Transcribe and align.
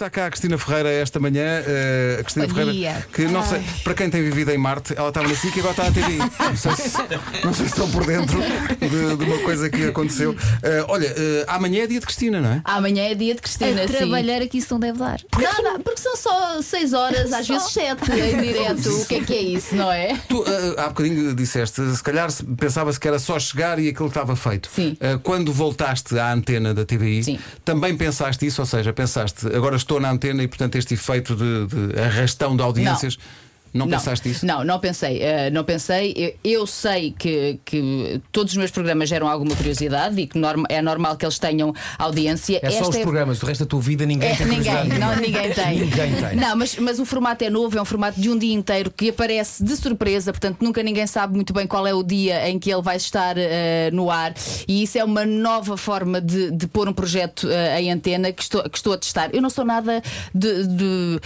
Está 0.00 0.08
cá 0.08 0.24
a 0.28 0.30
Cristina 0.30 0.56
Ferreira 0.56 0.88
esta 0.90 1.20
manhã. 1.20 1.42
eh, 1.44 2.16
a 2.20 2.22
Cristina 2.22 2.46
Bom 2.46 2.54
Ferreira, 2.54 2.72
dia. 2.72 3.06
que 3.12 3.24
não 3.26 3.44
sei, 3.46 3.60
para 3.84 3.92
quem 3.92 4.08
tem 4.08 4.22
vivido 4.22 4.50
em 4.50 4.56
Marte, 4.56 4.94
ela 4.96 5.10
estava 5.10 5.28
na 5.28 5.34
SIC 5.34 5.54
e 5.54 5.60
agora 5.60 5.72
está 5.72 5.84
na 5.84 5.90
TVI. 5.90 6.16
Não 6.16 6.56
sei 6.56 6.72
se, 6.74 7.44
não 7.44 7.52
sei 7.52 7.66
se 7.66 7.72
estão 7.72 7.90
por 7.90 8.06
dentro 8.06 8.40
de, 8.40 9.16
de 9.18 9.24
uma 9.24 9.38
coisa 9.40 9.68
que 9.68 9.84
aconteceu. 9.88 10.34
Eh, 10.62 10.82
olha, 10.88 11.04
eh, 11.06 11.44
amanhã 11.46 11.82
é 11.82 11.86
dia 11.86 12.00
de 12.00 12.06
Cristina, 12.06 12.40
não 12.40 12.48
é? 12.50 12.62
Amanhã 12.64 13.02
é 13.10 13.14
dia 13.14 13.34
de 13.34 13.42
Cristina. 13.42 13.82
A 13.82 13.86
sim. 13.86 13.92
trabalhar 13.92 14.40
aqui 14.40 14.56
isso 14.56 14.68
não 14.72 14.80
deve 14.80 14.98
dar. 14.98 15.20
Nada, 15.38 15.78
porque 15.84 16.00
são 16.00 16.16
só 16.16 16.62
6 16.62 16.94
horas, 16.94 17.30
às 17.34 17.46
vezes 17.46 17.70
7 17.70 18.10
em 18.10 18.40
direto. 18.40 18.88
O 19.02 19.04
que 19.04 19.16
é 19.16 19.20
que 19.20 19.34
é 19.34 19.42
isso, 19.42 19.74
não 19.76 19.92
é? 19.92 20.16
Tu 20.30 20.42
há 20.78 20.88
bocadinho 20.88 21.34
disseste, 21.34 21.82
se 21.94 22.02
calhar 22.02 22.30
se- 22.30 22.42
pensava-se 22.42 22.98
que 22.98 23.06
era 23.06 23.18
só 23.18 23.38
chegar 23.38 23.78
e 23.78 23.90
aquilo 23.90 24.08
estava 24.08 24.34
feito. 24.34 24.70
Sim. 24.74 24.96
Quando 25.22 25.52
voltaste 25.52 26.18
à 26.18 26.32
antena 26.32 26.72
da 26.72 26.86
TVI, 26.86 27.22
Sim. 27.22 27.38
também 27.66 27.94
pensaste 27.98 28.46
isso, 28.46 28.62
ou 28.62 28.66
seja, 28.66 28.94
pensaste, 28.94 29.46
agora 29.54 29.76
estou 29.76 29.89
na 29.98 30.10
antena 30.10 30.42
e 30.42 30.48
portanto 30.48 30.76
este 30.76 30.94
efeito 30.94 31.34
de, 31.34 31.66
de 31.66 32.00
arrastão 32.00 32.54
de 32.54 32.62
audiências. 32.62 33.16
Não, 33.16 33.49
pensaste 33.86 34.28
isso? 34.30 34.46
Não, 34.46 34.64
não 34.64 34.78
pensei. 34.78 35.22
eh, 35.22 35.50
não 35.50 35.64
pensei. 35.64 36.12
Eu, 36.16 36.34
eu 36.60 36.66
sei 36.66 37.14
que, 37.18 37.58
que 37.64 38.20
todos 38.32 38.52
os 38.52 38.56
meus 38.58 38.70
programas 38.70 39.08
geram 39.08 39.28
alguma 39.28 39.54
curiosidade 39.54 40.20
e 40.20 40.26
que 40.26 40.38
norma- 40.38 40.66
é 40.68 40.80
normal 40.82 41.16
que 41.16 41.24
eles 41.24 41.38
tenham 41.38 41.72
audiência. 41.98 42.60
É 42.62 42.70
só 42.70 42.88
os 42.88 42.96
programas, 42.98 43.38
do 43.38 43.46
resto 43.46 43.60
da 43.64 43.66
tua 43.68 43.80
vida 43.80 44.04
ninguém 44.06 44.30
É, 44.30 44.36
tem 44.36 44.46
ninguém, 44.46 44.88
não, 44.98 45.16
ninguém 45.16 45.52
tem. 45.52 45.80
Ninguém 45.90 46.14
tem. 46.14 46.36
Não, 46.36 46.56
mas, 46.56 46.76
mas 46.76 46.98
o 46.98 47.04
formato 47.04 47.44
é 47.44 47.50
novo, 47.50 47.78
é 47.78 47.82
um 47.82 47.84
formato 47.84 48.20
de 48.20 48.28
um 48.28 48.36
dia 48.38 48.54
inteiro 48.54 48.90
que 48.90 49.10
aparece 49.10 49.62
de 49.64 49.76
surpresa, 49.76 50.32
portanto 50.32 50.58
nunca 50.60 50.82
ninguém 50.82 51.06
sabe 51.06 51.34
muito 51.34 51.52
bem 51.52 51.66
qual 51.66 51.86
é 51.86 51.94
o 51.94 52.02
dia 52.02 52.48
em 52.48 52.58
que 52.58 52.70
ele 52.72 52.82
vai 52.82 52.96
estar 52.96 53.36
eh, 53.38 53.90
no 53.92 54.10
ar. 54.10 54.34
E 54.68 54.82
isso 54.82 54.98
é 54.98 55.04
uma 55.04 55.24
nova 55.24 55.76
forma 55.76 56.20
de, 56.20 56.50
de 56.50 56.66
pôr 56.66 56.88
um 56.88 56.92
projeto 56.92 57.48
eh, 57.50 57.80
em 57.82 57.90
antena 57.92 58.32
que 58.32 58.42
estou, 58.42 58.62
que 58.68 58.76
estou 58.78 58.92
a 58.92 58.98
testar. 58.98 59.30
Eu 59.32 59.40
não 59.42 59.50
sou 59.50 59.64
nada 59.64 60.02
de. 60.34 60.66
de- 60.66 61.20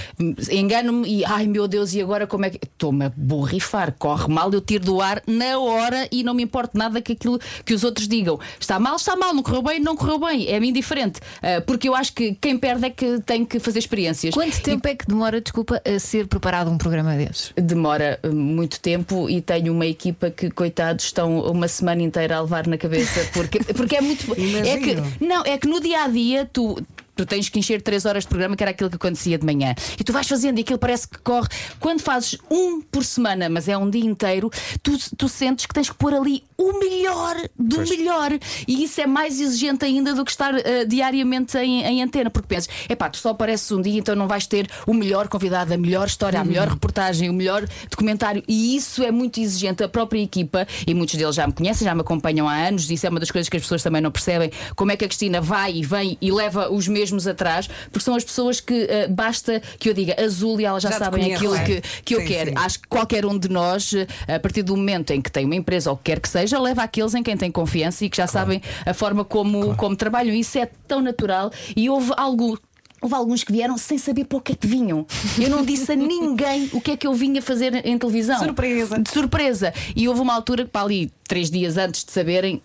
Engano-me 0.50 1.08
e 1.08 1.24
ai 1.24 1.46
meu 1.46 1.66
Deus, 1.68 1.95
e 1.95 2.00
agora 2.00 2.26
como 2.34 2.47
é 2.47 2.51
que. 2.51 2.59
Estou-me 2.65 3.04
a 3.04 3.13
borrifar, 3.16 3.95
corre 3.96 4.29
mal, 4.29 4.52
eu 4.52 4.60
tiro 4.60 4.85
do 4.85 5.01
ar 5.01 5.23
na 5.27 5.59
hora 5.59 6.09
e 6.10 6.24
não 6.24 6.35
me 6.35 6.43
importa 6.43 6.76
nada 6.76 7.01
que 7.01 7.13
aquilo 7.13 7.38
que 7.65 7.73
os 7.73 7.85
outros 7.85 8.09
digam. 8.09 8.41
Está 8.59 8.80
mal, 8.80 8.96
está 8.96 9.15
mal, 9.15 9.32
não 9.32 9.43
correu 9.43 9.63
bem, 9.63 9.79
não 9.79 9.96
correu 9.96 10.18
bem. 10.18 10.49
É-me 10.49 10.68
indiferente. 10.68 11.21
Eh, 11.41 11.60
porque 11.60 11.88
eu 11.88 11.95
acho 11.95 12.13
que 12.13 12.35
quem 12.35 12.59
perde 12.59 12.87
é 12.87 12.91
que 12.91 13.21
tem 13.21 13.45
que 13.45 13.60
fazer 13.60 13.79
experiências. 13.79 14.35
Quanto 14.35 14.60
tempo 14.60 14.88
é 14.88 14.96
que 14.96 15.07
demora, 15.07 15.41
desculpa, 15.41 15.80
a 15.85 15.99
ser 16.01 16.26
preparado 16.26 16.71
um 16.71 16.76
programa 16.76 17.15
desses? 17.16 17.52
Demora 17.57 18.18
uh, 18.24 18.35
muito 18.35 18.80
tempo 18.80 19.30
e 19.30 19.41
tenho 19.41 19.73
uma 19.73 19.87
equipa 19.87 20.30
que, 20.30 20.51
coitados, 20.51 21.04
estão 21.04 21.38
uma 21.41 21.69
semana 21.69 22.02
inteira 22.02 22.37
a 22.37 22.41
levar 22.41 22.66
na 22.66 22.76
cabeça 22.76 23.30
porque, 23.32 23.60
porque 23.73 23.96
é 23.96 24.01
muito. 24.01 24.24
é 24.35 24.79
que, 24.79 25.24
não, 25.24 25.43
é 25.45 25.57
que 25.57 25.69
no 25.69 25.80
dia 25.80 26.02
a 26.02 26.09
dia 26.09 26.51
tu. 26.52 26.76
Tu 27.16 27.24
tens 27.26 27.48
que 27.48 27.59
encher 27.59 27.80
3 27.82 28.04
horas 28.07 28.24
de 28.24 28.29
programa, 28.29 28.57
que 28.57 28.62
era 28.62 28.70
aquilo 28.70 28.90
que 28.90 28.96
acontecia 28.96 29.38
de 29.38 29.45
manhã. 29.45 29.74
E 29.98 30.04
tu 30.04 30.12
vais 30.12 30.26
fazendo 30.26 30.59
e 30.59 30.62
aquilo 30.62 30.79
parece 30.79 31.09
que 31.09 31.18
corre. 31.18 31.48
Quando 31.79 32.01
fazes 32.01 32.37
um 32.51 32.80
por 32.80 33.04
semana, 33.04 33.48
mas 33.48 33.68
é 33.68 33.76
um 33.76 33.88
dia 33.88 34.04
inteiro, 34.04 34.51
tu, 34.82 34.96
tu 35.16 35.29
sentes 35.29 35.66
que 35.66 35.74
tens 35.74 35.88
que 35.88 35.96
pôr 35.96 36.15
ali 36.15 36.42
o 36.57 36.79
melhor 36.79 37.37
do 37.59 37.79
melhor. 37.79 38.32
E 38.66 38.85
isso 38.85 39.01
é 39.01 39.07
mais 39.07 39.40
exigente 39.40 39.85
ainda 39.85 40.15
do 40.15 40.24
que 40.24 40.30
estar 40.30 40.54
uh, 40.54 40.87
diariamente 40.87 41.57
em, 41.59 41.82
em 41.85 42.02
antena, 42.02 42.30
porque 42.30 42.48
pensas, 42.48 42.68
epá, 42.88 43.09
tu 43.09 43.18
só 43.18 43.30
apareces 43.30 43.70
um 43.73 43.80
dia, 43.80 43.98
então 43.98 44.15
não 44.15 44.26
vais 44.26 44.46
ter 44.46 44.68
o 44.87 44.95
melhor 44.95 45.29
convidado, 45.29 45.73
a 45.73 45.76
melhor 45.76 46.07
história, 46.07 46.40
a 46.40 46.45
melhor 46.45 46.68
reportagem, 46.68 47.29
o 47.30 47.32
melhor 47.32 47.66
documentário. 47.90 48.42
E 48.48 48.76
isso 48.76 49.02
é 49.02 49.10
muito 49.10 49.40
exigente. 49.40 49.82
A 49.82 49.88
própria 49.88 50.20
equipa, 50.20 50.66
e 50.87 50.95
muitos 50.95 51.15
deles 51.15 51.35
já 51.35 51.46
me 51.46 51.52
conhecem, 51.52 51.85
já 51.85 51.95
me 51.95 52.01
acompanham 52.01 52.48
há 52.48 52.54
anos, 52.54 52.90
isso 52.90 53.07
é 53.07 53.10
uma 53.10 53.20
das 53.20 53.30
coisas 53.30 53.48
que 53.48 53.57
as 53.57 53.62
pessoas 53.62 53.82
também 53.82 54.01
não 54.01 54.10
percebem. 54.10 54.51
Como 54.74 54.90
é 54.90 54.96
que 54.96 55.04
a 55.04 55.09
Cristina 55.09 55.40
vai 55.40 55.73
e 55.74 55.82
vem 55.82 56.16
e 56.20 56.30
leva 56.32 56.70
os 56.70 56.88
mesmos 57.05 57.27
atrás, 57.27 57.69
porque 57.91 58.05
são 58.05 58.15
as 58.15 58.24
pessoas 58.24 58.60
que 58.60 58.85
uh, 58.85 59.13
basta 59.13 59.60
que 59.79 59.88
eu 59.88 59.95
diga 59.95 60.16
azul 60.23 60.60
e 60.60 60.65
elas 60.65 60.83
já, 60.83 60.91
Já 60.91 60.99
sabem 60.99 61.35
aquilo 61.35 61.52
conhecem. 61.52 61.80
que, 61.80 62.02
que 62.02 62.15
eu 62.15 62.21
Sim, 62.21 62.27
quero. 62.27 62.51
sim. 62.51 62.57
Acho 62.59 62.79
que 62.80 62.88
qualquer 62.88 63.24
um 63.27 63.38
de 63.38 63.49
nós, 63.49 63.93
eh, 63.95 64.34
a 64.34 64.41
partir 64.41 64.62
do 64.62 64.77
momento 64.77 65.10
em 65.12 65.21
que 65.21 65.31
tem 65.31 65.44
uma 65.44 65.55
empresa 65.55 65.91
ou 65.91 65.97
que 65.97 66.05
quer 66.05 66.21
que 66.21 66.28
seja, 66.28 66.59
leva 66.59 66.82
aqueles 66.82 67.14
em 67.14 67.22
quem 67.22 67.37
tem 67.37 67.50
confiança 67.50 68.04
e 68.04 68.10
que 68.10 68.16
já 68.16 68.26
sabem 68.26 68.60
a 68.87 68.94
forma 68.94 69.25
como, 69.25 69.75
como 69.76 69.94
trabalham. 69.97 70.34
Isso 70.34 70.59
é 70.59 70.66
tão 70.88 71.00
natural 71.00 71.50
e 71.76 71.88
houve 71.91 72.12
algo. 72.16 72.59
Houve 73.00 73.16
alguns 73.16 73.44
que 73.44 73.53
vieram 73.53 73.76
sem 73.76 73.98
saber 73.98 74.25
para 74.25 74.38
o 74.38 74.41
que 74.41 74.53
é 74.53 74.54
que 74.54 74.66
vinham. 74.66 75.06
Eu 75.38 75.50
não 75.50 75.62
disse 75.62 75.93
a 75.93 75.94
ninguém 75.94 76.70
o 76.72 76.81
que 76.81 76.93
é 76.93 76.97
que 76.97 77.06
eu 77.06 77.12
vinha 77.12 77.43
fazer 77.43 77.84
em 77.87 77.98
televisão. 77.98 78.38
Surpresa. 78.38 78.98
De 78.98 79.10
surpresa. 79.10 79.75
E 79.94 80.09
houve 80.09 80.22
uma 80.22 80.32
altura 80.32 80.64
que, 80.64 80.70
para 80.70 80.87
ali, 80.87 81.12
três 81.28 81.50
dias 81.50 81.76
antes 81.76 82.03
de 82.03 82.10
saberem, 82.12 82.62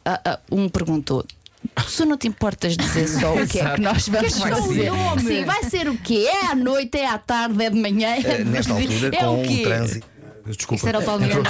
um 0.49 0.69
perguntou. 0.69 1.25
Se 1.87 2.05
não 2.05 2.17
te 2.17 2.27
importas 2.27 2.75
dizer 2.77 3.07
só 3.07 3.33
o 3.33 3.47
que 3.47 3.59
é 3.59 3.75
que 3.75 3.81
nós 3.81 4.07
vamos 4.07 4.37
vai 4.37 4.51
fazer? 4.51 4.91
ser? 4.91 5.19
Sim, 5.27 5.45
vai 5.45 5.63
ser 5.63 5.89
o 5.89 5.97
quê? 5.97 6.27
É 6.27 6.47
à 6.51 6.55
noite, 6.55 6.97
é 6.97 7.07
à 7.07 7.17
tarde, 7.17 7.63
é 7.63 7.69
de 7.69 7.79
manhã? 7.79 8.15
Eh, 8.23 8.43
nesta 8.43 8.73
altura, 8.73 9.09
é 9.15 9.19
com 9.19 9.41
o 9.41 9.47
quê? 9.47 9.61
o 9.61 9.63
trânsito. 9.63 10.07
Desculpa. 10.55 10.75
Isso 10.75 10.87
era 10.89 10.99
o 10.99 11.03
Paulo 11.03 11.21
Miranda. 11.21 11.49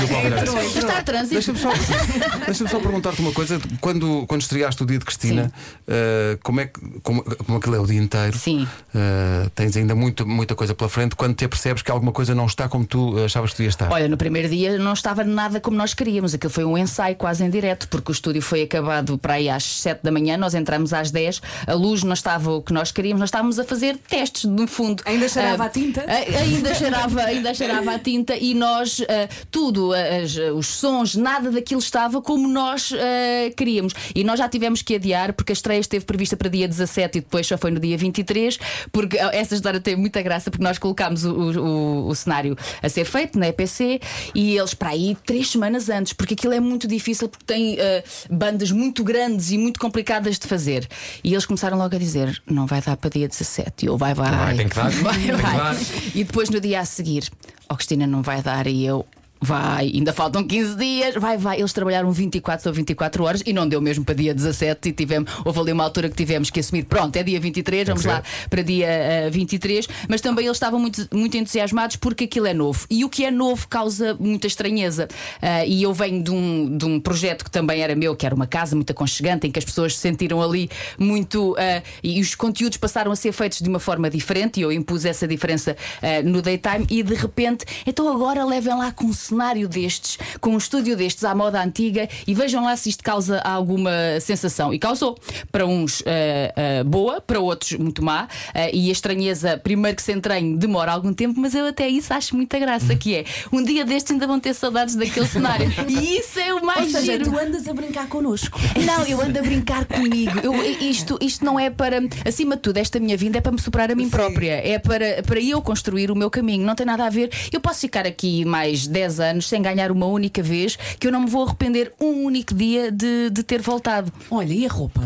Está 0.75 0.97
a 0.99 1.03
trânsito. 1.03 1.33
Deixa-me 1.33 1.57
só, 1.59 1.69
deixa 2.45 2.67
só 2.67 2.79
perguntar-te 2.79 3.21
uma 3.21 3.31
coisa. 3.31 3.59
Quando, 3.79 4.25
quando 4.27 4.41
estreaste 4.41 4.81
o 4.83 4.85
dia 4.85 4.99
de 4.99 5.05
Cristina, 5.05 5.51
eh, 5.87 6.37
como 6.43 6.59
é 6.61 6.65
que 6.67 6.79
como, 7.01 7.23
como 7.23 7.57
aquilo 7.57 7.75
é 7.75 7.79
o 7.79 7.85
dia 7.85 7.99
inteiro? 8.01 8.37
Sim. 8.37 8.67
eh, 8.93 9.49
tens 9.55 9.75
ainda 9.77 9.95
muito, 9.95 10.25
muita 10.27 10.55
coisa 10.55 10.73
pela 10.75 10.89
frente. 10.89 11.15
Quando 11.15 11.35
te 11.35 11.45
apercebes 11.45 11.81
que 11.81 11.91
alguma 11.91 12.11
coisa 12.11 12.33
não 12.35 12.45
está 12.45 12.67
como 12.69 12.85
tu 12.85 13.17
achavas 13.23 13.51
que 13.51 13.57
devia 13.57 13.69
estar? 13.69 13.91
Olha, 13.91 14.07
no 14.07 14.17
primeiro 14.17 14.49
dia 14.49 14.77
não 14.77 14.93
estava 14.93 15.23
nada 15.23 15.59
como 15.59 15.77
nós 15.77 15.93
queríamos. 15.93 16.33
Aquilo 16.33 16.51
foi 16.51 16.65
um 16.65 16.77
ensaio 16.77 17.15
quase 17.15 17.43
em 17.43 17.49
direto, 17.49 17.87
porque 17.87 18.11
o 18.11 18.13
estúdio 18.13 18.41
foi 18.41 18.63
acabado 18.63 19.17
para 19.17 19.35
aí 19.35 19.49
às 19.49 19.63
7 19.63 20.01
da 20.03 20.11
manhã, 20.11 20.37
nós 20.37 20.53
entramos 20.53 20.93
às 20.93 21.11
10, 21.11 21.41
a 21.67 21.73
luz 21.73 22.03
não 22.03 22.13
estava 22.13 22.51
o 22.51 22.61
que 22.61 22.73
nós 22.73 22.91
queríamos, 22.91 23.19
nós 23.19 23.27
estávamos 23.29 23.59
a 23.59 23.63
fazer 23.63 23.97
testes, 24.09 24.45
no 24.45 24.67
fundo. 24.67 25.03
Ainda 25.05 25.27
cheirava 25.27 25.63
Ah, 25.63 25.67
a 25.67 25.69
tinta? 25.69 26.03
ainda, 26.09 26.73
cheirava, 26.73 27.21
ainda 27.21 27.53
cheirava 27.53 27.91
a 27.95 27.99
tinta 27.99 28.35
e 28.35 28.53
nós, 28.53 28.88
ah, 29.01 29.27
tudo, 29.51 29.91
as- 29.93 30.35
os 30.55 30.67
sons, 30.67 31.15
nada 31.15 31.51
daquilo 31.51 31.79
estava 31.79 32.21
como 32.21 32.47
nós 32.47 32.91
ah, 32.93 33.51
queríamos. 33.55 33.93
E 34.15 34.23
nós 34.23 34.39
já 34.39 34.47
tivemos 34.49 34.81
que 34.81 34.95
adiar, 34.95 35.33
porque 35.33 35.51
a 35.51 35.53
estreia 35.53 35.79
esteve 35.79 36.05
prevista 36.05 36.35
para 36.37 36.49
dia 36.49 36.67
17 36.67 37.17
e 37.17 37.21
depois 37.21 37.45
só 37.47 37.57
foi 37.57 37.71
no 37.71 37.79
dia 37.79 37.97
23, 37.97 38.57
porque 38.91 39.17
ah, 39.19 39.29
essa 39.33 39.55
história 39.55 39.79
tem 39.79 39.95
muita 39.95 40.21
graça, 40.21 40.49
porque 40.49 40.63
nós 40.63 40.77
colocámos 40.77 41.23
o, 41.25 41.33
o- 41.33 42.07
o 42.07 42.15
cenário 42.15 42.57
a 42.81 42.89
ser 42.89 43.05
feito 43.05 43.37
na 43.37 43.47
EPC 43.49 43.99
e 44.33 44.57
eles 44.57 44.73
para 44.73 44.89
aí 44.89 45.17
três 45.25 45.49
semanas 45.49 45.89
antes, 45.89 46.13
porque 46.13 46.33
aquilo 46.33 46.53
é 46.53 46.59
muito 46.59 46.87
difícil, 46.87 47.27
porque 47.29 47.45
tem 47.45 47.77
ah, 47.79 48.03
bandas 48.29 48.71
muito 48.71 49.03
grandes 49.03 49.51
e 49.51 49.57
muito 49.57 49.79
complicadas 49.79 50.37
de 50.39 50.47
fazer. 50.47 50.87
E 51.23 51.33
eles 51.33 51.45
começaram 51.45 51.77
logo 51.77 51.95
a 51.95 51.99
dizer: 51.99 52.41
não 52.49 52.65
vai 52.65 52.81
dar 52.81 52.95
para 52.97 53.09
dia 53.09 53.27
17. 53.27 53.83
E 53.83 53.87
eu, 53.87 53.97
vai, 53.97 54.13
vai. 54.13 54.29
Vai, 54.29 54.55
Vai, 54.89 55.31
vai. 55.31 55.77
E 56.15 56.23
depois 56.23 56.49
no 56.49 56.59
dia 56.59 56.79
a 56.81 56.85
seguir, 56.85 57.29
ó 57.69 57.75
Cristina, 57.75 58.07
não 58.07 58.21
vai 58.21 58.41
dar. 58.41 58.67
E 58.67 58.83
eu, 58.83 59.05
vai, 59.41 59.91
ainda 59.93 60.11
faltam 60.11 60.43
15 60.43 60.75
dias, 60.75 61.15
vai, 61.15 61.37
vai. 61.37 61.59
Eles 61.59 61.73
trabalharam 61.73 62.11
24 62.11 62.69
ou 62.69 62.73
24 62.73 63.23
horas 63.23 63.43
e 63.45 63.53
não 63.53 63.67
deu 63.67 63.81
mesmo 63.81 64.03
para 64.03 64.15
dia 64.15 64.33
17. 64.33 64.89
E 64.89 64.91
tivemos, 64.91 65.31
houve 65.45 65.59
ali 65.59 65.71
uma 65.71 65.83
altura 65.83 66.09
que 66.09 66.15
tivemos 66.15 66.49
que 66.49 66.59
assumir, 66.59 66.83
pronto, 66.83 67.15
é 67.15 67.23
dia 67.23 67.39
23, 67.39 67.87
vamos 67.87 68.05
lá 68.05 68.21
para 68.49 68.61
dia 68.61 68.87
eh, 68.87 69.29
23. 69.29 69.87
Mas 70.07 70.21
também 70.21 70.45
eles 70.45 70.57
estavam 70.57 70.79
muito, 70.79 71.07
muito 71.13 71.37
entusiasmados 71.37 71.95
porque 71.95 72.25
aquilo 72.25 72.47
é 72.47 72.53
novo. 72.53 72.85
E 72.89 73.05
o 73.05 73.09
que 73.09 73.23
é 73.23 73.31
novo 73.31 73.67
causa 73.67 74.15
muita 74.19 74.47
estranheza. 74.47 75.07
Ah, 75.41 75.65
e 75.65 75.83
eu 75.83 75.93
venho 75.93 76.23
de 76.23 76.31
um, 76.31 76.77
de 76.77 76.85
um 76.85 76.99
projeto 76.99 77.43
que 77.43 77.51
também 77.51 77.81
era 77.81 77.95
meu, 77.95 78.15
que 78.15 78.25
era 78.25 78.35
uma 78.35 78.47
casa 78.47 78.75
muito 78.75 78.91
aconchegante, 78.91 79.47
em 79.47 79.51
que 79.51 79.59
as 79.59 79.65
pessoas 79.65 79.95
se 79.95 80.01
sentiram 80.01 80.41
ali 80.41 80.69
muito. 80.97 81.55
ah, 81.57 81.81
e 82.03 82.19
os 82.19 82.35
conteúdos 82.35 82.77
passaram 82.77 83.11
a 83.11 83.15
ser 83.15 83.31
feitos 83.31 83.59
de 83.59 83.69
uma 83.69 83.79
forma 83.79 84.09
diferente, 84.09 84.59
e 84.59 84.63
eu 84.63 84.71
impus 84.71 85.05
essa 85.05 85.27
diferença 85.27 85.75
no 86.23 86.41
daytime, 86.41 86.85
e 86.89 87.03
de 87.03 87.13
repente, 87.13 87.65
então 87.85 88.11
agora 88.11 88.43
levem 88.45 88.75
lá 88.75 88.91
com 88.91 89.11
cenário 89.29 89.67
destes, 89.67 90.17
com 90.39 90.51
um 90.51 90.57
estúdio 90.57 90.95
destes 90.95 91.23
à 91.23 91.33
moda 91.33 91.61
antiga, 91.63 92.07
e 92.27 92.33
vejam 92.33 92.63
lá 92.63 92.75
se 92.75 92.89
isto 92.89 93.03
causa 93.03 93.39
alguma 93.39 93.91
sensação. 94.21 94.73
E 94.73 94.79
causou. 94.79 95.17
Para 95.51 95.65
uns 95.65 96.03
ah, 96.05 96.53
ah, 96.81 96.83
boa, 96.83 97.21
para 97.21 97.39
outros 97.39 97.73
muito 97.73 98.03
má, 98.03 98.27
ah, 98.53 98.69
e 98.73 98.89
a 98.89 98.91
estranheza, 98.91 99.57
primeiro 99.57 99.95
que 99.95 100.03
se 100.03 100.11
entranhe, 100.11 100.57
demora 100.57 100.91
algum 100.91 101.13
tempo, 101.13 101.39
mas 101.39 101.53
eu 101.55 101.65
até 101.67 101.87
isso 101.87 102.13
acho 102.13 102.35
muita 102.35 102.59
graça, 102.59 102.95
que 102.95 103.15
é 103.15 103.25
um 103.51 103.63
dia 103.63 103.85
destes 103.85 104.11
ainda 104.11 104.27
vão 104.27 104.39
ter 104.39 104.53
saudades 104.53 104.95
daquele 104.95 105.27
cenário. 105.27 105.71
E 105.87 106.17
isso 106.17 106.39
é 106.39 106.53
o 106.53 106.65
mais 106.65 106.93
Ou 106.93 106.99
seja, 106.99 107.11
giro. 107.13 107.25
tu 107.31 107.37
andas 107.37 107.67
a 107.67 107.73
brincar 107.73 108.07
connosco. 108.07 108.59
Não, 108.85 109.05
eu 109.05 109.21
ando 109.21 109.39
a 109.39 109.41
brincar 109.41 109.85
comigo. 109.85 110.39
Eu- 110.43 110.59
isto, 110.81 111.17
isto 111.21 111.43
não 111.45 111.59
é 111.59 111.69
para. 111.69 111.99
Acima 112.25 112.55
de 112.55 112.61
tudo, 112.61 112.77
esta 112.77 112.99
minha 112.99 113.15
vinda 113.17 113.37
é 113.37 113.41
para 113.41 113.51
me 113.51 113.59
superar 113.61 113.91
a 113.91 113.95
mim 113.95 114.09
própria. 114.09 114.53
É 114.67 114.77
para, 114.79 115.21
para 115.23 115.39
eu 115.39 115.61
construir 115.61 116.11
o 116.11 116.15
meu 116.15 116.29
caminho. 116.29 116.65
Não 116.65 116.75
tem 116.75 116.85
nada 116.85 117.05
a 117.05 117.09
ver. 117.09 117.29
Eu 117.51 117.59
posso 117.59 117.79
ficar 117.81 118.05
aqui 118.05 118.45
mais 118.45 118.87
10 118.87 119.18
anos 119.19 119.47
sem 119.47 119.61
ganhar 119.61 119.91
uma 119.91 120.05
única 120.05 120.41
vez, 120.41 120.77
que 120.99 121.07
eu 121.07 121.11
não 121.11 121.21
me 121.21 121.29
vou 121.29 121.43
arrepender 121.45 121.91
um 121.99 122.23
único 122.25 122.53
dia 122.53 122.91
de, 122.91 123.29
de 123.29 123.43
ter 123.43 123.61
voltado. 123.61 124.11
Olha, 124.29 124.53
e 124.53 124.65
a 124.65 124.69
roupa? 124.69 125.03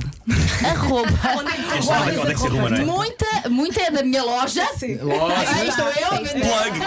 A 0.65 0.73
roupa. 0.73 1.09
Onde 1.39 1.51
é 1.51 1.55
que 1.55 1.63
tu 1.63 1.75
Onde 1.75 1.77
é 1.77 1.85
guardas 1.85 2.25
que 2.25 2.31
a 2.33 2.37
se 2.37 2.47
arruma, 2.47 2.61
roupa? 2.61 2.75
não 2.77 2.77
é? 2.77 2.85
Muita, 2.85 3.49
muita 3.49 3.81
é 3.81 3.91
da 3.91 4.03
minha 4.03 4.23
loja. 4.23 4.63
Aí 4.81 5.67
estou 5.67 5.87
eu. 5.87 6.13
Plug! 6.33 6.79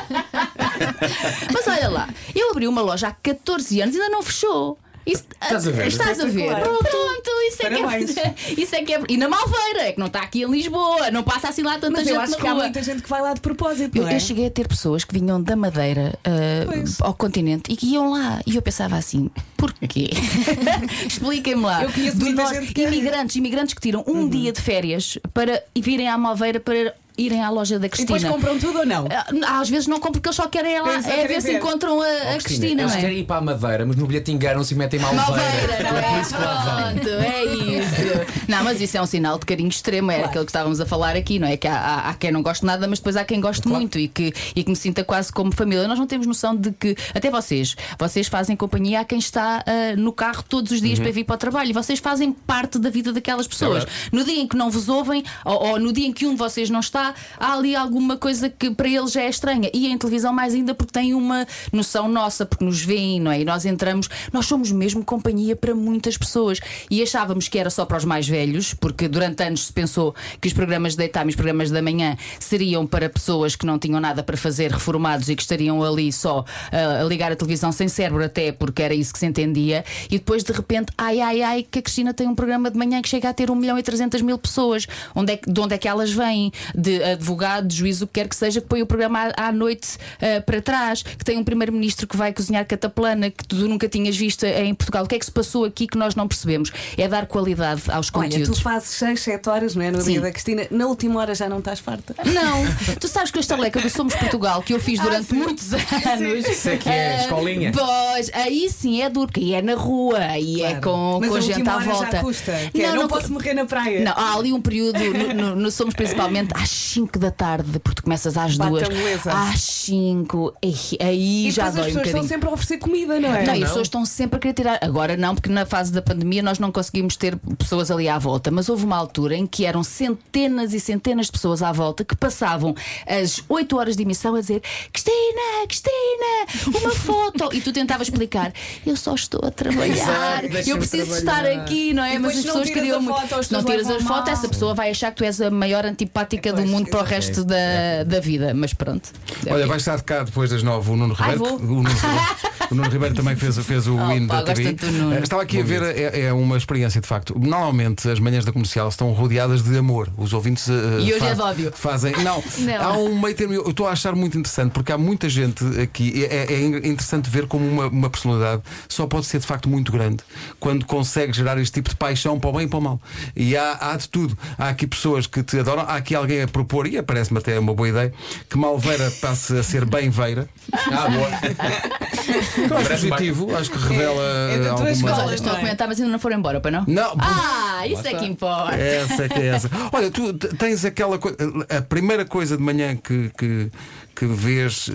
Mas 1.53 1.67
olha 1.69 1.89
lá, 1.89 2.09
eu 2.35 2.51
abri 2.51 2.67
uma 2.69 2.81
loja 2.83 3.09
há 3.09 3.13
14 3.13 3.81
anos 3.81 3.95
e 3.95 4.01
ainda 4.01 4.11
não 4.11 4.23
fechou. 4.23 4.79
Isso, 5.07 5.25
Estás 5.41 5.69
a 5.69 5.71
ver? 5.71 5.87
Estás 5.87 6.19
a 6.21 6.25
ver? 6.27 6.55
Pronto, 6.57 7.29
isso 7.49 7.63
é, 7.65 7.71
que 7.71 8.21
é, 8.21 8.35
isso 8.61 8.75
é 8.75 8.83
que 8.83 8.93
é. 8.95 9.01
E 9.09 9.17
na 9.17 9.29
Malveira, 9.29 9.83
é 9.83 9.93
que 9.93 10.01
não 10.01 10.09
está 10.09 10.21
aqui 10.21 10.43
em 10.43 10.51
Lisboa, 10.51 11.11
não 11.13 11.23
passa 11.23 11.49
assim 11.49 11.63
lá 11.63 11.75
tanta 11.79 11.93
Mas 11.99 12.05
gente 12.07 12.15
eu 12.15 12.21
acho 12.21 12.33
na 12.33 12.39
que 12.39 12.47
há 12.47 12.53
rua. 12.53 12.63
muita 12.65 12.83
gente 12.83 13.03
que 13.03 13.09
vai 13.09 13.23
lá 13.23 13.33
de 13.33 13.41
propósito, 13.41 13.97
Eu, 13.97 14.09
é? 14.09 14.17
eu 14.17 14.21
cheguei 14.21 14.47
a 14.47 14.51
ter 14.51 14.67
pessoas 14.67 15.05
que 15.05 15.15
vinham 15.17 15.41
da 15.41 15.55
Madeira 15.55 16.19
ah, 16.25 16.65
Pois. 16.67 17.01
ao 17.01 17.15
continente 17.15 17.73
e 17.73 17.77
que 17.77 17.87
iam 17.87 18.11
lá. 18.11 18.41
E 18.45 18.57
eu 18.57 18.63
pensava 18.63 18.97
assim: 18.97 19.31
porquê? 19.57 20.11
Expliquem-me 21.07 21.63
lá. 21.63 21.85
Eu 21.85 21.93
conheço 21.93 22.17
Do 22.19 22.25
muita 22.25 22.47
gente 22.55 22.73
que- 22.73 22.83
Uhum. 22.87 22.93
imigrantes, 22.93 23.37
imigrantes 23.37 23.75
que 23.75 23.81
tiram 23.81 24.05
um 24.07 24.29
dia 24.29 24.53
de 24.53 24.61
férias 24.61 25.19
para 25.33 25.63
virem 25.77 26.09
à 26.09 26.19
Malveira 26.19 26.59
para 26.61 26.95
irem 27.19 27.43
à 27.43 27.51
loja 27.51 27.79
da 27.79 27.87
E 27.87 27.91
Cristina. 27.91 28.19
depois 28.19 28.35
compram 28.35 28.59
tudo 28.59 28.81
ou 28.81 28.87
não? 28.87 29.07
Ah, 29.47 29.61
Às 29.61 29.69
vezes 29.69 29.87
não 29.87 29.97
compram 29.99 30.13
porque 30.13 30.29
eles 30.29 30.37
só 30.37 30.47
querem 30.49 30.75
ir 30.77 30.81
lá, 30.81 30.93
Eles 30.95 31.05
só 31.05 31.11
é 31.11 31.15
querem 31.17 31.29
ver 31.29 31.41
se 31.43 31.53
encontram 31.57 32.01
a, 32.01 32.05
a 32.07 32.35
Oh, 32.37 32.39
Cristina, 32.43 32.83
eles 32.83 32.93
não 32.93 32.99
é? 32.99 33.01
querem 33.01 33.19
ir 33.19 33.25
para 33.25 33.37
a 33.37 33.41
Madeira, 33.41 33.87
mas 33.87 33.97
no 33.97 34.07
bilhete 34.07 34.31
enganam-se 34.33 34.75
e 34.75 34.77
metem 34.77 35.01
Malveira. 35.01 35.27
Malveira, 35.27 35.83
não 35.93 35.97
É 35.99 36.21
é? 36.21 36.23
Pronto, 36.25 37.09
é 37.09 37.45
isso. 37.45 38.47
Não, 38.49 38.63
mas 38.65 38.81
isso 38.81 38.97
é 38.97 39.03
um 39.03 39.07
sinal 39.07 39.39
de 39.39 39.47
carinho 39.47 39.69
extremo, 39.69 40.11
era 40.11 40.27
aquilo 40.27 40.45
que 40.45 40.51
estávamos 40.51 40.81
a 40.81 40.87
falar 40.87 41.17
aqui, 41.17 41.39
não 41.39 41.49
é? 41.49 41.57
Que 41.57 41.67
há, 41.67 41.77
há- 41.77 42.11
há 42.11 42.15
quem 42.15 42.31
não 42.31 42.43
goste 42.43 42.65
nada, 42.65 42.87
mas 42.87 42.99
depois 42.99 43.17
há 43.17 43.25
quem 43.25 43.41
goste 43.41 43.67
muito 43.67 43.99
e 43.99 44.09
que, 44.09 44.33
e 44.55 44.63
que 44.63 44.71
me 44.71 44.77
sinta 44.77 45.03
quase 45.05 45.33
como 45.33 45.53
família. 45.55 45.87
Nós 45.89 45.99
não 45.99 46.07
temos 46.07 46.27
noção 46.27 46.55
de 46.57 46.71
que, 46.73 46.97
até 47.15 47.31
vocês, 47.31 47.77
vocês 47.99 48.29
fazem 48.29 48.55
companhia 48.57 49.01
a 49.01 49.05
quem 49.05 49.19
está 49.19 49.65
ah, 49.67 49.97
no 49.97 50.13
carro 50.13 50.45
todos 50.49 50.71
os 50.73 50.81
dias 50.81 50.99
para 50.99 51.11
vir 51.11 51.25
para 51.25 51.35
o 51.35 51.39
trabalho 51.39 51.71
e 51.71 51.73
vocês 51.73 51.99
fazem 51.99 52.33
parte 52.33 52.79
da 52.79 52.91
vida 52.91 53.13
daquelas 53.13 53.47
pessoas. 53.47 53.85
verdade. 53.85 53.97
no 54.13 54.25
dia 54.25 54.41
em 54.41 54.47
que 54.47 54.57
não 54.57 54.71
vos 54.71 54.89
ouvem, 54.89 55.25
ou, 55.45 55.71
ou 55.71 55.81
no 55.81 55.93
dia 55.93 56.07
em 56.07 56.13
que 56.13 56.27
um 56.27 56.31
de 56.33 56.39
vocês 56.39 56.71
não 56.71 56.81
está, 56.81 57.06
há 57.39 57.53
ali 57.53 57.75
alguma 57.75 58.17
coisa 58.17 58.49
que 58.49 58.71
para 58.71 58.89
eles 58.89 59.13
já 59.13 59.23
é 59.23 59.29
estranha. 59.29 59.71
E 59.73 59.87
em 59.87 59.99
televisão, 59.99 60.33
mais 60.33 60.55
ainda, 60.55 60.75
porque 60.75 60.93
têm 60.93 61.15
uma 61.15 61.47
noção 61.73 62.09
nossa, 62.09 62.47
porque 62.47 62.65
nos 62.65 62.83
veem, 62.83 63.21
não 63.21 63.31
é? 63.31 63.41
E 63.41 63.45
nós 63.45 63.65
entramos, 63.65 64.09
nós 64.33 64.47
somos 64.47 64.71
mesmo 64.73 65.05
companhia 65.05 65.57
para 65.57 65.75
muitas 65.75 66.17
pessoas. 66.17 66.61
E 66.91 67.03
achávamos 67.03 67.49
que 67.49 67.59
era 67.59 67.71
só 67.71 67.85
para 67.85 67.97
os 67.97 68.05
mais 68.05 68.29
velhos, 68.29 68.75
porque 68.75 69.09
durante 69.09 69.43
anos 69.43 69.67
se 69.67 69.73
pensou 69.73 70.15
que 70.41 70.49
os 70.49 70.55
programas 70.55 70.93
de 70.93 70.99
daytime, 70.99 71.31
os 71.31 71.37
programas 71.37 71.71
da 71.71 71.83
manhã, 71.83 72.17
seriam 72.39 72.87
para 72.87 73.09
pessoas 73.09 73.57
que 73.57 73.67
não 73.67 73.79
tinham 73.79 74.01
nada 74.01 74.23
para 74.23 74.37
fazer, 74.37 74.71
reformados 74.71 75.29
e 75.29 75.37
que 75.37 75.43
estariam 75.43 75.83
ali 75.83 76.13
só 76.13 76.45
ah, 76.73 77.03
a 77.03 77.05
ligar 77.05 77.33
a 77.33 77.37
televisão 77.37 77.73
sem 77.73 77.89
cérebro, 77.89 78.25
até 78.25 78.53
porque 78.53 78.83
era 78.83 78.95
isso 78.95 79.13
que 79.13 79.19
se 79.19 79.27
entendia. 79.27 79.85
E 80.11 80.19
depois, 80.19 80.43
de 80.43 80.53
repente, 80.53 80.93
ai, 80.97 81.21
ai, 81.21 81.43
ai, 81.43 81.63
que 81.63 81.79
a 81.79 81.83
Cristina 81.83 82.15
tem 82.15 82.27
um 82.27 82.35
programa 82.35 82.71
de 82.71 82.79
manhã 82.79 83.01
que 83.03 83.09
chega 83.09 83.29
a 83.29 83.33
ter 83.33 83.51
1 83.51 83.55
milhão 83.55 83.79
e 83.79 83.83
300 83.83 84.23
mil 84.23 84.39
pessoas. 84.39 84.87
Onde 85.15 85.35
é, 85.35 85.41
de 85.47 85.61
onde 85.61 85.75
é 85.75 85.79
que 85.79 85.89
elas 85.89 86.13
vêm? 86.13 86.53
De 86.75 86.96
advogado, 87.13 87.67
de 87.69 87.77
juiz, 87.77 88.01
o 88.03 88.07
que 88.07 88.15
quer 88.15 88.29
que 88.29 88.37
seja, 88.37 88.61
que 88.61 88.67
põe 88.67 88.83
o 88.83 88.87
programa 88.87 89.33
à, 89.37 89.49
à 89.49 89.53
noite 89.53 89.99
ah, 90.21 90.41
para 90.41 90.61
trás, 90.61 91.03
que 91.03 91.25
tem 91.25 91.37
um 91.39 91.45
primeiro-ministro 91.45 92.07
que 92.07 92.17
vai 92.17 92.33
cozinhar 92.33 92.65
cataplana, 92.67 93.31
que 93.31 93.45
tu 93.47 93.57
nunca 93.69 93.89
tinhas 93.89 94.17
visto 94.17 94.45
em 94.45 94.75
Portugal. 94.75 95.05
O 95.05 95.09
que 95.09 95.15
é 95.15 95.19
que 95.19 95.25
se 95.25 95.31
passou 95.33 95.65
aqui 95.65 95.87
que 95.87 95.97
nós 95.99 96.15
não 96.15 96.27
percebemos? 96.29 96.71
É 96.97 97.07
dar 97.09 97.27
qualidade 97.27 97.83
aos 97.91 98.11
Olha, 98.15 98.29
tu 98.29 98.33
conteúdos. 98.37 98.61
fazes 98.61 98.89
6, 98.91 99.21
7 99.21 99.49
horas, 99.49 99.75
não 99.75 99.83
é? 99.83 99.91
No 99.91 100.01
Sim. 100.01 100.13
dia 100.13 100.21
da 100.21 100.31
Cristina, 100.31 100.67
na 100.71 100.87
última 100.87 101.21
hora 101.21 101.35
já 101.35 101.49
não 101.49 101.59
estás 101.59 101.81
farta. 101.81 102.15
Não, 102.25 102.97
tu 103.01 103.09
sabes 103.09 103.31
que 103.31 103.39
a 103.39 103.41
estaleca 103.41 103.81
do 103.81 103.91
Somos 103.91 104.15
Portugal, 104.15 104.63
que 104.63 104.73
eu 104.75 104.81
fiz 104.81 104.99
durante 105.01 105.27
sim. 105.29 105.37
muitos 105.37 105.73
anos. 105.73 106.49
Isso 106.49 106.69
é 106.69 106.77
que 106.77 106.89
é 106.89 106.93
eh, 106.93 107.21
escolinha. 107.23 107.73
Pois, 107.73 108.31
aí 108.35 108.69
sim 108.71 109.03
é 109.03 109.09
duro, 109.11 109.31
aí 109.37 109.55
é 109.55 109.63
na 109.63 109.75
rua, 109.75 110.19
aí 110.19 110.63
é 110.63 110.75
com, 110.81 111.19
Mas 111.21 111.31
com 111.31 111.37
a 111.37 111.41
gente 111.41 111.69
à 111.69 111.79
volta. 111.79 112.13
já 112.13 112.21
custa. 112.23 112.53
Que 112.73 112.83
é, 112.83 112.93
não, 112.93 113.09
posso 113.09 113.33
morrer 113.33 113.55
na 113.55 113.65
praia. 113.65 114.03
Não, 114.05 114.13
há 114.13 114.35
ali 114.35 114.53
um 114.53 114.61
período, 114.61 114.99
no, 114.99 115.35
no- 115.35 115.57
no 115.57 115.71
Somos 115.71 115.95
principalmente 115.95 116.51
às 116.55 116.86
5 116.87 117.19
da 117.19 117.31
tarde, 117.31 117.79
porque 117.81 117.97
tu 117.97 118.03
começas 118.03 118.37
às 118.37 118.57
Bate 118.57 118.71
2. 118.71 118.83
a 118.85 118.91
moleza. 118.95 119.33
Às 119.33 119.61
5, 119.63 120.55
aí 121.01 121.49
E 121.49 121.51
já 121.51 121.65
depois 121.69 121.69
as 121.69 121.75
dói 121.75 121.83
um 121.83 121.87
pessoas 121.95 122.07
estão 122.07 122.29
sempre 122.29 122.49
a 122.49 122.53
oferecer 122.53 122.79
comida, 122.79 123.21
não 123.21 123.35
é? 123.35 123.45
Não, 123.45 123.55
e 123.55 123.63
as 123.63 123.69
pessoas 123.69 123.87
estão 123.87 124.05
sempre 124.05 124.37
a 124.37 124.41
querer 124.41 124.55
tirar. 124.55 124.79
Agora 124.83 125.17
não, 125.17 125.35
porque 125.35 125.49
na 125.49 125.67
fase 125.67 125.93
da 125.93 126.03
pandemia 126.03 126.43
nós 126.43 126.59
não 126.59 126.71
conseguimos 126.73 127.17
ter 127.17 127.37
pessoas 127.59 127.91
ali 127.91 128.09
à 128.09 128.19
volta. 128.19 128.51
Mas 128.51 128.69
houve 128.69 128.85
uma 128.85 128.97
altura 128.97 129.35
em 129.37 129.47
que 129.47 129.65
eram 129.65 129.83
centenas 129.83 130.73
e 130.73 130.81
centenas 130.81 131.27
de 131.27 131.33
pessoas 131.33 131.63
à 131.63 131.73
volta 131.73 132.05
que 132.05 132.17
passavam 132.17 132.75
as 133.07 133.43
8 133.49 133.77
horas 133.77 133.97
de 133.97 134.03
emissão 134.03 134.35
a 134.35 134.41
dizer 134.41 134.63
Cristina, 134.93 135.67
Cristina, 135.69 136.79
uma 136.81 136.91
foto. 136.95 137.49
e 137.55 137.61
tu 137.61 137.73
tentavas 137.73 138.09
explicar, 138.09 138.53
eu 138.87 138.97
só 138.97 139.15
estou 139.15 139.41
a 139.47 139.51
trabalhar, 139.51 140.45
Exato, 140.45 140.69
eu 140.69 140.79
preciso 140.79 141.23
trabalhar." 141.23 141.51
estar 141.53 141.63
aqui, 141.63 141.93
não 141.93 142.03
é? 142.03 142.15
E 142.15 142.19
Mas 142.19 142.39
as 142.39 142.45
não 142.45 142.55
pessoas 142.55 142.71
queriam 142.71 143.03
muito. 143.03 143.21
foto, 143.21 143.35
as 143.37 143.51
não 143.51 143.65
tiras 143.65 143.91
a 143.91 144.01
foto, 144.01 144.31
essa 144.31 144.49
pessoa 144.49 144.75
vai 144.75 144.91
achar 144.91 145.11
que 145.11 145.17
tu 145.19 145.25
és 145.25 145.41
a 145.41 145.51
maior 145.51 145.85
antipática 145.85 146.53
do 146.53 146.57
Pois, 146.59 146.71
mundo 146.77 146.91
para 146.91 147.01
o 147.01 147.05
resto 147.05 147.45
da, 147.45 148.05
da 148.07 148.21
vida. 148.21 148.53
Mas 148.55 148.73
pronto. 148.75 149.11
É 149.45 149.53
Olha, 149.53 149.63
quê? 149.63 149.69
vai 149.69 149.77
estar 149.79 150.01
cá 150.03 150.23
depois 150.23 150.51
das 150.51 150.63
nove 150.63 150.91
o 150.91 150.97
Nuno 150.97 151.15
Ai, 151.19 151.33
Ribeiro. 151.33 151.51
vou. 151.51 151.59
que- 151.59 151.65
o, 151.65 151.69
Nuno 151.69 151.89
Ribeiro 151.89 152.27
o 152.71 152.75
Nuno 152.75 152.89
Ribeiro 152.91 153.15
também 153.15 153.37
fez, 153.37 153.57
fez 153.59 153.87
o 153.87 153.97
Oh, 153.97 154.09
win 154.09 154.27
pá, 154.27 154.43
da 154.43 154.53
TV. 154.55 154.77
Eh, 155.15 155.21
Estava 155.23 155.43
aqui 155.43 155.61
a 155.61 155.65
ver, 155.65 155.83
é, 155.83 156.23
é 156.27 156.33
uma 156.33 156.57
experiência 156.57 157.01
de 157.01 157.07
facto. 157.07 157.39
Normalmente 157.39 158.09
as 158.09 158.19
manhãs 158.19 158.45
da 158.45 158.53
comercial 158.53 158.89
estão 158.89 159.13
rodeadas 159.13 159.63
de 159.63 159.77
amor. 159.77 160.09
Os 160.17 160.33
ouvintes. 160.33 160.69
eh, 160.69 160.73
E 161.01 161.15
hoje 161.15 161.25
é 161.27 161.35
de 161.35 161.41
ódio. 161.41 161.73
Fazem. 161.75 162.13
Não, 162.23 162.43
Não. 162.59 162.83
há 162.83 162.99
um 162.99 163.21
meio 163.21 163.35
termo. 163.35 163.55
Eu 163.55 163.71
estou 163.71 163.87
a 163.87 163.93
achar 163.93 164.15
muito 164.15 164.37
interessante 164.39 164.73
porque 164.73 164.93
há 164.93 164.99
muita 164.99 165.29
gente 165.29 165.65
aqui. 165.81 166.25
É, 166.25 166.53
é 166.53 166.61
interessante 166.89 167.31
ver 167.31 167.47
como 167.47 167.67
uma, 167.67 167.87
uma 167.87 168.11
personalidade 168.11 168.63
só 168.89 169.07
pode 169.07 169.27
ser 169.27 169.39
de 169.41 169.47
facto 169.47 169.69
muito 169.69 169.91
grande 169.93 170.19
quando 170.59 170.85
consegue 170.87 171.33
gerar 171.33 171.59
este 171.59 171.75
tipo 171.75 171.91
de 171.91 171.97
paixão 171.97 172.39
para 172.39 172.51
o 172.51 172.53
bem 172.53 172.67
e 172.67 172.69
para 172.69 172.79
o 172.79 172.83
mal. 172.83 173.01
E 173.35 173.57
há, 173.57 173.77
há 173.81 173.97
de 173.97 174.09
tudo. 174.09 174.37
Há 174.59 174.69
aqui 174.71 174.87
pessoas 174.87 175.27
que 175.27 175.43
te 175.43 175.59
adoram. 175.59 175.83
Há 175.83 175.97
aqui 175.97 176.15
alguém 176.15 176.43
a 176.43 176.49
propor, 176.49 176.87
e 176.87 177.01
parece-me 177.03 177.39
até 177.39 177.59
uma 177.59 177.75
boa 177.75 177.89
ideia, 177.89 178.13
que 178.49 178.57
Malveira 178.59 179.11
passe 179.21 179.57
a 179.57 179.63
ser 179.63 179.85
bem-veira. 179.85 180.49
Ah, 180.73 181.09
boa. 181.09 181.29
Eu 182.59 182.77
acho 182.79 182.89
positivo, 182.89 183.57
acho 183.57 183.71
que 183.71 183.79
revela 183.79 184.23
é 184.51 184.59
da 184.59 184.63
tua 184.63 184.71
alguma. 184.71 184.85
Mas 184.89 184.97
escola. 184.99 185.25
olha, 185.25 185.35
estão 185.35 185.53
a 185.53 185.57
é? 185.57 185.61
comentar, 185.61 185.89
mas 185.89 185.99
ainda 186.01 186.13
não 186.13 186.19
foram 186.19 186.39
embora, 186.39 186.61
para 186.61 186.71
não? 186.71 186.85
Não, 186.87 187.15
Ah, 187.19 187.87
isso 187.87 188.07
é 188.07 188.15
que 188.15 188.25
importa. 188.25 188.77
essa 188.77 189.25
é 189.25 189.29
que 189.29 189.39
é 189.41 189.47
essa. 189.47 189.71
Olha, 189.93 190.11
tu 190.11 190.33
t- 190.35 190.49
tens 190.57 190.85
aquela 190.85 191.19
coisa. 191.19 191.37
A 191.69 191.83
primeira 191.83 192.25
coisa 192.25 192.57
de 192.57 192.63
manhã 192.63 192.97
que, 192.97 193.31
que, 193.39 193.71
que 194.15 194.27
vês 194.27 194.89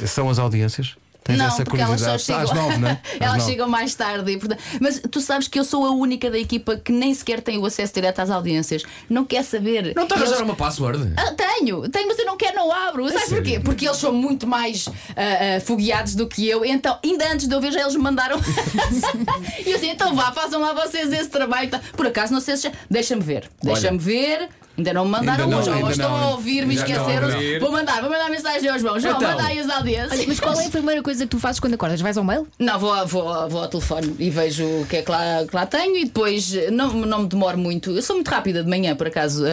eh, 0.00 0.06
são 0.06 0.28
as 0.30 0.38
audiências? 0.38 0.96
Tens 1.28 1.38
não, 1.38 1.46
essa 1.46 1.62
porque 1.64 1.80
elas 1.82 2.00
só 2.00 2.06
curiosidade? 2.06 2.22
chegam, 2.24 2.42
Às 2.42 2.68
nove, 2.68 2.76
não 2.78 2.88
é? 2.88 2.92
Às 3.14 3.20
elas 3.20 3.38
nove. 3.38 3.50
chegam 3.50 3.68
mais 3.68 3.94
tarde. 3.94 4.32
e, 4.32 4.36
portanto- 4.38 4.60
Mas 4.80 5.00
tu 5.10 5.20
sabes 5.20 5.46
que 5.46 5.58
eu 5.58 5.64
sou 5.64 5.84
a 5.86 5.90
única 5.90 6.30
da 6.30 6.38
equipa 6.38 6.76
que 6.76 6.90
nem 6.90 7.12
sequer 7.14 7.40
tem 7.42 7.58
o 7.58 7.66
acesso 7.66 7.92
direto 7.94 8.18
às 8.20 8.30
audiências. 8.30 8.82
Não 9.10 9.24
quer 9.24 9.44
saber. 9.44 9.92
Não 9.94 10.04
está 10.04 10.14
a 10.14 10.18
Eles- 10.18 10.30
arranjar 10.30 10.44
uma 10.44 10.56
password? 10.56 11.12
Ah, 11.16 11.34
tenho, 11.34 11.88
tenho, 11.90 12.08
mas 12.08 12.18
eu 12.18 12.24
não 12.26 12.36
quero, 12.36 12.56
não 12.56 12.72
abro. 12.72 13.08
Sabes 13.10 13.28
porquê? 13.28 13.60
Porque 13.60 13.86
eles 13.86 13.98
são 13.98 14.12
muito 14.12 14.46
mais 14.46 14.88
ah, 14.88 15.56
ah, 15.56 15.60
fogueados 15.60 16.14
do 16.14 16.26
que 16.26 16.48
eu. 16.48 16.64
Então, 16.64 16.98
ainda 17.04 17.30
antes 17.32 17.46
de 17.46 17.54
eu 17.54 17.60
ver, 17.60 17.72
já 17.72 17.82
eles 17.82 17.94
me 17.94 18.02
mandaram. 18.02 18.38
e 19.66 19.70
eu 19.70 19.76
assim, 19.76 19.90
então 19.90 20.14
vá, 20.14 20.32
façam 20.32 20.60
lá 20.60 20.72
vocês 20.72 21.12
esse 21.12 21.28
trabalho. 21.28 21.68
Por 21.96 22.06
acaso, 22.06 22.32
não 22.32 22.40
sei 22.40 22.56
se 22.56 22.62
já. 22.64 22.72
Deixa-me 22.90 23.22
ver. 23.22 23.50
Deixa-me 23.62 23.98
ver. 23.98 24.48
Ainda 24.78 24.92
não 24.92 25.04
me 25.04 25.10
mandaram 25.10 25.44
Ainda 25.44 25.56
não, 25.56 25.60
hoje, 25.60 25.70
ou 25.70 25.76
ainda 25.76 25.90
estão 25.90 26.10
não. 26.10 26.24
a 26.24 26.30
ouvir-me 26.30 26.74
e 26.74 26.76
não 26.78 26.84
esqueceram. 26.86 27.28
ouvir. 27.34 27.58
Vou 27.60 27.72
mandar, 27.72 28.00
vou 28.00 28.10
mandar 28.10 28.30
mensagem 28.30 28.70
ao 28.70 28.78
João. 28.78 28.98
João, 29.00 29.16
Então. 29.16 29.28
manda 29.32 29.42
aí 29.44 29.58
as 29.58 29.68
audiências. 29.68 30.24
Mas 30.26 30.38
qual 30.40 30.60
é 30.60 30.66
a 30.66 30.70
primeira 30.70 31.02
coisa 31.02 31.24
que 31.24 31.30
tu 31.30 31.40
fazes 31.40 31.58
quando 31.58 31.74
acordas? 31.74 32.00
Vais 32.00 32.16
ao 32.16 32.22
mail? 32.22 32.46
Não, 32.60 32.78
vou, 32.78 33.06
vou, 33.06 33.48
vou 33.48 33.62
ao 33.62 33.68
telefone 33.68 34.14
e 34.20 34.30
vejo 34.30 34.64
o 34.64 34.86
que 34.88 34.98
é 34.98 35.02
que 35.02 35.10
lá, 35.10 35.44
que 35.48 35.56
lá 35.56 35.66
tenho 35.66 35.96
e 35.96 36.04
depois 36.04 36.54
eh, 36.54 36.70
não, 36.70 36.92
não 36.92 37.22
me 37.22 37.26
demoro 37.28 37.58
muito. 37.58 37.90
Eu 37.90 38.02
sou 38.02 38.14
muito 38.14 38.28
rápida 38.28 38.62
de 38.62 38.70
manhã, 38.70 38.94
por 38.94 39.08
acaso, 39.08 39.44
a, 39.44 39.48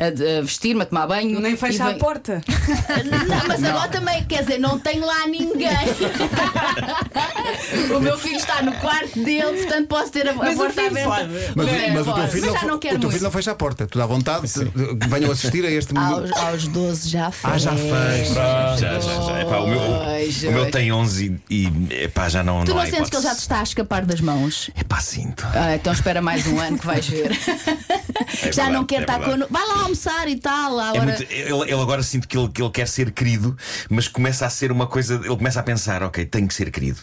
a- 0.00 0.38
a 0.38 0.42
vestir-me, 0.42 0.82
a 0.82 0.86
tomar 0.86 1.08
banho. 1.08 1.40
Nem 1.40 1.56
fecha 1.56 1.88
a 1.88 1.94
porta. 1.94 2.40
Não, 3.28 3.48
mas 3.48 3.64
agora 3.64 3.88
também, 3.88 4.24
quer 4.26 4.42
dizer, 4.42 4.58
não 4.58 4.78
tenho 4.78 5.04
lá 5.04 5.26
ninguém. 5.26 5.68
o 7.96 8.00
meu 8.00 8.18
filho 8.18 8.36
está 8.36 8.62
no 8.62 8.72
quarto 8.74 9.18
dele, 9.22 9.58
portanto 9.62 9.86
posso 9.88 10.12
ter 10.12 10.28
a, 10.28 10.32
a 10.32 10.34
Mas 10.34 10.56
porta 10.56 10.86
aberta. 10.86 11.28
Mas, 11.54 11.68
É, 11.68 11.90
mas 11.90 12.06
o 12.06 12.12
teu 12.14 12.28
filho, 12.28 12.52
Mas 12.52 12.62
não, 12.62 12.68
não 12.68 12.76
o 12.76 12.78
teu 12.78 13.10
filho 13.10 13.22
não 13.22 13.30
fecha 13.30 13.50
a 13.50 13.54
porta. 13.54 13.86
Tu 13.86 13.98
dá 13.98 14.06
vontade, 14.06 14.46
venham 15.08 15.30
assistir 15.30 15.64
a 15.64 15.70
este 15.70 15.96
Aos, 15.96 16.32
aos 16.32 16.68
12 16.68 17.08
já 17.08 17.30
fez. 17.30 17.52
Ah, 17.52 17.58
já 17.58 17.72
fez. 17.72 18.28
Já, 18.28 18.76
já, 18.76 19.00
já. 19.00 19.40
Epá, 19.42 19.58
o, 19.58 19.66
meu, 19.66 19.80
o 19.80 20.52
meu 20.52 20.70
tem 20.70 20.92
11 20.92 21.40
e, 21.50 21.54
e 21.68 21.94
epá, 22.04 22.28
já 22.28 22.42
não, 22.42 22.64
Tu 22.64 22.74
não 22.74 22.80
há 22.80 22.86
sentes 22.86 23.10
que 23.10 23.16
ele 23.16 23.22
já 23.22 23.34
te 23.34 23.40
está 23.40 23.60
a 23.60 23.62
escapar 23.62 24.04
das 24.04 24.20
mãos? 24.20 24.70
Epá, 24.78 25.00
sinto. 25.00 25.46
Ah, 25.54 25.74
então 25.74 25.92
espera 25.92 26.20
mais 26.20 26.46
um 26.46 26.58
ano 26.58 26.78
que 26.78 26.86
vais 26.86 27.06
ver. 27.08 27.30
já 28.28 28.40
verdade, 28.44 28.70
não 28.72 28.84
quer 28.84 28.96
é 28.96 29.00
estar 29.00 29.20
connosco. 29.20 29.52
Vai 29.52 29.66
lá 29.66 29.82
almoçar 29.82 30.28
e 30.28 30.36
tal. 30.36 30.80
É 30.80 30.90
hora- 30.90 31.02
muito- 31.04 31.22
ele, 31.30 31.62
ele 31.62 31.80
agora 31.80 32.02
sinto 32.02 32.26
que 32.28 32.36
ele, 32.38 32.48
que 32.48 32.62
ele 32.62 32.70
quer 32.70 32.86
ser 32.88 33.10
querido, 33.10 33.56
mas 33.90 34.08
começa 34.08 34.46
a 34.46 34.50
ser 34.50 34.70
uma 34.72 34.86
coisa. 34.86 35.14
Ele 35.14 35.36
começa 35.36 35.60
a 35.60 35.62
pensar, 35.62 36.02
ok, 36.02 36.24
tenho 36.26 36.46
que 36.48 36.54
ser 36.54 36.70
querido. 36.70 36.98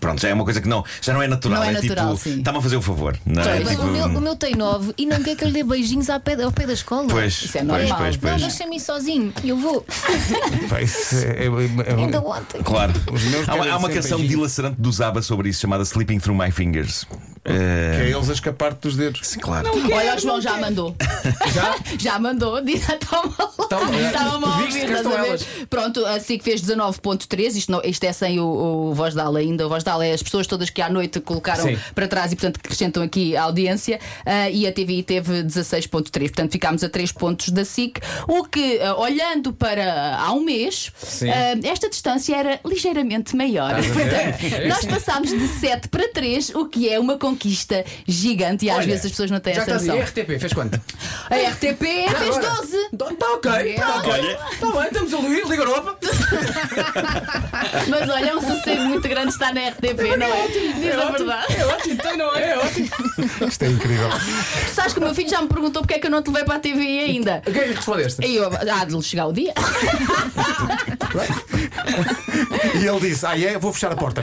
Pronto, 0.00 0.20
já 0.20 0.28
é 0.28 0.34
uma 0.34 0.44
coisa 0.44 0.60
que 0.60 0.68
não, 0.68 0.84
já 1.00 1.12
não 1.12 1.22
é 1.22 1.28
natural. 1.28 1.60
Não 1.62 1.68
é 1.68 1.72
natural, 1.72 2.16
tipo, 2.16 2.28
sim. 2.30 2.38
está-me 2.38 2.58
a 2.58 2.62
fazer 2.62 2.76
o 2.76 2.82
favor. 2.82 3.16
Não, 3.26 3.42
é? 3.42 3.58
Tipo, 3.64 3.82
o, 3.82 3.86
meu, 3.86 4.04
o 4.06 4.20
meu 4.20 4.36
tem 4.36 4.54
nove 4.54 4.92
e 4.98 5.06
não 5.06 5.22
quer 5.22 5.36
que 5.36 5.44
eu 5.44 5.48
lhe 5.48 5.54
dê 5.54 5.64
beijinhos 5.64 6.10
ao 6.10 6.20
pé, 6.20 6.40
ao 6.42 6.52
pé 6.52 6.66
da 6.66 6.72
escola. 6.72 7.06
Pois, 7.08 7.42
Isso 7.42 7.58
é 7.58 7.64
pois, 7.64 7.80
normal. 7.88 7.98
pois, 7.98 8.16
Não, 8.16 8.30
pois. 8.30 8.42
deixa-me 8.42 8.76
ir 8.76 8.80
sozinho. 8.80 9.32
Eu 9.44 9.56
vou. 9.56 9.84
Pá, 10.68 10.80
isso 10.82 11.14
é- 11.24 11.46
é- 11.46 11.92
é- 11.92 11.94
Ainda 11.94 12.20
ontem. 12.20 12.62
Claro. 12.62 12.92
Há, 13.46 13.54
uma- 13.54 13.64
há 13.64 13.68
canção 13.94 14.18
beijinhos. 14.18 14.28
dilacerante 14.28 14.76
do 14.80 14.90
Zaba 14.92 15.22
sobre 15.22 15.48
isso, 15.48 15.60
chamada 15.60 15.82
Sleeping 15.82 16.18
Through 16.18 16.36
My 16.42 16.50
Fingers. 16.50 17.06
Que 17.44 17.52
Eh, 17.52 18.06
é 18.06 18.10
eles 18.10 18.30
a 18.30 18.32
escapar 18.32 18.72
dos 18.74 18.96
dedos. 18.96 19.20
sim, 19.22 19.38
claro. 19.38 19.68
Olha, 19.92 20.14
o 20.16 20.18
João 20.18 20.40
já 20.40 20.56
mandou. 20.56 20.94
Já? 21.54 21.76
Já 21.98 22.18
mandou. 22.18 22.60
Diz. 22.62 22.82
Toma, 23.08 23.34
Estava-me 24.06 24.44
a 24.44 24.48
ouvir. 24.48 24.72
não 24.88 24.96
Estás 24.96 25.06
a 25.06 25.10
ver? 25.10 25.28
elas? 25.28 25.46
Pronto, 25.68 26.04
a 26.06 26.18
SIC 26.20 26.42
fez 26.42 26.62
19.3, 26.62 27.56
isto, 27.56 27.72
não- 27.72 27.82
isto 27.84 28.04
é 28.04 28.12
sem 28.12 28.38
o, 28.40 28.44
o 28.90 28.94
Voz 28.94 29.14
da 29.14 29.24
Ala 29.24 29.38
ainda. 29.40 29.66
O 29.66 29.68
Voz 29.68 29.82
da 29.84 29.92
Ala 29.92 30.06
é 30.06 30.12
as 30.12 30.22
pessoas 30.22 30.46
todas 30.46 30.70
que 30.70 30.80
à 30.82 30.88
noite 30.88 31.20
colocaram 31.20 31.64
Sim. 31.64 31.78
para 31.94 32.06
trás 32.08 32.32
e, 32.32 32.36
portanto, 32.36 32.58
acrescentam 32.62 33.02
aqui 33.02 33.36
a 33.36 33.42
audiência. 33.44 33.98
Ah, 34.24 34.48
e 34.50 34.66
a 34.66 34.72
TVI 34.72 35.02
teve 35.02 35.42
16.3, 35.44 36.20
portanto, 36.28 36.52
ficámos 36.52 36.82
a 36.84 36.88
3 36.88 37.12
pontos 37.12 37.50
da 37.50 37.64
SIC. 37.64 38.00
O 38.28 38.44
que, 38.44 38.80
ah, 38.80 38.96
olhando 38.98 39.52
para 39.52 40.16
há 40.16 40.32
um 40.32 40.40
mês, 40.44 40.92
ah, 41.22 41.58
esta 41.68 41.88
distância 41.88 42.34
era 42.36 42.60
ligeiramente 42.64 43.36
maior. 43.36 43.72
A? 43.72 43.76
Portanto, 43.82 44.68
nós 44.68 44.84
passámos 44.84 45.30
de 45.30 45.46
7 45.48 45.88
para 45.88 46.08
3, 46.12 46.50
o 46.54 46.66
que 46.66 46.88
é 46.88 46.98
uma 46.98 47.16
conquista 47.34 47.84
gigante 48.06 48.64
e 48.66 48.70
às 48.70 48.78
Olha, 48.78 48.86
vezes 48.86 49.06
as 49.06 49.10
pessoas 49.10 49.30
não 49.30 49.40
têm 49.40 49.54
Já 49.54 49.62
essa 49.62 49.74
noção. 49.74 49.94
aí, 49.96 50.02
RTP, 50.02 50.38
fez 50.38 50.52
quanto? 50.52 50.80
A 51.30 51.36
RTP 51.50 51.82
fez 51.82 52.36
agora. 52.36 52.56
12. 52.56 52.76
Está 52.92 53.32
ok, 53.34 53.74
está 53.74 53.96
ok. 53.96 54.12
Olha. 54.12 54.38
Está 54.52 54.70
bem, 54.70 54.84
estamos 54.84 55.14
ali, 55.14 55.42
Liga 55.42 55.62
Europa. 55.62 55.98
Mas 57.88 58.08
olha, 58.08 58.26
é 58.30 58.36
um 58.36 58.40
sossego 58.40 58.82
muito 58.82 59.08
grande 59.08 59.30
estar 59.30 59.52
na 59.52 59.68
RTP, 59.68 60.16
não 60.18 60.26
é? 60.26 60.48
Diz 60.48 60.94
a 60.94 61.10
verdade. 61.10 61.54
É 61.56 61.66
ótimo, 61.66 61.96
tem, 61.96 62.16
não 62.16 62.34
é? 62.36 62.50
É 62.50 62.58
ótimo. 62.58 62.88
Isto 63.48 63.62
é 63.62 63.68
incrível. 63.68 64.08
Tu 64.10 64.74
sabes 64.74 64.92
que 64.92 64.98
o 64.98 65.02
meu 65.02 65.14
filho 65.14 65.28
já 65.28 65.42
me 65.42 65.48
perguntou 65.48 65.82
porque 65.82 65.94
é 65.94 65.98
que 65.98 66.06
eu 66.06 66.10
não 66.10 66.22
te 66.22 66.28
levei 66.28 66.44
para 66.44 66.56
a 66.56 66.60
TV 66.60 66.80
ainda. 66.80 67.42
O 67.46 67.52
que 67.52 67.58
é 67.58 67.62
que 67.64 67.72
respondeste? 67.74 68.24
E 68.26 68.36
eu, 68.36 68.46
há 68.48 68.84
de 68.84 68.94
lhe 68.94 69.02
chegar 69.02 69.26
o 69.26 69.32
dia. 69.32 69.52
E 72.74 72.86
ele 72.86 73.00
disse: 73.00 73.24
Ah, 73.24 73.38
é? 73.38 73.56
Vou 73.58 73.72
fechar 73.72 73.92
a 73.92 73.96
porta. 73.96 74.22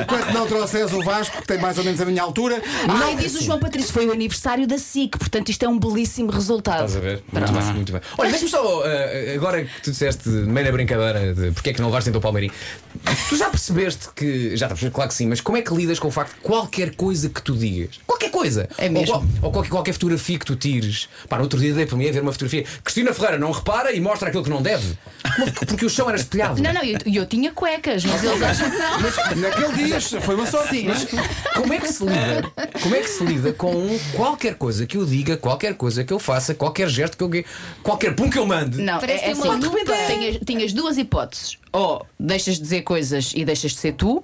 Enquanto 0.00 0.32
não 0.32 0.46
trouxeres 0.46 0.92
o 0.92 1.02
Vasco, 1.02 1.40
que 1.40 1.46
tem 1.46 1.58
mais 1.58 1.78
ou 1.78 1.84
menos 1.84 1.89
a 1.98 2.04
minha 2.04 2.22
altura. 2.22 2.60
Ai, 2.88 3.16
diz 3.16 3.34
o 3.36 3.42
João 3.42 3.58
Patrício, 3.58 3.92
foi 3.92 4.06
o 4.06 4.12
aniversário 4.12 4.66
da 4.66 4.76
SIC, 4.76 5.16
portanto 5.18 5.48
isto 5.48 5.62
é 5.64 5.68
um 5.68 5.78
belíssimo 5.78 6.30
resultado. 6.30 6.84
Estás 6.86 6.96
a 6.96 7.00
ver? 7.00 7.22
Muito 7.32 7.52
bem, 7.52 7.62
muito 7.72 7.92
bem. 7.92 8.00
Olha, 8.18 8.30
deixa-me 8.30 8.50
só, 8.50 8.82
eh, 8.84 9.32
agora 9.34 9.64
que 9.64 9.82
tu 9.82 9.90
disseste, 9.90 10.28
meio 10.28 10.66
na 10.66 10.72
brincadeira, 10.72 11.32
de 11.34 11.50
porque 11.52 11.70
é 11.70 11.72
que 11.72 11.80
não 11.80 11.88
levaste 11.88 12.10
então 12.10 12.18
o 12.18 12.22
Palmeirinho, 12.22 12.52
tu 13.28 13.36
já 13.36 13.48
percebeste 13.48 14.08
que. 14.14 14.56
Já 14.56 14.66
estás, 14.66 14.92
claro 14.92 15.08
que 15.08 15.14
sim, 15.14 15.26
mas 15.26 15.40
como 15.40 15.56
é 15.56 15.62
que 15.62 15.72
lidas 15.74 15.98
com 15.98 16.08
o 16.08 16.10
facto 16.10 16.34
de 16.34 16.40
qualquer 16.40 16.94
coisa 16.94 17.28
que 17.30 17.40
tu 17.40 17.54
digas, 17.54 17.98
qualquer 18.06 18.30
coisa, 18.30 18.68
É 18.76 18.88
mesmo. 18.88 19.14
ou, 19.14 19.24
ou 19.42 19.52
qualquer, 19.52 19.70
qualquer 19.70 19.92
fotografia 19.94 20.38
que 20.38 20.44
tu 20.44 20.56
tires, 20.56 21.08
pá, 21.28 21.36
no 21.36 21.44
outro 21.44 21.58
dia 21.58 21.72
dei 21.72 21.86
para 21.86 21.96
mim 21.96 22.08
a 22.08 22.12
ver 22.12 22.20
uma 22.22 22.32
fotografia, 22.32 22.64
Cristina 22.84 23.12
Ferreira 23.14 23.38
não 23.38 23.50
repara 23.50 23.92
e 23.92 24.00
mostra 24.00 24.28
aquilo 24.28 24.44
que 24.44 24.50
não 24.50 24.60
deve, 24.62 24.96
porque 25.66 25.84
o 25.86 25.90
chão 25.90 26.08
era 26.08 26.18
espelhado. 26.18 26.60
Não, 26.62 26.72
não, 26.72 26.84
e 26.84 26.92
eu, 26.92 26.98
eu 27.22 27.26
tinha 27.26 27.52
cuecas, 27.52 28.04
mas 28.04 28.22
eles 28.22 28.42
acham 28.42 28.70
que 28.70 28.76
não. 28.76 29.40
Naquele 29.40 29.84
dia 29.84 30.00
foi 30.00 30.34
uma 30.34 30.46
sorte. 30.46 30.84
Mas 30.84 31.06
como 31.54 31.72
é 31.72 31.79
que 31.80 31.92
se 31.92 32.04
lida? 32.04 32.52
Como 32.82 32.94
é 32.94 33.00
que 33.00 33.08
se 33.08 33.24
lida 33.24 33.52
com 33.52 33.98
qualquer 34.14 34.54
coisa 34.54 34.86
que 34.86 34.96
eu 34.96 35.04
diga, 35.04 35.36
qualquer 35.36 35.74
coisa 35.74 36.04
que 36.04 36.12
eu 36.12 36.18
faça, 36.18 36.54
qualquer 36.54 36.88
gesto 36.88 37.16
que 37.16 37.24
eu 37.24 37.44
qualquer 37.82 38.14
pum 38.14 38.28
que 38.30 38.38
eu 38.38 38.46
mande? 38.46 38.80
Não, 38.80 39.00
Parece 39.00 39.24
é, 39.24 39.28
é 39.28 39.32
assim, 39.32 39.48
lupa. 39.48 39.92
tinhas, 40.06 40.38
tinhas 40.44 40.72
duas 40.72 40.98
hipóteses. 40.98 41.58
Ou 41.72 42.06
deixas 42.18 42.56
de 42.56 42.62
dizer 42.62 42.82
coisas 42.82 43.32
e 43.34 43.44
deixas 43.44 43.72
de 43.72 43.78
ser 43.78 43.92
tu, 43.94 44.22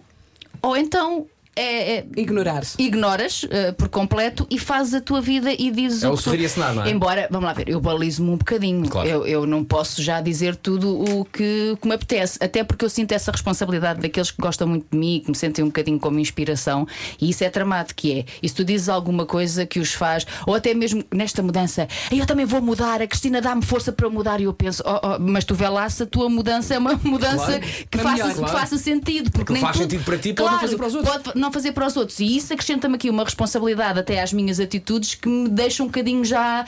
ou 0.62 0.76
então 0.76 1.26
é- 1.56 1.96
é, 1.98 2.06
Ignorar-se. 2.16 2.74
ignoras 2.80 3.46
eh, 3.50 3.72
por 3.72 3.88
completo 3.88 4.46
e 4.50 4.58
fazes 4.58 4.94
a 4.94 5.00
tua 5.00 5.20
vida 5.20 5.50
e 5.52 5.70
dizes 5.70 6.02
É 6.02 6.08
o 6.08 6.12
o 6.12 6.16
que 6.16 6.22
tu- 6.22 6.44
acenar, 6.44 6.74
não 6.74 6.84
é? 6.84 6.90
Embora, 6.90 7.28
vamos 7.30 7.46
lá 7.46 7.52
ver, 7.52 7.68
eu 7.68 7.80
balizo-me 7.80 8.30
um 8.30 8.36
bocadinho. 8.36 8.88
Claro. 8.88 9.08
Eu, 9.08 9.26
eu 9.26 9.46
não 9.46 9.64
posso 9.64 10.02
já 10.02 10.20
dizer 10.20 10.54
tudo 10.56 10.98
o 10.98 11.24
que, 11.24 11.76
que 11.80 11.88
me 11.88 11.94
apetece, 11.94 12.38
até 12.42 12.62
porque 12.62 12.84
eu 12.84 12.90
sinto 12.90 13.12
essa 13.12 13.32
responsabilidade 13.32 14.00
daqueles 14.00 14.30
que 14.30 14.40
gostam 14.40 14.68
muito 14.68 14.86
de 14.90 14.98
mim, 14.98 15.20
que 15.24 15.30
me 15.30 15.36
sentem 15.36 15.64
um 15.64 15.68
bocadinho 15.68 15.98
como 15.98 16.18
inspiração, 16.18 16.86
e 17.20 17.30
isso 17.30 17.42
é 17.44 17.48
tramado, 17.50 17.94
que 17.94 18.12
é, 18.20 18.24
e 18.42 18.48
se 18.48 18.54
tu 18.54 18.64
dizes 18.64 18.88
alguma 18.88 19.24
coisa 19.26 19.64
que 19.66 19.80
os 19.80 19.92
faz, 19.94 20.26
ou 20.46 20.54
até 20.54 20.74
mesmo 20.74 21.02
nesta 21.12 21.42
mudança, 21.42 21.88
"Ei, 22.10 22.20
eu 22.20 22.26
também 22.26 22.44
vou 22.44 22.60
mudar, 22.60 23.00
a 23.00 23.06
Cristina 23.06 23.40
dá-me 23.40 23.62
força 23.64 23.92
para 23.92 24.08
mudar, 24.10 24.40
e 24.40 24.44
eu 24.44 24.52
penso, 24.52 24.82
"Oh, 24.84 25.00
oh, 25.02 25.18
mas 25.18 25.44
tu 25.44 25.54
vê 25.54 25.68
lá 25.68 25.88
se 25.88 26.02
a 26.02 26.06
tua 26.06 26.28
mudança 26.28 26.74
é 26.74 26.78
uma 26.78 26.94
mudança 27.02 27.46
Claro. 27.46 27.60
que, 27.90 27.98
faça, 27.98 28.12
melhor, 28.12 28.28
que 28.32 28.38
claro. 28.40 28.58
faça 28.58 28.78
sentido, 28.78 29.30
porque 29.30 29.46
Que 29.46 29.52
nem 29.54 29.62
faz 29.62 29.72
tudo- 29.76 29.82
sentido 29.90 30.04
para 30.04 30.18
ti, 30.18 30.32
pode 30.34 30.50
não 30.52 30.60
fazer 30.60 30.76
para 30.76 30.86
os 30.86 30.94
outros. 30.94 31.16
Pode 31.22 31.38
não 31.46 31.52
fazer 31.52 31.72
para 31.72 31.86
os 31.86 31.96
outros. 31.96 32.18
E 32.20 32.36
isso 32.36 32.52
acrescenta-me 32.52 32.96
aqui 32.96 33.08
uma 33.08 33.24
responsabilidade 33.24 33.98
até 33.98 34.20
às 34.20 34.32
minhas 34.32 34.60
atitudes 34.60 35.14
que 35.14 35.28
me 35.28 35.48
deixa 35.48 35.82
um 35.82 35.86
bocadinho 35.86 36.24
já 36.24 36.64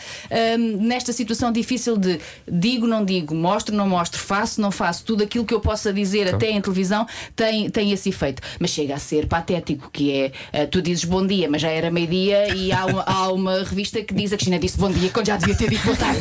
hum, 0.58 0.78
nesta 0.80 1.12
situação 1.12 1.52
difícil 1.52 1.96
de 1.96 2.20
digo, 2.50 2.86
não 2.86 3.04
digo, 3.04 3.34
mostro, 3.34 3.74
não 3.74 3.88
mostro, 3.88 4.20
faço, 4.20 4.60
não 4.60 4.70
faço. 4.70 5.04
Tudo 5.04 5.24
aquilo 5.24 5.44
que 5.44 5.52
eu 5.52 5.60
possa 5.60 5.92
dizer 5.92 6.32
até 6.32 6.50
em 6.50 6.60
televisão 6.60 7.06
tem, 7.34 7.68
tem 7.68 7.92
esse 7.92 8.08
efeito. 8.08 8.40
Mas 8.58 8.70
chega 8.70 8.94
a 8.94 8.98
ser 8.98 9.26
patético, 9.26 9.90
que 9.92 10.12
é 10.12 10.32
eh, 10.52 10.66
tu 10.66 10.80
dizes 10.80 11.04
bom 11.04 11.26
dia, 11.26 11.48
mas 11.50 11.62
já 11.62 11.68
era 11.68 11.90
meio-dia 11.90 12.54
e 12.54 12.72
há 12.72 12.86
uma, 12.86 13.02
há 13.02 13.32
uma 13.32 13.64
revista 13.64 14.02
que 14.02 14.14
diz 14.14 14.32
a 14.32 14.36
Cristina 14.36 14.58
disse 14.58 14.78
bom 14.78 14.90
dia 14.90 15.10
quando 15.10 15.26
já 15.26 15.36
devia 15.36 15.56
ter 15.56 15.68
dito 15.68 15.84
boa 15.84 15.96
tarde. 15.96 16.20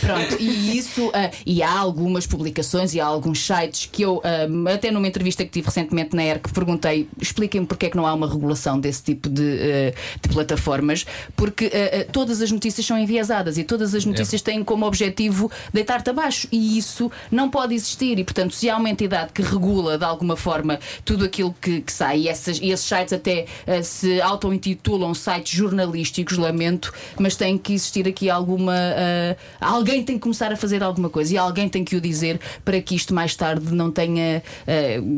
Pronto, 0.00 0.36
e 0.40 0.76
isso, 0.76 1.10
ah, 1.14 1.30
e 1.44 1.62
há 1.62 1.78
algumas 1.78 2.26
publicações 2.26 2.94
e 2.94 3.00
há 3.00 3.06
alguns 3.06 3.44
sites 3.44 3.88
que 3.90 4.02
eu, 4.02 4.22
ah, 4.24 4.72
até 4.72 4.90
numa 4.90 5.06
entrevista 5.06 5.44
que 5.44 5.50
tive 5.50 5.66
recentemente 5.66 6.14
na 6.14 6.24
ERC, 6.24 6.52
perguntei, 6.52 7.08
expliquem-me 7.20 7.66
porque 7.72 7.86
é 7.86 7.90
que 7.90 7.96
não 7.96 8.06
há 8.06 8.12
uma 8.12 8.28
regulação 8.28 8.78
desse 8.78 9.02
tipo 9.02 9.30
de, 9.30 9.42
ah, 9.42 10.18
de 10.20 10.28
plataformas, 10.28 11.06
porque 11.34 11.70
ah, 11.72 12.00
ah, 12.00 12.12
todas 12.12 12.42
as 12.42 12.50
notícias 12.50 12.86
são 12.86 12.98
enviesadas 12.98 13.56
e 13.56 13.64
todas 13.64 13.94
as 13.94 14.04
notícias 14.04 14.42
têm 14.42 14.62
como 14.62 14.84
objetivo 14.84 15.50
deitar-te 15.72 16.10
abaixo, 16.10 16.46
e 16.52 16.76
isso 16.76 17.10
não 17.30 17.48
pode 17.48 17.74
existir. 17.74 18.18
E 18.18 18.24
portanto, 18.24 18.54
se 18.54 18.68
há 18.68 18.76
uma 18.76 18.90
entidade 18.90 19.32
que 19.32 19.40
regula 19.40 19.96
de 19.96 20.04
alguma 20.04 20.36
forma 20.36 20.78
tudo 21.02 21.24
aquilo 21.24 21.54
que, 21.60 21.80
que 21.80 21.92
sai, 21.92 22.20
e, 22.20 22.28
essas, 22.28 22.58
e 22.58 22.70
esses 22.70 22.86
sites 22.86 23.14
até 23.14 23.46
ah, 23.66 23.82
se 23.82 24.20
auto-intitulam 24.20 25.14
sites 25.14 25.56
jornalísticos, 25.56 26.36
lamento, 26.36 26.92
mas 27.18 27.36
tem 27.36 27.56
que 27.56 27.72
existir 27.72 28.06
aqui 28.06 28.28
alguma. 28.28 28.74
ah, 28.74 29.36
alguém 29.60 30.04
tem 30.04 30.16
que 30.16 30.22
começar 30.22 30.52
a 30.52 30.56
fazer 30.56 30.82
alguma 30.82 31.08
coisa 31.08 31.32
e 31.32 31.38
alguém 31.38 31.70
tem 31.70 31.82
que 31.82 31.96
o 31.96 32.00
dizer 32.02 32.38
para 32.64 32.80
que 32.82 32.94
isto 32.94 33.14
mais 33.14 33.34
tarde 33.34 33.74
não 33.74 33.90
tenha 33.90 34.42
ah, 34.66 34.72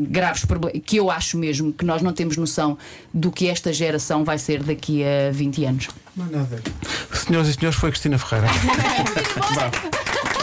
graves 0.09 0.45
problemas. 0.45 0.81
Que 0.85 0.95
eu 0.95 1.11
acho 1.11 1.37
mesmo 1.37 1.73
que 1.73 1.83
nós 1.83 2.01
não 2.01 2.13
temos 2.13 2.37
noção 2.45 2.77
do 3.13 3.31
que 3.31 3.49
esta 3.49 3.73
geração 3.73 4.23
vai 4.23 4.37
ser 4.37 4.63
daqui 4.63 5.03
a 5.03 5.31
20 5.31 5.65
anos. 5.65 5.87
Não 6.15 6.27
é 6.27 6.29
nada. 6.29 6.61
Senhoras 7.13 7.49
e 7.49 7.53
senhores, 7.53 7.77
foi 7.77 7.89
Cristina 7.89 8.17
Ferreira. 8.17 8.47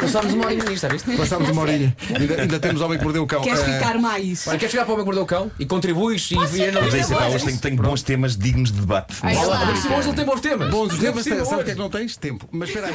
Passámos 0.00 0.32
uma 0.32 0.46
horinha 0.46 0.64
nisto, 0.64 0.82
já 0.82 0.88
viste? 0.88 1.16
Passámos 1.16 1.50
uma 1.50 1.62
horinha. 1.62 1.94
Ainda, 2.18 2.40
ainda 2.42 2.58
temos 2.60 2.80
Homem 2.80 2.98
que 2.98 3.04
Mordeu 3.04 3.22
o 3.22 3.26
Cão. 3.26 3.42
Queres 3.42 3.60
Eh, 3.60 3.78
ficar 3.78 3.98
mais? 3.98 4.46
Olha, 4.46 4.58
queres 4.58 4.70
chegar 4.72 4.84
para 4.84 4.92
o 4.92 4.94
Homem 4.94 5.04
que 5.04 5.06
Mordeu 5.08 5.22
o 5.22 5.26
Cão 5.26 5.50
e 5.58 5.66
contribuis 5.66 6.30
e 6.30 6.34
e 6.34 6.36
Mas 6.36 6.58
é 6.58 6.68
analisas 6.70 7.00
isso, 7.00 7.14
pá, 7.14 7.26
hoje 7.26 7.44
tenho, 7.44 7.58
tenho 7.58 7.76
bons 7.76 8.02
temas 8.02 8.36
dignos 8.36 8.72
de 8.72 8.80
debate. 8.80 9.14
Ai, 9.22 9.36
Olha 9.36 9.46
lá, 9.46 9.58
lá. 9.60 9.66
mas 9.66 9.84
hoje 9.84 10.08
ele 10.08 10.16
tem 10.16 10.24
bons 10.24 10.40
temas. 10.40 10.70
Bons 10.70 10.88
Não 10.92 10.98
temas, 10.98 11.24
sabe 11.24 11.40
o 11.62 11.64
que 11.64 11.70
é 11.70 11.74
que 11.74 11.78
não 11.80 11.90
tens? 11.90 12.16
Tempo. 12.16 12.48
Mas 12.50 12.68
espera 12.70 12.86
aí. 12.88 12.94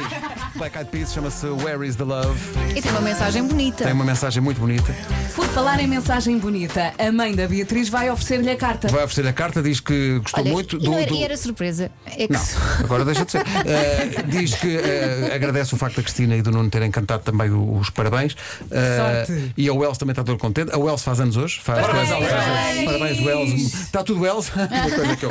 Black 0.56 0.76
Eyed 0.76 0.90
Peas 0.90 1.12
chama-se 1.12 1.46
Where 1.46 1.86
is 1.86 1.96
the 1.96 2.04
Love? 2.04 2.38
E 2.74 2.82
tem 2.82 2.90
uma 2.92 3.00
mensagem 3.00 3.42
bonita. 3.44 3.84
Tem 3.84 3.92
uma 3.92 4.04
mensagem 4.04 4.42
muito 4.42 4.60
bonita. 4.60 4.94
Por 5.34 5.46
falar 5.48 5.80
em 5.80 5.86
mensagem 5.86 6.38
bonita, 6.38 6.92
a 6.98 7.12
mãe 7.12 7.34
da 7.34 7.46
Beatriz 7.46 7.88
vai 7.88 8.10
oferecer-lhe 8.10 8.50
a 8.50 8.56
carta. 8.56 8.88
Vai 8.88 9.04
oferecer 9.04 9.28
a 9.28 9.32
carta, 9.32 9.62
diz 9.62 9.80
que 9.80 10.18
gostou 10.18 10.42
Olha, 10.42 10.52
muito 10.52 10.76
e 10.76 10.78
do. 10.80 10.90
não 10.90 10.98
era, 10.98 11.06
do- 11.06 11.14
e 11.14 11.22
era 11.24 11.36
surpresa. 11.36 11.90
É 12.06 12.26
que 12.26 12.32
Não, 12.32 12.40
agora 12.80 13.04
deixa 13.04 13.24
de 13.24 13.32
ser. 13.32 13.44
Eh, 13.66 14.22
diz 14.28 14.54
que 14.54 14.76
eh, 14.76 15.30
agradece 15.34 15.74
o 15.74 15.76
facto 15.76 15.96
da 15.96 16.02
Cristina 16.02 16.36
e 16.36 16.42
do 16.42 16.50
Nuno 16.50 16.70
terem 16.70 16.90
cantado 16.96 17.22
também 17.22 17.50
os 17.50 17.90
parabéns. 17.90 18.34
Sorte. 18.68 19.52
e 19.56 19.68
a 19.68 19.72
Wells 19.74 19.98
também 19.98 20.12
está 20.12 20.24
todo 20.24 20.38
contente. 20.38 20.72
A 20.74 20.78
Wells 20.78 21.02
faz 21.02 21.20
anos 21.20 21.36
hoje. 21.36 21.60
Faz 21.62 21.80
Parabéns, 21.86 22.08
faz- 22.08 22.20
Wells. 22.22 22.84
Parabéns, 22.86 23.20
Wells. 23.20 23.74
Está 23.82 24.02
tudo 24.02 24.20
Wells. 24.22 24.50
Uma 24.56 24.90
coisa 24.96 25.16
que 25.16 25.24
eu, 25.26 25.30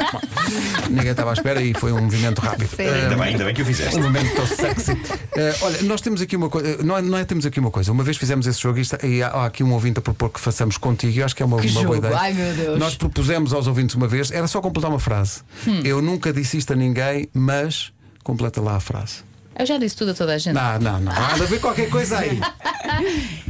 ninguém 0.90 1.12
estava 1.12 1.32
à 1.32 1.34
espera 1.34 1.62
e 1.62 1.74
foi 1.74 1.92
um 1.92 2.02
movimento 2.02 2.40
rápido. 2.40 2.70
Eh, 2.78 2.90
Ainda 3.04 3.16
bem, 3.16 3.24
ainda 3.30 3.46
bem 3.46 3.54
que 3.54 3.62
o 3.62 3.66
fizeste. 3.66 3.98
um 3.98 4.04
momento 4.04 4.36
tão 4.36 4.46
sexy. 4.46 4.92
Eh, 5.36 5.56
olha, 5.62 5.82
nós 5.84 6.02
temos 6.02 6.22
aqui 6.22 6.36
uma 6.36 6.50
coisa. 6.50 6.84
Não 6.84 6.98
é, 6.98 7.02
não 7.02 7.18
é 7.18 7.26
temos 7.26 7.46
aqui 7.46 7.60
uma 7.60 7.72
coisa. 7.72 7.92
Uma 7.92 8.04
vez 8.04 8.18
fizemos 8.18 8.46
esse 8.48 8.62
jogo 8.62 8.78
e, 8.78 8.82
está- 8.82 9.06
e 9.06 9.24
há, 9.24 9.28
há 9.30 9.46
aqui 9.48 9.64
um 9.64 9.72
ouvinte 9.74 10.00
a 10.00 10.02
propor 10.02 10.30
que 10.30 10.40
façamos 10.40 10.78
contigo. 10.78 11.14
e 11.14 11.20
Eu 11.20 11.26
acho 11.26 11.36
que 11.36 11.42
é 11.44 11.46
uma, 11.46 11.60
Que 11.60 11.68
uma 11.70 11.84
boa 11.84 11.98
ideia. 11.98 12.18
Ai, 12.18 12.34
meu 12.34 12.54
Deus. 12.54 12.80
Nós 12.80 12.96
propusemos 12.96 13.54
aos 13.54 13.68
ouvintes 13.68 13.96
uma 13.96 14.08
vez, 14.08 14.32
era 14.32 14.48
só 14.48 14.62
completar 14.62 14.90
uma 14.92 15.00
frase. 15.00 15.42
Hum. 15.68 15.82
Eu 15.84 16.02
nunca 16.02 16.32
disse 16.32 16.58
isto 16.58 16.74
a 16.74 16.76
ninguém, 16.76 17.28
mas 17.34 17.92
completa 18.24 18.62
lá 18.62 18.76
a 18.76 18.80
frase. 18.80 19.24
Eu 19.58 19.66
já 19.66 19.78
disse 19.78 19.96
tudo 19.96 20.12
a 20.12 20.14
toda 20.14 20.34
a 20.34 20.38
gente. 20.38 20.54
Não, 20.54 20.80
não, 20.80 21.00
não. 21.00 21.12
Há 21.12 21.34
de 21.34 21.44
haver 21.44 21.60
qualquer 21.62 21.90
coisa 21.90 22.20
aí. 22.20 22.40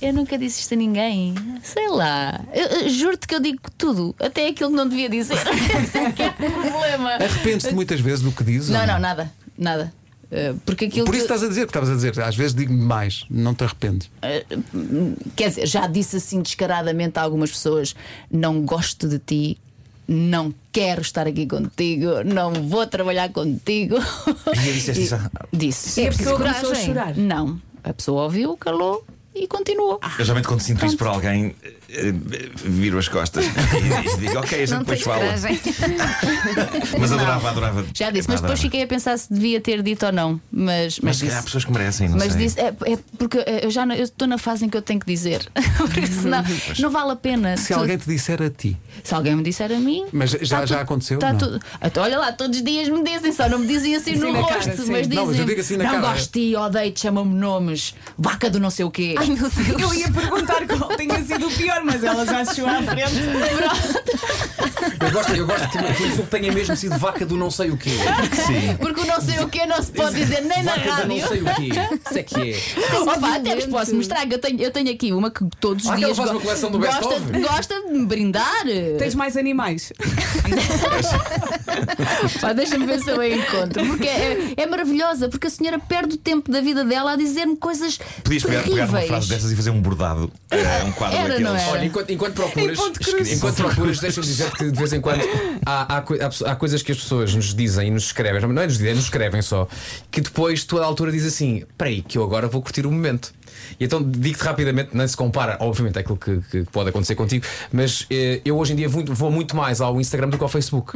Eu 0.00 0.12
nunca 0.12 0.38
disse 0.38 0.60
isto 0.60 0.74
a 0.74 0.76
ninguém. 0.76 1.34
Sei 1.60 1.88
lá. 1.88 2.40
Juro-te 2.88 3.26
que 3.26 3.34
eu 3.34 3.40
digo 3.40 3.58
tudo, 3.76 4.14
até 4.20 4.46
aquilo 4.46 4.70
que 4.70 4.76
não 4.76 4.88
devia 4.88 5.08
dizer. 5.08 5.34
É 5.44 6.12
que 6.12 6.22
é 6.22 6.28
o 6.28 6.32
problema. 6.52 7.14
Arrependes-te 7.14 7.74
muitas 7.74 7.98
vezes 8.00 8.20
do 8.22 8.30
que 8.30 8.44
dizes? 8.44 8.68
Não, 8.70 8.80
ou 8.82 8.86
não, 8.86 8.98
nada. 9.00 9.32
Nada. 9.58 9.92
Eh, 10.30 10.54
Porque 10.64 10.84
aquilo 10.84 11.04
Por 11.04 11.16
isso 11.16 11.26
que- 11.26 11.32
estás 11.32 11.42
a 11.42 11.48
dizer 11.48 11.62
o 11.62 11.66
que 11.66 11.70
estavas 11.70 11.90
a 11.90 11.94
dizer. 11.96 12.20
Às 12.20 12.36
vezes 12.36 12.54
digo 12.54 12.72
demais, 12.72 13.24
não 13.28 13.54
te 13.54 13.64
arrependes. 13.64 14.08
Quer 15.34 15.48
dizer, 15.48 15.66
já 15.66 15.88
disse 15.88 16.18
assim 16.18 16.42
descaradamente 16.42 17.18
a 17.18 17.22
algumas 17.22 17.50
pessoas: 17.50 17.96
não 18.30 18.60
gosto 18.62 19.08
de 19.08 19.18
ti, 19.18 19.58
não 20.08 20.54
quero 20.72 21.02
estar 21.02 21.26
aqui 21.26 21.46
contigo, 21.46 22.24
não 22.24 22.52
vou 22.52 22.86
trabalhar 22.86 23.28
contigo. 23.30 23.96
E 24.54 24.72
disseste 24.72 25.02
isso 25.02 25.16
Disse. 25.52 26.00
E 26.00 26.06
a 26.08 26.10
pessoa 26.10 26.36
começou 26.38 26.58
a 26.58 26.62
coragem. 26.62 26.86
chorar. 26.86 27.16
Não. 27.16 27.60
A 27.84 27.92
pessoa 27.92 28.22
ouviu, 28.24 28.56
calou 28.56 29.04
e 29.34 29.46
continuou. 29.46 30.00
Eu 30.18 30.24
geralmente 30.24 30.48
quando 30.48 30.60
sinto 30.60 30.84
isso 30.86 30.96
por 30.96 31.06
alguém, 31.08 31.54
viro 32.64 32.98
as 32.98 33.08
costas 33.08 33.44
e, 34.14 34.20
digo, 34.20 34.38
ok, 34.38 34.58
a 34.62 34.66
gente 34.66 34.70
Não 34.72 34.78
depois 34.80 35.00
fala. 35.02 35.18
coragem. 35.20 35.60
Mas 36.98 37.12
adorava, 37.12 37.48
adorava. 37.50 37.84
Já 37.94 38.10
disse, 38.10 38.28
mas 38.28 38.40
depois 38.40 38.60
fiquei 38.60 38.82
a 38.82 38.86
pensar 38.86 39.16
se 39.18 39.32
devia 39.32 39.60
ter 39.60 39.82
dito 39.82 40.04
ou 40.06 40.12
não. 40.12 40.40
Mas, 40.52 40.98
Mas 40.98 41.00
mas 41.02 41.16
se 41.16 41.22
calhar 41.22 41.36
há 41.36 41.40
disse. 41.40 41.44
pessoas 41.46 41.64
que 41.64 41.72
merecem, 41.72 42.08
não 42.08 42.18
Mas 42.18 42.32
sei. 42.32 42.42
disse, 42.42 42.60
é, 42.60 42.66
é 42.68 42.98
porque 43.18 43.38
eu 43.62 43.70
já 43.70 43.86
não- 43.86 43.94
estou 43.94 44.28
na 44.28 44.36
fase 44.38 44.66
em 44.66 44.68
que 44.68 44.76
eu 44.76 44.82
tenho 44.82 45.00
que 45.00 45.06
dizer. 45.06 45.48
porque 45.78 46.06
senão 46.06 46.44
não 46.78 46.90
vale 46.90 47.12
a 47.12 47.16
pena. 47.16 47.56
Se 47.56 47.72
Tu- 47.72 47.78
alguém 47.78 47.96
te 47.96 48.06
disser 48.06 48.42
a 48.42 48.50
ti, 48.50 48.76
se 49.02 49.14
alguém 49.14 49.34
me 49.36 49.42
disser 49.42 49.72
a 49.72 49.78
mim. 49.78 50.04
Mas 50.12 50.30
já- 50.30 50.38
tá 50.60 50.66
já 50.66 50.76
tudo- 50.76 50.82
aconteceu? 50.82 51.18
tá 51.18 51.32
Não. 51.32 51.38
tudo- 51.38 51.60
Então, 51.82 52.02
olha 52.02 52.18
lá, 52.18 52.32
todos 52.32 52.58
os 52.58 52.64
dias 52.64 52.88
me 52.88 53.02
dizem, 53.02 53.32
só 53.32 53.48
não 53.48 53.58
me 53.60 53.66
dizem 53.66 53.94
assim 53.96 54.12
Assim 54.12 54.20
no 54.20 54.32
rosto, 54.40 54.48
cara, 54.48 54.66
mas 54.66 54.76
dizem. 55.08 55.08
Não, 55.08 55.26
mas 55.26 55.38
eu 55.38 55.44
digo 55.46 55.60
assim 55.60 55.76
na 55.76 55.84
não 55.84 55.90
cara. 56.00 56.12
gosto 56.12 56.32
de 56.32 56.50
ti, 56.50 56.56
odeio-te, 56.56 57.00
chamam-me 57.00 57.34
nomes, 57.34 57.94
vaca 58.16 58.50
do 58.50 58.58
não 58.60 58.70
sei 58.70 58.84
o 58.84 58.90
quê. 58.90 59.14
Ai 59.18 59.26
meu 59.26 59.48
Deus. 59.50 59.80
Eu 59.80 59.94
ia 59.94 60.10
perguntar 60.10 60.66
qual 60.66 60.96
tinha 60.96 61.22
sido 61.24 61.46
o 61.46 61.50
pior, 61.52 61.77
mas 61.84 62.02
ela 62.04 62.24
já 62.26 62.44
chegou 62.44 62.70
à 62.70 62.82
frente. 62.82 63.14
Eu 65.00 65.12
gosto, 65.12 65.32
eu 65.32 65.46
gosto 65.46 65.68
que 65.70 65.78
que 65.78 66.02
o 66.02 66.06
insulto 66.06 66.28
tenha 66.30 66.52
mesmo 66.52 66.76
sido 66.76 66.98
vaca 66.98 67.24
do 67.24 67.36
não 67.36 67.50
sei 67.50 67.70
o 67.70 67.76
quê. 67.76 67.90
Sim. 68.46 68.76
Porque 68.78 69.00
o 69.00 69.06
não 69.06 69.20
sei 69.20 69.38
o 69.40 69.48
quê 69.48 69.64
não 69.64 69.80
se 69.82 69.92
pode 69.92 70.16
dizer 70.16 70.42
nem 70.42 70.62
na 70.62 70.74
Vaca 70.74 71.02
do 71.02 71.08
não 71.08 71.18
rádio. 71.18 71.28
sei 71.28 71.40
o 71.40 71.44
quê. 71.54 71.68
Isso 72.08 72.18
é 72.18 72.22
que 72.22 72.52
é. 72.52 72.98
Opa, 73.00 73.36
até 73.36 73.54
vos 73.56 73.66
posso 73.66 73.94
mostrar 73.94 74.26
que 74.26 74.34
eu 74.34 74.38
tenho, 74.40 74.60
eu 74.60 74.70
tenho 74.70 74.90
aqui 74.90 75.12
uma 75.12 75.30
que 75.30 75.44
todos 75.60 75.84
os 75.84 75.90
Ah, 75.90 75.96
que 75.96 76.04
ela 76.04 76.12
dias 76.12 76.16
faz 76.16 76.30
uma 76.30 76.38
go- 76.38 76.44
coleção 76.44 76.70
do 76.70 76.78
best 76.78 77.00
gosta, 77.00 77.16
of? 77.20 77.40
gosta 77.40 77.82
de 77.82 77.88
me 77.92 78.06
brindar. 78.06 78.64
Tens 78.98 79.14
mais 79.14 79.36
animais. 79.36 79.92
Pá, 82.40 82.52
Deixa-me 82.52 82.86
ver 82.86 83.00
se 83.00 83.10
eu 83.10 83.20
a 83.20 83.28
encontro. 83.28 83.84
Porque 83.86 84.06
é, 84.08 84.54
é 84.56 84.66
maravilhosa, 84.66 85.28
porque 85.28 85.46
a 85.46 85.50
senhora 85.50 85.78
perde 85.78 86.14
o 86.14 86.18
tempo 86.18 86.50
da 86.50 86.60
vida 86.60 86.84
dela 86.84 87.12
a 87.12 87.16
dizer-me 87.16 87.56
coisas 87.56 87.98
Podias 88.22 88.42
pegar, 88.42 88.62
pegar 88.62 88.74
uma 88.74 88.78
terríveis. 88.86 89.06
frase 89.08 89.28
dessas 89.28 89.52
e 89.52 89.56
fazer 89.56 89.70
um 89.70 89.80
bordado. 89.80 90.30
eh, 90.50 90.84
um 90.84 90.92
quadro 90.92 91.16
Era, 91.18 91.38
não 91.40 91.52
daqueles. 91.52 91.67
Olha, 91.70 91.84
enquanto, 91.84 92.10
enquanto 92.10 92.34
procuras, 92.34 92.78
Em 92.78 93.34
enquanto 93.34 93.56
procuras, 93.56 94.00
deixa-me 94.00 94.26
dizer 94.26 94.50
que 94.52 94.70
de 94.70 94.78
vez 94.78 94.92
em 94.92 95.00
quando 95.00 95.22
há, 95.64 95.96
há, 95.96 95.98
há, 95.98 96.52
há 96.52 96.56
coisas 96.56 96.82
que 96.82 96.92
as 96.92 96.98
pessoas 96.98 97.34
nos 97.34 97.54
dizem 97.54 97.88
e 97.88 97.90
nos 97.90 98.04
escrevem, 98.04 98.40
não 98.40 98.62
é 98.62 98.66
nos 98.66 98.78
dizem, 98.78 98.94
nos 98.94 99.04
escrevem 99.04 99.42
só, 99.42 99.68
que 100.10 100.20
depois 100.20 100.64
tu 100.64 100.78
à 100.78 100.84
altura 100.84 101.12
diz 101.12 101.24
assim: 101.26 101.64
peraí, 101.76 102.02
que 102.02 102.18
eu 102.18 102.22
agora 102.22 102.48
vou 102.48 102.62
curtir 102.62 102.86
o 102.86 102.90
momento. 102.90 103.32
E 103.78 103.84
então 103.84 104.02
digo-te 104.02 104.42
rapidamente, 104.44 104.90
não 104.96 105.06
se 105.06 105.16
compara, 105.16 105.56
obviamente, 105.60 105.98
àquilo 105.98 106.16
que, 106.16 106.40
que 106.50 106.64
pode 106.70 106.90
acontecer 106.90 107.14
contigo, 107.14 107.44
mas 107.72 108.06
eh, 108.10 108.40
eu 108.44 108.56
hoje 108.56 108.72
em 108.72 108.76
dia 108.76 108.88
vou, 108.88 109.30
muito 109.30 109.56
mais 109.56 109.80
ao 109.80 110.00
Instagram 110.00 110.28
do 110.28 110.36
que 110.36 110.42
ao 110.42 110.48
Facebook. 110.48 110.92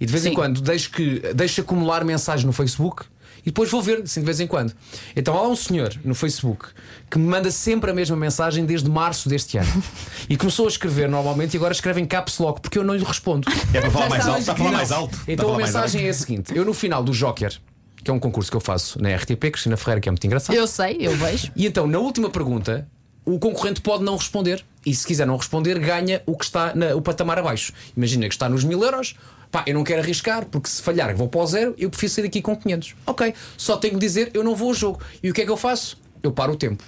E 0.00 0.06
de 0.06 0.12
vez 0.12 0.24
em 0.24 0.30
Sim. 0.30 0.34
quando 0.34 0.60
deixo, 0.60 0.90
que, 0.90 1.20
deixo 1.34 1.60
acumular 1.60 2.04
mensagens 2.04 2.44
no 2.44 2.52
Facebook 2.52 3.06
e 3.44 3.46
depois 3.46 3.70
vou 3.70 3.82
ver, 3.82 4.02
assim, 4.02 4.20
de 4.20 4.26
vez 4.26 4.40
em 4.40 4.46
quando. 4.46 4.72
Então 5.14 5.36
há 5.36 5.46
um 5.46 5.54
senhor 5.54 5.94
no 6.04 6.14
Facebook 6.14 6.66
que 7.10 7.18
me 7.18 7.26
manda 7.26 7.50
sempre 7.50 7.90
a 7.90 7.94
mesma 7.94 8.16
mensagem 8.16 8.64
desde 8.64 8.90
março 8.90 9.28
deste 9.28 9.58
ano. 9.58 9.70
E 10.26 10.38
começou 10.38 10.64
a 10.64 10.68
escrever 10.68 11.06
normalmente 11.08 11.52
e 11.52 11.56
agora 11.58 11.72
escreve 11.74 12.00
em 12.00 12.06
caps 12.06 12.38
lock 12.38 12.60
porque 12.62 12.78
eu 12.78 12.84
não 12.84 12.94
lhe 12.94 13.04
respondo. 13.04 13.46
É 13.74 13.80
para 13.80 13.90
falar 13.90 14.08
mais 14.08 14.26
alto. 14.26 14.40
Está 14.40 14.52
a 14.52 14.56
falar 14.56 14.70
Não. 14.70 14.76
mais 14.78 14.90
alto. 14.90 15.20
Então 15.28 15.46
a 15.46 15.52
falar 15.52 15.66
mensagem 15.66 16.00
alto. 16.00 16.06
é 16.06 16.10
a 16.10 16.14
seguinte: 16.14 16.56
eu 16.56 16.64
no 16.64 16.72
final 16.72 17.04
do 17.04 17.12
Joker, 17.12 17.52
que 18.02 18.10
é 18.10 18.14
um 18.14 18.18
concurso 18.18 18.50
que 18.50 18.56
eu 18.56 18.60
faço 18.60 19.00
na 19.02 19.14
RTP, 19.14 19.50
Cristina 19.50 19.76
Ferreira, 19.76 20.00
que 20.00 20.08
é 20.08 20.12
muito 20.12 20.26
engraçado. 20.26 20.56
Eu 20.56 20.66
sei, 20.66 20.96
eu 21.00 21.14
vejo. 21.14 21.52
E 21.54 21.66
então, 21.66 21.86
na 21.86 21.98
última 21.98 22.30
pergunta, 22.30 22.88
o 23.24 23.38
concorrente 23.38 23.80
pode 23.80 24.02
não 24.04 24.16
responder. 24.16 24.64
E 24.84 24.94
se 24.94 25.06
quiser 25.06 25.26
não 25.26 25.36
responder, 25.36 25.78
ganha 25.78 26.22
o 26.26 26.36
que 26.36 26.44
está 26.44 26.74
na- 26.74 26.94
o 26.94 27.00
patamar 27.00 27.38
abaixo. 27.38 27.72
Imagina 27.96 28.28
que 28.28 28.34
está 28.34 28.48
nos 28.48 28.64
mil 28.64 28.82
euros. 28.82 29.14
Pá, 29.50 29.62
eu 29.66 29.74
não 29.74 29.84
quero 29.84 30.02
arriscar, 30.02 30.44
porque 30.46 30.68
se 30.68 30.82
falhar 30.82 31.14
vou 31.16 31.28
para 31.28 31.40
o 31.40 31.46
zero, 31.46 31.74
eu 31.78 31.88
prefiro 31.88 32.12
sair 32.12 32.26
aqui 32.26 32.42
com 32.42 32.56
500. 32.56 32.94
Ok, 33.06 33.32
só 33.56 33.76
tenho 33.76 33.94
que 33.94 34.00
dizer, 34.00 34.30
eu 34.34 34.42
não 34.44 34.54
vou 34.56 34.68
ao 34.68 34.74
jogo. 34.74 35.00
E 35.22 35.30
o 35.30 35.34
que 35.34 35.42
é 35.42 35.44
que 35.44 35.50
eu 35.50 35.56
faço? 35.56 35.96
Eu 36.22 36.32
paro 36.32 36.52
o 36.52 36.56
tempo. 36.56 36.82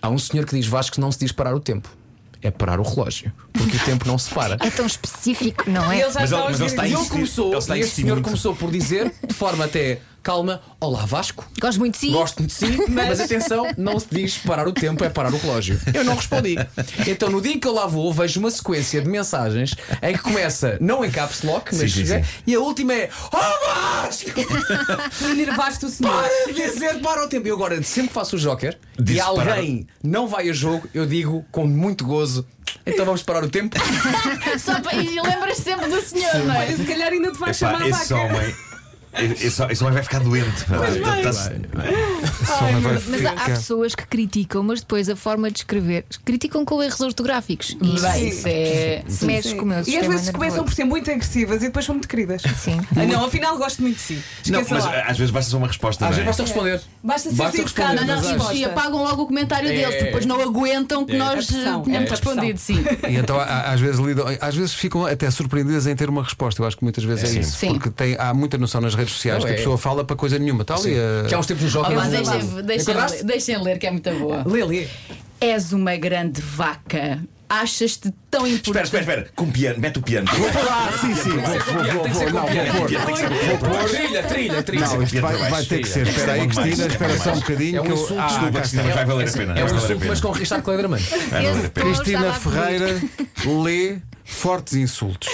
Há 0.00 0.08
um 0.08 0.18
senhor 0.18 0.46
que 0.46 0.54
diz 0.56 0.66
Vasco 0.66 0.94
que 0.94 1.00
não 1.00 1.10
se 1.10 1.18
diz 1.18 1.32
parar 1.32 1.54
o 1.54 1.60
tempo. 1.60 1.88
É 2.42 2.50
parar 2.50 2.78
o 2.78 2.82
relógio. 2.82 3.32
Porque 3.52 3.76
o 3.76 3.80
tempo 3.80 4.06
não 4.06 4.16
se 4.18 4.30
para. 4.32 4.56
É 4.64 4.70
tão 4.70 4.86
específico, 4.86 5.68
não 5.68 5.92
E 5.92 6.00
é? 6.00 6.02
ele 6.04 6.12
já 6.12 6.20
Mas 6.20 6.30
está 6.30 6.36
ele- 6.38 6.46
mas 6.50 6.60
ele 6.60 6.66
está 6.68 6.82
a 6.82 6.84
E 6.84 6.88
ele 6.90 6.94
insistir- 6.96 7.12
começou, 7.12 7.48
ele 7.50 7.58
está 7.58 7.74
a 7.74 7.76
e 7.76 7.80
este 7.80 7.86
insistir 7.88 8.02
senhor 8.02 8.14
muito. 8.14 8.24
começou 8.26 8.54
por 8.54 8.70
dizer, 8.70 9.12
de 9.26 9.34
forma 9.34 9.64
até 9.64 10.00
calma: 10.26 10.60
Olá 10.80 11.06
Vasco, 11.06 11.46
Gosto 11.60 11.78
muito 11.78 11.94
de 11.94 12.00
si. 12.00 12.10
Gosto 12.10 12.42
de 12.42 12.52
si, 12.52 12.66
mas 12.90 13.20
atenção, 13.20 13.64
não 13.78 14.00
se 14.00 14.08
diz 14.10 14.36
parar 14.38 14.66
o 14.66 14.72
tempo, 14.72 15.04
é 15.04 15.08
parar 15.08 15.32
o 15.32 15.36
relógio. 15.38 15.80
Eu 15.94 16.02
não 16.02 16.16
respondi. 16.16 16.56
Então, 17.06 17.30
no 17.30 17.40
dia 17.40 17.52
em 17.52 17.60
que 17.60 17.68
eu 17.68 17.72
lá 17.72 17.86
vou, 17.86 18.12
vejo 18.12 18.40
uma 18.40 18.50
sequência 18.50 19.00
de 19.00 19.08
mensagens 19.08 19.76
em 20.02 20.12
que 20.16 20.18
começa, 20.22 20.78
não 20.80 21.04
em 21.04 21.10
caps 21.12 21.42
lock, 21.42 21.72
mas 21.76 21.92
Sim, 21.92 22.04
sim, 22.04 22.24
sim. 22.24 22.24
e 22.44 22.54
a 22.56 22.58
última 22.58 22.92
é 22.92 23.08
Oh 23.32 24.02
Vasco! 24.02 24.30
Enervaste 25.30 25.86
o 25.86 25.88
senhor. 25.88 26.12
Para 26.12 26.52
de 26.52 26.54
dizer 26.54 27.00
para 27.00 27.24
o 27.24 27.28
tempo. 27.28 27.46
Eu 27.46 27.54
agora 27.54 27.80
sempre 27.84 28.08
que 28.08 28.14
faço 28.14 28.34
o 28.34 28.38
Joker 28.38 28.76
Disse 28.98 29.18
e 29.18 29.20
alguém 29.20 29.86
não 30.02 30.26
vai 30.26 30.48
a 30.50 30.52
jogo, 30.52 30.88
eu 30.92 31.06
digo 31.06 31.44
com 31.52 31.68
muito 31.68 32.04
gozo. 32.04 32.44
Então 32.84 33.04
vamos 33.04 33.22
parar 33.22 33.44
o 33.44 33.48
tempo. 33.48 33.76
Só 34.58 34.80
para, 34.80 34.96
e 34.96 35.20
lembras 35.20 35.58
sempre 35.58 35.88
do 35.88 36.00
senhor, 36.02 36.34
não 36.44 36.54
é? 36.54 36.66
Se 36.74 36.84
calhar 36.84 37.12
ainda 37.12 37.30
te 37.30 37.38
vais 37.38 37.56
chamar 37.56 37.86
Epá, 37.86 38.00
esse 38.02 38.12
vaca. 38.12 38.24
homem. 38.36 38.54
Esse, 39.40 39.62
homem 39.82 39.94
vai 39.94 40.02
ficar 40.02 40.20
doente. 40.20 40.64
me 40.70 40.76
vai 40.76 40.92
Mas 43.08 43.24
há, 43.24 43.32
pessoas 43.46 43.94
que 43.94 44.06
criticam, 44.06 44.62
mas 44.62 44.80
depois 44.80 45.08
a 45.08 45.16
forma 45.16 45.50
de 45.50 45.58
escrever 45.60 46.04
criticam 46.24 46.64
com 46.64 46.82
erros 46.82 47.00
ortográficos. 47.00 47.76
E 47.80 47.94
isso 47.94 48.06
Bem, 48.06 48.28
isso 48.28 48.48
é. 48.48 49.02
mexe 49.22 49.50
Sim. 49.50 49.56
com 49.56 49.64
o 49.64 49.68
meu 49.68 49.82
E 49.86 49.96
às 49.96 50.06
vezes 50.06 50.30
começam 50.30 50.64
por 50.64 50.74
ser 50.74 50.84
muito 50.84 51.10
agressivas 51.10 51.62
e 51.62 51.66
depois 51.66 51.84
são 51.84 51.94
muito 51.94 52.08
queridas. 52.08 52.42
Sim. 52.58 52.80
Ah, 52.96 53.04
não, 53.06 53.24
afinal 53.24 53.56
gosto 53.56 53.82
muito 53.82 53.96
de 53.96 54.02
si. 54.02 54.22
Não, 54.48 54.62
mas 54.68 54.84
às 54.86 55.18
vezes 55.18 55.30
basta 55.30 55.50
só 55.50 55.56
uma 55.58 55.66
resposta. 55.66 56.04
Às 56.06 56.10
não 56.10 56.16
vezes 56.16 56.22
é? 56.22 56.26
basta 56.26 56.42
responder. 56.42 56.80
Basta 57.02 57.30
ser 57.30 57.62
responder, 57.62 58.04
na 58.04 58.14
acho. 58.14 58.52
e, 58.54 58.64
apagam 58.64 59.02
logo 59.02 59.22
o 59.22 59.26
comentário 59.26 59.68
É. 59.68 59.72
deles, 59.72 60.02
depois 60.04 60.26
não 60.26 60.40
aguentam 60.40 61.04
que 61.04 61.14
É. 61.14 61.18
nós 61.18 61.48
eh, 61.50 61.80
tenhamos 61.84 62.08
é 62.08 62.10
respondido, 62.10 62.58
sim. 62.58 62.84
E 63.08 63.16
então 63.16 63.38
às 63.40 63.80
vezes 63.80 63.98
lidam, 64.00 64.26
às 64.40 64.54
vezes 64.54 64.74
ficam 64.74 65.06
até 65.06 65.30
surpreendidas 65.30 65.86
em 65.86 65.94
ter 65.94 66.08
uma 66.08 66.22
resposta. 66.22 66.60
Eu 66.62 66.66
acho 66.66 66.76
que 66.76 66.84
muitas 66.84 67.04
vezes 67.04 67.34
é, 67.34 67.40
isso. 67.40 67.56
Sim. 67.56 67.68
Porque 67.68 67.90
tem, 67.90 68.16
há 68.18 68.32
muita 68.34 68.58
noção 68.58 68.80
nas 68.80 68.94
redes 68.94 69.05
sociais 69.12 69.38
Não, 69.38 69.46
que 69.46 69.50
a 69.52 69.54
é. 69.54 69.58
pessoa 69.58 69.78
fala 69.78 70.04
para 70.04 70.16
coisa 70.16 70.38
nenhuma. 70.38 70.62
Está 70.62 70.74
ali 70.74 70.94
a- 70.98 71.28
Que 71.28 71.34
há 71.34 71.38
uns 71.38 71.46
tempos 71.46 71.62
no 71.74 71.80
Oh, 71.80 71.82
Joker. 71.84 71.96
mas 71.96 72.10
deixem, 72.10 72.62
deixem, 72.64 73.24
deixem 73.26 73.62
ler, 73.62 73.78
que 73.78 73.86
é 73.86 73.90
muito 73.90 74.10
boa. 74.12 74.44
Lili. 74.46 74.88
És 75.40 75.72
uma 75.72 75.96
grande 75.96 76.40
vaca. 76.40 77.20
Achas-te 77.48 78.12
tão 78.28 78.44
Espera, 78.44 78.56
importante. 78.56 78.84
espera, 78.86 79.02
espera. 79.04 79.28
Com 79.36 79.48
piano, 79.52 79.78
mete 79.78 79.98
o 80.00 80.02
piano. 80.02 80.26
Ah, 80.68 80.90
sim, 81.00 81.14
sim. 81.14 81.28
Vou, 81.30 81.40
vou, 81.40 81.92
vou, 81.92 82.02
Tem 82.02 82.12
que 82.12 82.18
ser 82.18 82.30
vou, 82.32 82.40
não, 82.40 82.48
com 82.48 82.48
vou 82.48 83.58
pôr. 83.58 83.88
Trilha, 83.88 84.22
trilha, 84.24 84.62
trilha. 84.64 84.86
Não, 84.88 85.02
isto 85.02 85.20
vai, 85.20 85.36
vai 85.36 85.64
ter 85.64 85.78
que 85.78 85.88
ser. 85.88 86.08
Espera 86.08 86.32
aí, 86.32 86.40
é 86.40 86.46
Cristina, 86.46 86.70
demais, 86.74 86.92
espera 86.92 87.18
só 87.18 87.30
um 87.32 87.34
bocadinho. 87.40 87.76
É 87.76 87.80
um 87.82 87.92
insulto, 87.92 88.14
Ah, 88.18 88.26
Desculpa, 88.26 88.58
Cristina, 88.58 88.82
mas 88.82 88.94
vai 88.96 89.04
valer 89.04 89.28
a 89.28 89.32
pena. 89.32 89.52
É 89.52 89.62
um 89.62 89.66
a 89.66 89.70
insulto, 89.76 90.04
mas 90.08 90.20
com 90.20 90.30
Richard 90.32 90.64
a 91.46 91.50
Esse 91.52 91.68
pena. 91.70 91.86
tom 91.86 91.92
Cristina 91.94 92.30
a. 92.30 92.32
Ferreira 92.32 93.02
lê 93.62 93.98
fortes 94.24 94.74
insultos. 94.74 95.28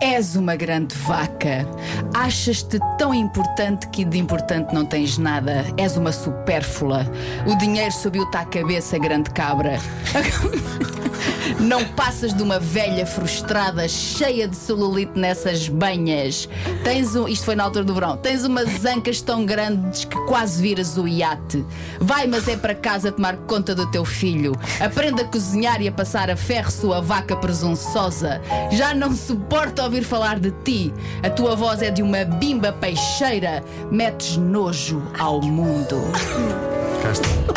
És 0.00 0.36
uma 0.36 0.54
grande 0.54 0.94
vaca. 0.94 1.66
Achas-te 2.14 2.78
tão 2.98 3.12
importante 3.12 3.88
que 3.88 4.04
de 4.04 4.18
importante 4.18 4.72
não 4.72 4.86
tens 4.86 5.18
nada. 5.18 5.64
És 5.76 5.96
uma 5.96 6.12
supérflua. 6.12 7.04
O 7.46 7.56
dinheiro 7.56 7.92
subiu-te 7.92 8.36
à 8.36 8.44
cabeça, 8.44 8.96
grande 8.98 9.30
cabra. 9.30 9.78
Não 11.60 11.84
passas 11.84 12.34
de 12.34 12.42
uma 12.42 12.58
velha 12.58 13.06
frustrada, 13.06 13.88
cheia 13.88 14.46
de 14.46 14.56
celulite 14.56 15.18
nessas 15.18 15.68
banhas. 15.68 16.48
Tens 16.84 17.16
um, 17.16 17.26
isto 17.26 17.44
foi 17.44 17.56
na 17.56 17.64
altura 17.64 17.84
do 17.84 17.94
verão. 17.94 18.16
Tens 18.16 18.44
umas 18.44 18.84
ancas 18.84 19.20
tão 19.20 19.44
grandes 19.44 20.04
que 20.04 20.16
quase 20.26 20.60
viras 20.60 20.96
o 20.96 21.08
iate. 21.08 21.64
Vai, 22.00 22.26
mas 22.26 22.46
é 22.48 22.56
para 22.56 22.74
casa 22.74 23.10
tomar 23.10 23.36
conta 23.38 23.74
do 23.74 23.90
teu 23.90 24.04
filho. 24.04 24.52
Aprenda 24.80 25.22
a 25.22 25.24
cozinhar 25.26 25.80
e 25.80 25.88
a 25.88 25.92
passar 25.92 26.30
a 26.30 26.36
ferro 26.36 26.70
sua 26.70 27.00
vaca 27.00 27.36
presunçosa. 27.36 28.40
Já 28.70 28.94
não 28.94 29.14
suporto 29.14 29.82
ouvir 29.82 30.04
falar 30.04 30.38
de 30.38 30.50
ti. 30.64 30.92
A 31.22 31.30
tua 31.30 31.56
voz 31.56 31.82
é 31.82 31.90
de 31.90 32.02
uma 32.02 32.24
bimba 32.24 32.72
peixeira. 32.72 33.64
Metes 33.90 34.36
nojo 34.36 35.02
ao 35.18 35.40
mundo. 35.40 36.02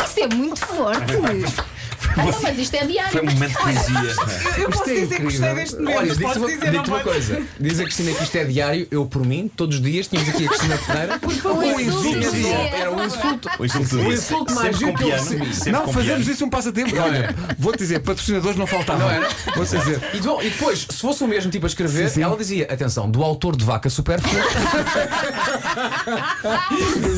Isso 0.06 0.20
é 0.20 0.34
muito 0.34 0.60
forte. 0.66 1.12
Ah, 2.16 2.24
não, 2.24 2.42
mas 2.42 2.58
isto 2.58 2.74
é 2.74 2.84
diário. 2.86 3.12
Foi 3.12 3.20
um 3.22 3.24
momento 3.30 3.50
de 3.52 3.58
poesia. 3.58 4.14
Eu 4.58 4.70
posso 4.70 4.90
é 4.90 4.94
dizer 4.94 5.16
que 5.16 5.22
gostei 5.22 5.54
deste 5.54 5.76
momento. 5.76 5.96
Olha, 5.98 6.06
Posso 6.06 6.18
diz-te 6.18 6.38
uma, 6.38 6.46
dizer, 6.46 6.70
diz-te 6.70 6.88
uma 6.90 7.00
coisa. 7.00 7.42
Diz 7.60 7.80
a 7.80 7.84
Cristina 7.84 8.12
que 8.12 8.22
isto 8.22 8.36
é 8.36 8.44
diário. 8.44 8.88
Eu, 8.90 9.06
por 9.06 9.24
mim, 9.26 9.50
todos 9.56 9.76
os 9.76 9.82
dias 9.82 10.06
tínhamos 10.08 10.28
aqui 10.30 10.44
a 10.44 10.48
Cristina 10.48 10.76
Ferreira. 10.78 11.20
Um 11.22 11.80
insulto. 11.80 12.26
Era 12.74 12.90
um 12.90 13.04
insulto. 13.04 13.48
O 13.58 13.64
insulto 13.64 13.96
O 13.96 14.12
insulto 14.12 14.54
mais 14.54 14.76
giro 14.78 14.94
que 14.94 15.04
eu 15.04 15.10
recebi. 15.10 15.70
Não, 15.70 15.88
fazemos 15.92 16.28
isso 16.28 16.44
um 16.44 16.50
passatempo. 16.50 16.96
Olha, 16.98 17.34
vou-te 17.58 17.78
dizer, 17.78 18.00
patrocinadores 18.00 18.56
não 18.56 18.66
faltavam. 18.66 19.06
Não 19.06 19.10
era? 19.10 19.28
Vou-te 19.56 19.76
dizer. 19.76 20.00
E, 20.14 20.20
bom, 20.20 20.40
e 20.42 20.50
depois, 20.50 20.86
se 20.90 20.98
fosse 20.98 21.24
o 21.24 21.28
mesmo 21.28 21.50
tipo 21.50 21.66
a 21.66 21.68
escrever, 21.68 22.08
Sim, 22.08 22.14
sim. 22.16 22.22
ela 22.22 22.36
dizia: 22.36 22.66
atenção, 22.70 23.10
do 23.10 23.22
autor 23.22 23.56
de 23.56 23.64
Vaca 23.64 23.88
Supérflua. 23.90 24.42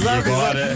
E 0.04 0.09
agora, 0.09 0.74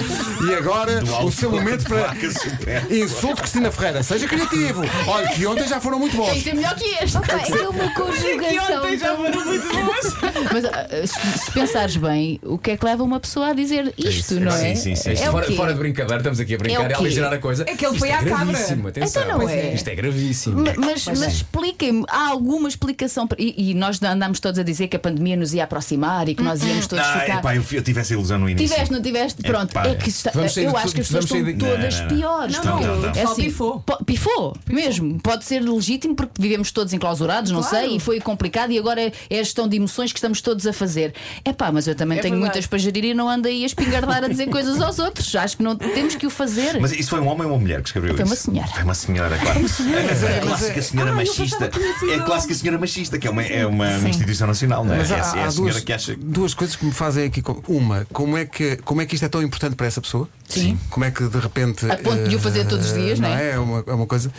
E 0.48 0.54
agora, 0.54 1.02
o 1.24 1.30
seu 1.30 1.50
momento 1.50 1.84
para 1.84 2.08
vaca 2.08 2.30
super. 2.30 2.86
insulto 2.92 3.42
Cristina 3.42 3.70
Ferreira. 3.70 4.02
Seja 4.08 4.26
criativo. 4.28 4.82
Olha, 5.06 5.28
que 5.28 5.46
ontem 5.46 5.66
já 5.68 5.80
foram 5.80 5.98
muito 5.98 6.16
Tem 6.16 6.24
que 6.26 6.32
bons. 6.34 6.42
ser 6.42 6.54
melhor 6.54 6.74
que 6.74 6.84
este. 6.84 7.18
Pá, 7.18 7.38
é 7.48 7.68
uma 7.68 7.90
conjugação. 7.90 8.82
tão- 8.98 10.44
Mas 10.52 10.64
ah, 10.64 10.86
se, 11.06 11.38
se 11.44 11.50
pensares 11.52 11.96
bem, 11.96 12.40
o 12.42 12.58
que 12.58 12.72
é 12.72 12.76
que 12.76 12.84
leva 12.84 13.02
uma 13.02 13.20
pessoa 13.20 13.48
a 13.48 13.52
dizer 13.52 13.92
isto, 13.96 14.38
não 14.40 14.52
é? 14.52 14.74
Sim, 14.74 14.94
sim, 14.94 15.14
sim. 15.14 15.22
É 15.22 15.28
o 15.28 15.32
fora, 15.32 15.46
quê? 15.46 15.54
fora 15.56 15.72
de 15.72 15.78
brincadeira, 15.78 16.18
estamos 16.18 16.40
aqui 16.40 16.54
a 16.54 16.58
brincar 16.58 16.74
É 16.76 16.78
o 16.80 16.82
e 16.82 16.92
a 16.92 16.96
quê? 16.96 17.02
aligerar 17.04 17.32
a 17.32 17.38
coisa. 17.38 17.62
É 17.64 17.74
que 17.74 17.84
ele 17.84 17.92
Isto 17.94 17.98
foi 17.98 18.08
é 18.08 18.14
à 18.14 18.18
cabra. 18.18 18.44
gravíssimo, 18.46 18.88
atenção. 18.88 19.22
Então 19.22 19.38
não 19.38 19.48
é. 19.48 19.74
Isto 19.74 19.88
é 19.88 19.94
gravíssimo. 19.94 20.56
Ma- 20.64 20.74
Mas, 20.78 21.04
mas 21.06 21.22
expliquem-me, 21.34 22.04
há 22.08 22.28
alguma 22.28 22.68
explicação? 22.68 23.26
para- 23.26 23.40
E, 23.40 23.70
e 23.70 23.74
nós 23.74 24.00
andámos 24.02 24.40
todos 24.40 24.58
a 24.58 24.62
dizer 24.62 24.88
que 24.88 24.96
a 24.96 25.00
pandemia 25.00 25.36
nos 25.36 25.52
ia 25.54 25.64
aproximar 25.64 26.28
e 26.28 26.34
que 26.34 26.42
nós 26.42 26.62
íamos 26.62 26.86
todos 26.86 27.04
Ah, 27.04 27.20
ficar. 27.20 27.38
epá, 27.38 27.54
eu, 27.56 27.64
eu 27.72 27.82
tive 27.82 28.00
essa 28.00 28.12
ilusão 28.14 28.38
no 28.38 28.48
início. 28.48 28.68
Tiveste, 28.68 28.92
não 28.92 29.02
tiveste? 29.02 29.42
Pronto, 29.42 29.70
Epá, 29.70 29.86
é 29.86 29.94
que 29.94 30.08
está- 30.08 30.30
vamos 30.34 30.52
sair 30.54 30.64
eu 30.64 30.70
de 30.70 30.76
acho 30.76 30.86
tudo, 30.86 30.94
que 30.94 31.00
as 31.00 31.06
pessoas 31.08 31.24
vamos 31.26 31.48
estão 31.48 31.68
de- 31.68 31.78
todas 31.78 31.94
Não, 31.94 32.00
não, 32.04 32.10
não. 32.10 32.16
piores. 32.18 32.56
Não, 32.56 32.64
não, 32.64 32.78
Estão, 32.78 32.92
o 32.92 32.96
estão. 32.96 33.12
pessoal 33.12 33.32
assim, 33.32 33.52
po- 33.52 33.97
pifou, 34.04 34.56
mesmo. 34.68 35.18
Pode 35.20 35.44
ser 35.44 35.60
legítimo 35.60 36.14
porque 36.14 36.32
vivemos 36.40 36.70
todos 36.72 36.92
enclausurados, 36.92 37.50
não 37.50 37.60
Claro. 37.62 37.86
sei, 37.86 37.96
e 37.96 38.00
foi 38.00 38.20
complicado 38.20 38.70
e 38.70 38.78
agora 38.78 39.00
é 39.30 39.38
a 39.38 39.42
gestão 39.42 39.68
de 39.68 39.76
emoções 39.76 40.12
que 40.12 40.18
estamos 40.18 40.40
todos 40.40 40.66
a 40.66 40.72
fazer. 40.72 41.14
É 41.44 41.52
pá, 41.52 41.70
mas 41.72 41.86
eu 41.86 41.94
também 41.94 42.18
É 42.18 42.22
tenho 42.22 42.34
verdade. 42.34 42.52
muitas 42.54 42.66
para 42.66 42.78
gerir 42.78 43.04
e 43.04 43.14
não 43.14 43.28
ando 43.28 43.48
aí 43.48 43.62
a 43.62 43.66
espingardar 43.66 44.24
a 44.24 44.28
dizer 44.28 44.48
coisas 44.48 44.80
aos 44.80 44.98
outros. 44.98 45.34
Acho 45.34 45.56
que 45.56 45.62
não 45.62 45.76
temos 45.76 46.14
que 46.14 46.26
o 46.26 46.30
fazer. 46.30 46.78
Mas 46.80 46.92
isso 46.92 47.10
foi 47.10 47.20
um 47.20 47.26
homem 47.28 47.46
ou 47.46 47.52
uma 47.52 47.58
mulher 47.58 47.80
que 47.82 47.88
escreveu 47.88 48.14
Foi 48.14 48.24
isso? 48.24 48.32
uma 48.32 48.36
senhora. 48.36 48.68
Foi 48.68 48.82
uma 48.84 48.94
senhora, 48.94 49.38
claro. 49.38 49.60
A, 49.60 50.36
a 50.38 50.40
clássica 50.40 50.82
senhora 50.82 51.12
machista. 51.12 51.70
É 52.10 52.14
a 52.14 52.22
clássica 52.22 52.54
senhora 52.54 52.78
machista, 52.78 53.18
que 53.18 53.26
é 53.26 53.30
uma, 53.30 53.42
é 53.42 53.66
uma, 53.66 53.88
uma 53.98 54.08
instituição 54.08 54.46
nacional, 54.46 54.84
não 54.84 54.94
é? 54.94 54.98
Mas 54.98 55.10
é, 55.10 55.14
há, 55.14 55.18
é 55.18 55.20
há 55.20 55.46
a 55.46 55.50
senhora 55.50 55.72
duas, 55.72 55.84
que 55.84 55.92
acha. 55.92 56.16
duas 56.16 56.54
coisas 56.54 56.76
que 56.76 56.84
me 56.84 56.92
fazem 56.92 57.24
aqui. 57.26 57.42
Uma, 57.66 58.06
como 58.12 58.36
é, 58.36 58.44
que, 58.44 58.76
como 58.78 59.00
é 59.00 59.06
que 59.06 59.14
isto 59.14 59.24
é 59.24 59.28
tão 59.28 59.42
importante 59.42 59.74
para 59.76 59.86
essa 59.86 60.00
pessoa? 60.00 60.28
Sim. 60.48 60.78
Como 60.90 61.04
é 61.04 61.10
que 61.10 61.24
de 61.28 61.38
repente. 61.38 61.90
A 61.90 61.96
ponto 61.96 62.28
de 62.28 62.36
o 62.36 62.38
fazer 62.40 62.66
todos 62.66 62.86
os 62.86 62.92
eh, 62.92 63.00
dias, 63.00 63.20
não 63.20 63.28
é? 63.28 63.50
É 63.52 63.58
uma, 63.58 63.84
é 63.88 63.94
uma 63.94 64.06
coisa. 64.06 64.32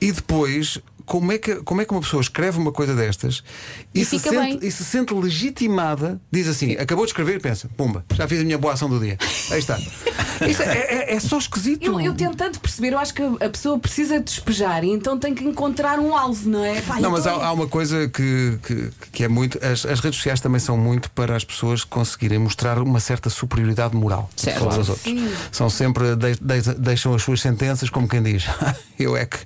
E 0.00 0.12
depois. 0.12 0.80
Como 1.06 1.30
é, 1.32 1.38
que, 1.38 1.54
como 1.56 1.80
é 1.80 1.84
que 1.84 1.92
uma 1.92 2.00
pessoa 2.00 2.20
escreve 2.20 2.58
uma 2.58 2.72
coisa 2.72 2.94
destas 2.94 3.42
e, 3.94 4.00
E 4.00 4.04
se, 4.04 4.18
sente, 4.18 4.36
bem. 4.36 4.58
e 4.60 4.70
se 4.70 4.84
sente 4.84 5.14
legitimada? 5.14 6.20
Diz 6.30 6.48
assim: 6.48 6.72
acabou 6.72 7.04
de 7.04 7.10
escrever 7.10 7.36
e 7.36 7.40
pensa, 7.40 7.68
pumba, 7.76 8.04
já 8.14 8.26
fiz 8.28 8.40
a 8.40 8.44
minha 8.44 8.58
boa 8.58 8.74
ação 8.74 8.88
do 8.88 8.98
dia. 9.00 9.16
Aí 9.50 9.58
está. 9.58 9.78
Isto 10.46 10.62
é, 10.64 10.78
é- 10.78 11.14
é 11.14 11.20
só 11.20 11.38
esquisito. 11.38 11.86
Eu, 11.86 12.00
eu 12.00 12.14
tentando 12.14 12.58
perceber, 12.60 12.92
eu 12.92 12.98
acho 12.98 13.14
que 13.14 13.22
a 13.22 13.48
pessoa 13.48 13.78
precisa 13.78 14.20
despejar 14.20 14.84
e 14.84 14.90
então 14.90 15.18
tem 15.18 15.34
que 15.34 15.44
encontrar 15.44 15.98
um 15.98 16.14
alvo, 16.14 16.48
não 16.48 16.62
é? 16.64 16.80
Pá, 16.82 17.00
Não, 17.00 17.10
mas 17.10 17.26
há, 17.26 17.32
há 17.32 17.52
uma 17.52 17.66
coisa 17.66 18.08
que, 18.08 18.58
que, 18.66 18.90
que 19.12 19.24
é 19.24 19.28
muito. 19.28 19.58
As, 19.64 19.86
as 19.86 20.00
redes 20.00 20.16
sociais 20.18 20.40
também 20.40 20.58
são 20.60 20.76
muito 20.76 21.10
para 21.12 21.34
as 21.36 21.44
pessoas 21.44 21.84
conseguirem 21.84 22.38
mostrar 22.38 22.78
uma 22.82 23.00
certa 23.00 23.30
superioridade 23.30 23.94
moral 23.96 24.28
Certo. 24.36 24.58
sobre 24.58 24.80
os 24.80 24.88
outros. 24.88 25.14
São 25.52 25.70
sempre. 25.70 26.16
de- 26.16 26.34
de- 26.40 26.74
deixam 26.74 27.14
as 27.14 27.22
suas 27.22 27.40
sentenças 27.40 27.88
como 27.88 28.06
quem 28.08 28.22
diz: 28.22 28.44
eu 28.98 29.16
é 29.16 29.24
que 29.24 29.38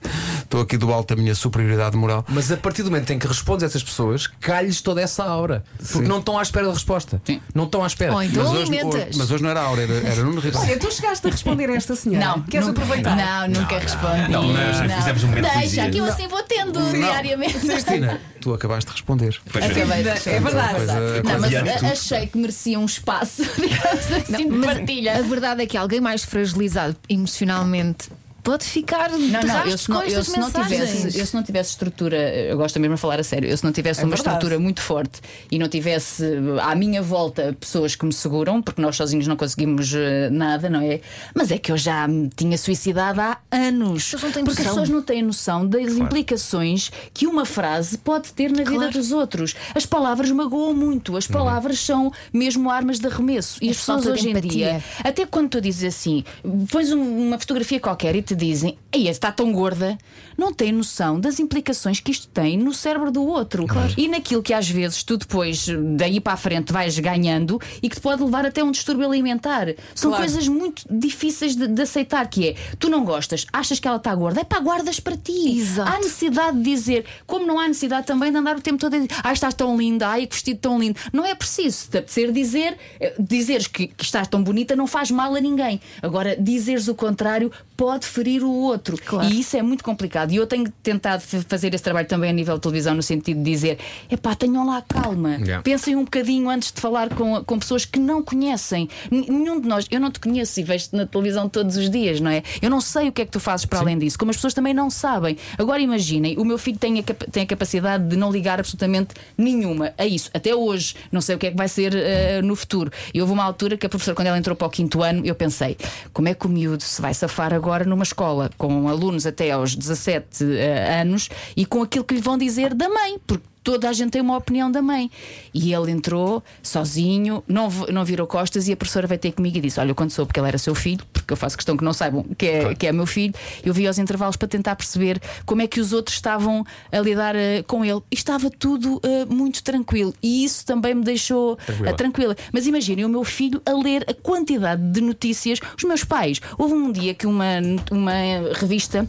estou 0.43 0.61
aqui 0.63 0.77
do 0.77 0.93
alto 0.93 1.15
da 1.15 1.21
minha 1.23 1.35
superioridade 1.35 1.50
moral. 1.97 2.25
Mas 2.29 2.51
a 2.51 2.57
partir 2.57 2.83
do 2.83 2.91
momento 2.91 3.11
em 3.13 3.19
que 3.19 3.27
respondes 3.27 3.63
a 3.65 3.67
essas 3.67 3.83
pessoas, 3.83 4.27
calhes 4.27 4.81
toda 4.81 5.01
essa 5.01 5.25
aura. 5.25 5.65
Porque 5.79 5.93
Sim. 5.95 6.03
não 6.03 6.19
estão 6.19 6.39
à 6.39 6.43
espera 6.43 6.67
da 6.67 6.73
resposta. 6.73 7.21
Sim. 7.25 7.41
Não 7.55 7.65
estão 7.65 7.83
à 7.83 7.87
espera. 7.87 8.13
Ou 8.15 8.23
então 8.23 8.43
Mas 8.45 8.53
hoje, 8.53 8.63
alimentas. 8.63 8.95
hoje- 8.95 9.19
mas 9.19 9.31
hoje 9.31 9.43
não 9.43 9.51
era 9.51 9.61
a 9.61 9.65
Aura, 9.65 9.83
era, 9.83 9.93
era 9.95 10.23
Nuno 10.23 10.37
Ribeiro. 10.41 10.59
Olha, 10.59 10.79
tu 10.79 10.93
chegaste 10.93 11.27
a 11.27 11.31
responder 11.31 11.69
a 11.71 11.75
esta 11.75 11.95
senhora. 11.97 12.25
Não, 12.27 12.43
Queres 12.43 12.67
nunca, 12.67 12.83
aproveitar? 12.83 13.17
Não, 13.17 13.61
nunca 13.61 13.79
respondi. 13.79 14.31
Não, 14.31 14.43
nós 14.53 14.77
fizemos 14.97 15.25
um 15.25 15.29
momento 15.29 15.45
de 15.45 15.51
Deixa, 15.51 15.61
poesia. 15.77 15.91
que 15.91 15.99
eu 15.99 16.05
assim 16.05 16.29
vou 16.29 16.43
tendo 16.43 16.81
diariamente. 16.93 17.59
Cristina, 17.59 18.21
tu 18.41 18.55
acabaste 18.55 18.87
de 18.89 18.93
responder. 18.93 19.39
Pois 19.53 19.65
é. 19.65 19.69
Acabei 19.69 20.03
de 20.03 20.09
É 20.09 20.13
responder. 20.13 20.41
verdade. 20.41 20.75
Coisa- 20.75 20.95
Não, 21.01 21.23
coisa- 21.23 21.39
mas 21.41 21.51
diário 21.51 21.71
a- 21.71 21.75
tudo. 21.77 21.87
achei 21.93 22.27
que 22.27 22.39
merecia 22.39 22.79
um 22.79 22.85
espaço, 22.85 23.43
digamos 23.57 24.13
assim, 24.13 24.49
de 24.49 24.57
Mas 24.57 24.75
partilha. 24.77 25.19
a 25.19 25.23
verdade 25.23 25.63
é 25.63 25.67
que 25.67 25.77
alguém 25.77 26.01
mais 26.01 26.25
fragilizado 26.25 26.97
emocionalmente 27.09 28.09
pode 28.51 28.65
ficar 28.65 29.11
Não, 29.11 29.19
não, 29.19 29.67
eu 29.67 29.79
se 29.79 29.89
não, 29.91 30.03
eu 30.03 30.25
se 30.25 30.37
não 30.39 30.47
mensagens. 30.47 30.91
tivesse, 30.91 31.19
eu 31.19 31.27
se 31.27 31.35
não 31.35 31.43
tivesse 31.43 31.71
estrutura, 31.71 32.17
eu 32.17 32.57
gosto 32.57 32.79
mesmo 32.81 32.97
de 32.97 33.01
falar 33.01 33.21
a 33.21 33.23
sério, 33.23 33.49
eu 33.49 33.57
se 33.57 33.65
não 33.65 33.73
tivesse 33.73 34.01
É 34.01 34.05
uma 34.05 34.15
verdade. 34.17 34.37
estrutura 34.37 34.59
muito 34.59 34.81
forte 34.81 35.21
e 35.51 35.59
não 35.59 35.69
tivesse 35.69 36.25
à 36.63 36.75
minha 36.75 37.01
volta 37.03 37.57
pessoas 37.59 37.95
que 37.95 38.05
me 38.05 38.13
seguram, 38.13 38.61
porque 38.61 38.81
nós 38.83 38.97
sozinhos 38.97 39.27
não 39.27 39.37
conseguimos 39.37 39.93
eh, 39.95 40.29
nada, 40.31 40.69
não 40.69 40.81
é? 40.81 41.01
Mas 41.35 41.51
é 41.51 41.59
que 41.59 41.71
eu 41.71 41.77
já 41.77 42.07
me 42.09 42.29
tinha 42.35 42.59
suicidado 42.59 43.21
há 43.21 43.39
anos. 43.51 44.11
têm 44.11 44.19
porque 44.21 44.39
as 44.41 44.47
noção. 44.47 44.65
pessoas 44.65 44.89
não 44.89 45.03
têm 45.03 45.23
noção 45.23 45.67
das 45.67 45.93
implicações 45.93 46.91
que 47.15 47.27
uma 47.27 47.45
frase 47.45 47.99
pode 47.99 48.33
ter 48.33 48.51
na 48.51 48.59
vida 48.65 48.71
Claro. 48.71 48.93
dos 48.93 49.13
outros. 49.13 49.55
As 49.75 49.87
palavras 49.87 50.31
magoam 50.31 50.75
muito, 50.75 51.17
as 51.17 51.27
palavras 51.27 51.79
são 51.81 52.13
mesmo 52.33 52.71
armas 52.71 52.99
de 52.99 53.07
arremesso. 53.07 53.59
E 53.63 53.69
É 53.69 53.71
as 53.71 53.77
pessoas 53.79 54.07
hoje 54.07 54.31
em 54.31 54.41
dia 54.41 54.83
até 55.05 55.25
quando 55.27 55.49
tu 55.51 55.61
dizes 55.61 55.95
assim, 55.95 56.25
pões 56.71 56.93
um- 56.93 57.29
uma 57.29 57.39
fotografia 57.39 57.81
qualquer 57.81 58.15
e 58.17 58.23
te 58.23 58.35
dizem, 58.41 58.77
ei, 58.93 59.09
está 59.09 59.31
tão 59.31 59.53
gorda, 59.53 59.97
não 60.37 60.53
têm 60.53 60.73
noção 60.73 61.21
das 61.21 61.39
implicações 61.39 62.01
que 62.01 62.11
isto 62.11 62.27
tem 62.29 62.57
no 62.57 62.73
cérebro 62.73 63.11
do 63.11 63.23
outro. 63.25 63.67
E 63.97 64.09
naquilo 64.09 64.43
que 64.43 64.55
às 64.55 64.69
vezes 64.69 65.03
tu 65.03 65.17
depois, 65.17 65.67
daí 65.97 66.19
para 66.21 66.33
a 66.33 66.37
frente, 66.37 66.73
vais 66.73 66.99
ganhando 66.99 67.61
e 67.83 67.89
que 67.89 67.97
te 67.97 68.01
pode 68.03 68.23
levar 68.23 68.47
até 68.47 68.65
um 68.65 68.71
distúrbio 68.71 69.07
alimentar. 69.07 69.67
São 69.95 70.11
Claro. 70.11 70.25
coisas 70.25 70.49
muito 70.49 70.83
difíceis 70.91 71.55
de, 71.55 71.67
de 71.69 71.83
aceitar, 71.83 72.27
que 72.29 72.49
é, 72.49 72.55
tu 72.79 72.89
não 72.89 73.05
gostas, 73.05 73.47
achas 73.53 73.79
que 73.79 73.87
ela 73.87 73.99
está 73.99 74.15
gorda, 74.15 74.41
é 74.41 74.45
pá, 74.45 74.59
guardas 74.61 74.99
para 74.99 75.17
ti. 75.17 75.59
Exato. 75.59 75.91
Há 75.93 75.99
necessidade 75.99 76.57
de 76.57 76.63
dizer, 76.65 77.05
como 77.27 77.47
não 77.47 77.59
há 77.61 77.69
necessidade 77.69 78.07
também 78.07 78.33
de 78.33 78.39
andar 78.39 78.57
o 78.57 78.61
tempo 78.61 78.79
todo 78.79 78.95
a 78.95 78.99
dizer, 78.99 79.11
ai, 79.23 79.33
estás 79.35 79.55
tão 79.55 79.77
linda, 79.77 80.09
ai, 80.09 80.27
que 80.27 80.35
vestido 80.35 80.61
tão 80.61 80.79
lindo. 80.79 80.99
Não 81.13 81.25
é 81.27 81.35
preciso 81.35 81.77
se 81.77 81.91
te 81.91 81.99
apetecer 81.99 82.33
dizer, 82.33 82.77
eh, 82.99 83.15
dizeres 83.19 83.67
que, 83.67 83.87
que 83.89 84.05
estás 84.05 84.27
tão 84.27 84.43
bonita 84.43 84.75
não 84.75 84.87
faz 84.87 85.11
mal 85.11 85.35
a 85.35 85.41
ninguém. 85.41 85.81
Agora, 86.03 86.35
dizeres 86.37 86.89
o 86.89 86.95
contrário 86.95 87.53
pode 87.81 88.07
ferir 88.07 88.45
o 88.45 88.53
outro. 88.53 88.99
Claro. 89.03 89.27
E 89.27 89.41
isso 89.41 89.57
é 89.57 89.63
muito 89.63 89.83
complicado. 89.83 90.33
E 90.33 90.37
eu 90.37 90.47
tenho 90.47 90.71
tentado 90.83 91.23
fazer 91.23 91.73
esse 91.73 91.83
trabalho 91.83 92.07
também 92.07 92.29
a 92.29 92.33
nível 92.33 92.57
de 92.57 92.61
televisão, 92.61 92.95
no 92.95 93.03
sentido 93.03 93.39
de 93.39 93.51
dizer, 93.51 93.79
epá, 94.11 94.35
tenham 94.35 94.67
lá 94.67 94.83
calma. 94.83 95.37
Yeah. 95.37 95.63
Pensem 95.63 95.97
um 95.97 96.05
bocadinho 96.05 96.51
antes 96.51 96.71
de 96.71 96.79
falar 96.79 97.09
com, 97.09 97.43
com 97.43 97.59
pessoas 97.59 97.87
que 97.87 97.99
não 97.99 98.23
conhecem. 98.23 98.87
Nenhum 99.11 99.59
de 99.59 99.67
nós, 99.67 99.87
eu 99.91 99.99
não 99.99 100.11
te 100.11 100.21
conheço 100.21 100.61
e 100.61 100.63
vejo-te 100.63 100.95
na 100.95 101.07
televisão 101.07 101.49
todos 101.49 101.79
os 101.79 101.89
dias, 101.89 102.21
não 102.21 102.31
é? 102.31 102.43
Eu 102.61 102.69
não 102.69 102.83
sei 102.83 103.09
o 103.09 103.13
que 103.13 103.23
é 103.23 103.25
que 103.25 103.31
tu 103.31 103.41
fazes 103.41 103.65
para 103.65 103.79
além 103.79 103.99
disso, 103.99 104.19
como 104.19 104.31
as 104.31 104.37
pessoas 104.37 104.53
também 104.53 104.75
não 104.75 104.91
sabem. 104.91 105.39
Agora 105.57 105.81
imaginem, 105.81 106.37
o 106.37 106.45
meu 106.45 106.59
filho 106.59 106.77
tem 106.77 106.99
a, 106.99 107.03
tem 107.03 107.45
a 107.45 107.47
capacidade 107.47 108.07
de 108.07 108.15
não 108.15 108.31
ligar 108.31 108.61
absolutamente 108.61 109.15
nenhuma 109.39 109.95
a 109.97 110.05
isso. 110.05 110.29
Até 110.35 110.55
hoje, 110.55 110.97
não 111.11 111.23
sei 111.23 111.35
o 111.35 111.39
que 111.39 111.47
é 111.47 111.51
que 111.51 111.57
vai 111.57 111.69
ser 111.69 111.95
eh, 111.95 112.43
no 112.43 112.55
futuro. 112.55 112.93
E 113.15 113.23
houve 113.23 113.33
uma 113.33 113.43
altura 113.45 113.79
que 113.79 113.87
a 113.87 113.89
professora, 113.89 114.15
quando 114.15 114.27
ela 114.27 114.37
entrou 114.37 114.55
para 114.55 114.67
o 114.67 114.71
quinto 114.71 115.03
ano, 115.03 115.25
eu 115.25 115.35
pensei, 115.35 115.79
como 116.13 116.29
é 116.29 116.35
que 116.35 116.45
o 116.45 116.49
miúdo 116.51 116.83
se 116.83 117.01
vai 117.01 117.15
safar 117.15 117.55
agora 117.55 117.70
numa 117.87 118.03
escola 118.03 118.51
com 118.57 118.89
alunos 118.89 119.27
até 119.27 119.51
aos 119.51 119.75
17 119.75 120.45
eh, 120.45 121.01
anos 121.01 121.29
e 121.57 121.65
com 121.65 121.83
aquilo 121.83 122.05
que 122.05 122.15
lhe 122.15 122.21
vão 122.21 122.37
dizer 122.37 122.75
da 122.75 122.89
mãe? 122.89 123.19
Porque 123.27 123.45
toda 123.63 123.89
a 123.89 123.93
gente 123.93 124.11
tem 124.11 124.21
uma 124.23 124.37
opinião 124.37 124.71
da 124.71 124.81
mãe. 124.83 125.11
E 125.53 125.73
ele 125.73 125.91
entrou 125.91 126.43
sozinho, 126.63 127.43
não, 127.47 127.69
não 127.93 128.05
virou 128.05 128.27
costas 128.27 128.69
e 128.69 128.73
a 128.73 128.77
professora 128.77 129.07
veio 129.07 129.19
ter 129.21 129.33
comigo 129.33 129.59
e 129.59 129.61
disse: 129.61 129.81
Olha, 129.81 129.95
quando 129.95 130.11
soube 130.11 130.29
porque 130.29 130.41
ele 130.41 130.49
era 130.49 130.59
seu 130.59 130.75
filho, 130.75 131.05
porque 131.13 131.33
eu 131.33 131.37
faço 131.37 131.57
questão 131.57 131.77
que 131.77 131.85
não 131.85 131.93
saibam 131.93 132.25
que 132.37 132.47
é, 132.47 132.75
que 132.75 132.87
é 132.87 132.93
meu 132.93 133.07
filho, 133.07 133.35
eu 133.65 133.73
vi 133.75 133.87
aos 133.87 133.99
intervalos 133.99 134.37
para 134.37 134.49
tentar 134.49 134.77
perceber 134.77 135.21
como 135.45 135.63
é 135.63 135.67
que 135.67 135.81
os 135.81 135.93
outros 135.93 136.17
estavam 136.17 136.65
a 136.91 136.99
lidar 137.01 137.35
eh, 137.37 137.63
com 137.67 137.85
ele. 137.85 138.01
E 138.11 138.15
estava 138.15 138.51
tudo 138.51 139.01
eh, 139.03 139.25
muito 139.27 139.63
tranquilo. 139.63 140.15
E 140.23 140.45
isso 140.45 140.65
também 140.65 140.95
me 140.95 141.03
deixou 141.05 141.57
Tranquila. 141.57 141.91
eh, 141.91 141.93
tranquila. 141.93 142.37
Mas 142.53 142.67
imaginem 142.67 143.05
o 143.05 143.09
meu 143.09 143.25
filho 143.25 143.61
a 143.67 143.73
ler 143.73 144.05
a 144.09 144.15
quantidade 144.15 144.83
de 144.91 145.01
notícias. 145.01 145.59
Os 145.77 145.85
meus 145.85 146.05
pais, 146.05 146.41
houve 146.59 146.75
um 146.75 146.91
dia 146.93 147.15
que 147.15 147.27
uma, 147.27 147.61
uma 147.91 148.13
revista 148.55 149.07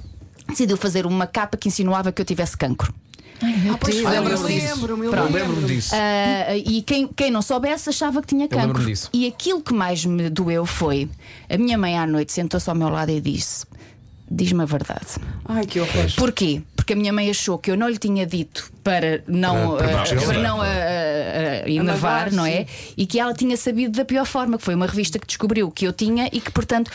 decidiu 0.48 0.78
fazer 0.78 1.06
uma 1.06 1.26
capa 1.28 1.58
que 1.58 1.68
insinuava 1.68 2.12
que 2.12 2.22
eu 2.22 2.26
tivesse 2.26 2.58
cancro. 2.58 2.94
Ai, 3.44 3.56
meu 3.58 3.78
Pois 3.78 3.96
Deus. 3.96 4.08
foi, 4.08 4.18
eu 4.18 4.24
lembro-me 4.24 5.06
Eu 5.06 5.12
lembro-me. 5.12 5.34
lembro-me 5.40 5.68
disso. 5.68 5.94
Ah, 5.96 6.56
e 6.56 6.82
quem, 6.82 7.08
quem 7.08 7.32
não 7.32 7.42
soubesse 7.42 7.90
achava 7.90 8.22
que 8.22 8.28
tinha 8.28 8.48
cancro. 8.48 8.84
E 9.14 9.28
aquilo 9.28 9.62
que 9.62 9.74
mais 9.74 10.06
me 10.06 10.30
doeu 10.30 10.66
foi 10.66 11.10
a 11.50 11.58
minha 11.58 11.78
mãe 11.78 11.98
à 11.98 12.06
noite 12.06 12.32
sentou-se 12.32 12.70
ao 12.70 12.76
meu 12.76 12.90
lado 12.90 13.10
e 13.12 13.20
disse: 13.20 13.66
Diz-me 14.30 14.62
a 14.64 14.66
verdade. 14.66 15.08
Ai, 15.46 15.66
que 15.66 15.80
horror. 15.80 16.06
Porquê? 16.16 16.62
Porque 16.76 16.94
a 16.94 16.96
minha 16.96 17.12
mãe 17.14 17.30
achou 17.30 17.58
que 17.58 17.70
eu 17.70 17.78
não 17.78 17.88
lhe 17.90 17.98
tinha 17.98 18.26
dito 18.26 18.72
para 18.84 19.24
não, 19.28 19.78
Para- 19.78 19.88
para 19.88 20.02
ah, 20.02 20.26
para 20.26 20.38
não 20.42 20.62
ah, 20.62 20.66
ah, 20.66 21.64
ah, 21.66 21.70
enervar, 21.70 22.32
não 22.32 22.46
é? 22.46 22.66
sim. 22.66 22.94
E 22.98 23.06
que 23.06 23.20
ela 23.20 23.34
tinha 23.34 23.56
sabido 23.58 23.98
da 23.98 24.06
pior 24.06 24.26
forma, 24.26 24.58
que 24.58 24.64
foi 24.64 24.74
uma 24.76 24.88
revista 24.88 25.20
que 25.20 25.28
descobriu 25.28 25.70
que 25.70 25.86
eu 25.86 25.94
tinha 25.94 26.28
e 26.32 26.40
que, 26.42 26.52
portanto. 26.52 26.90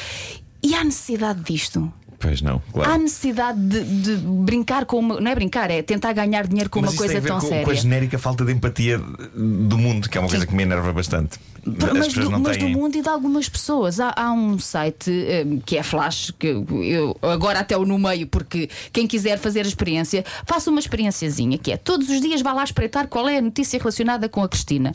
E 0.63 0.75
há 0.75 0.83
necessidade 0.83 1.41
disto? 1.41 1.93
Pois 2.19 2.41
não, 2.41 2.63
Há 2.69 2.73
claro. 2.73 2.99
necessidade 3.03 3.61
de, 3.61 3.85
de 3.85 4.17
brincar 4.17 4.87
com 4.87 4.99
uma. 4.99 5.21
Não 5.21 5.31
é 5.31 5.35
brincar, 5.35 5.71
é 5.71 5.83
tentar 5.83 6.13
ganhar 6.15 6.47
dinheiro 6.47 6.71
com 6.71 6.81
Mas 6.81 6.93
uma 6.93 6.97
coisa 6.97 7.13
tem 7.13 7.19
a 7.19 7.23
ver 7.23 7.29
tão 7.29 7.41
com, 7.41 7.49
séria. 7.49 7.65
com 7.65 7.71
a 7.71 7.75
genérica 7.75 8.19
falta 8.19 8.45
de 8.45 8.53
empatia 8.53 8.99
do 8.99 9.77
mundo, 9.77 10.09
que 10.09 10.17
é 10.17 10.21
uma 10.21 10.29
coisa 10.31 10.47
que 10.47 10.55
me 10.55 10.63
enerva 10.63 10.93
bastante. 10.93 11.39
As 11.67 11.93
Mas, 11.93 12.15
do, 12.15 12.31
mas 12.39 12.57
do 12.57 12.69
mundo 12.69 12.97
e 12.97 13.03
de 13.03 13.09
algumas 13.09 13.49
pessoas. 13.49 13.99
Há, 14.01 14.15
há 14.17 14.33
um 14.33 14.57
site 14.59 15.11
eh, 15.11 15.45
que 15.67 15.77
é 15.77 15.83
Flash, 15.83 16.33
que 16.39 16.47
eu 16.47 17.17
agora 17.23 17.59
até 17.59 17.77
o 17.77 17.85
no 17.85 17.99
meio, 17.99 18.27
porque 18.29 18.71
quem 18.93 19.07
quiser 19.07 19.37
fazer 19.39 19.65
a 19.65 19.69
experiência, 19.69 20.25
faça 20.47 20.71
uma 20.71 20.79
experiênciazinha, 20.81 21.59
que 21.59 21.73
é 21.73 21.77
todos 21.77 22.09
os 22.09 22.21
dias 22.21 22.41
vá 22.41 22.53
lá 22.53 22.63
espreitar 22.65 23.09
qual 23.09 23.29
é 23.29 23.39
a 23.39 23.43
notícia 23.43 23.79
relacionada 23.79 24.29
com 24.29 24.43
a 24.43 24.49
Cristina 24.49 24.95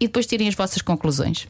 e 0.00 0.06
depois 0.06 0.26
tirem 0.26 0.48
as 0.48 0.54
vossas 0.54 0.82
conclusões. 0.82 1.46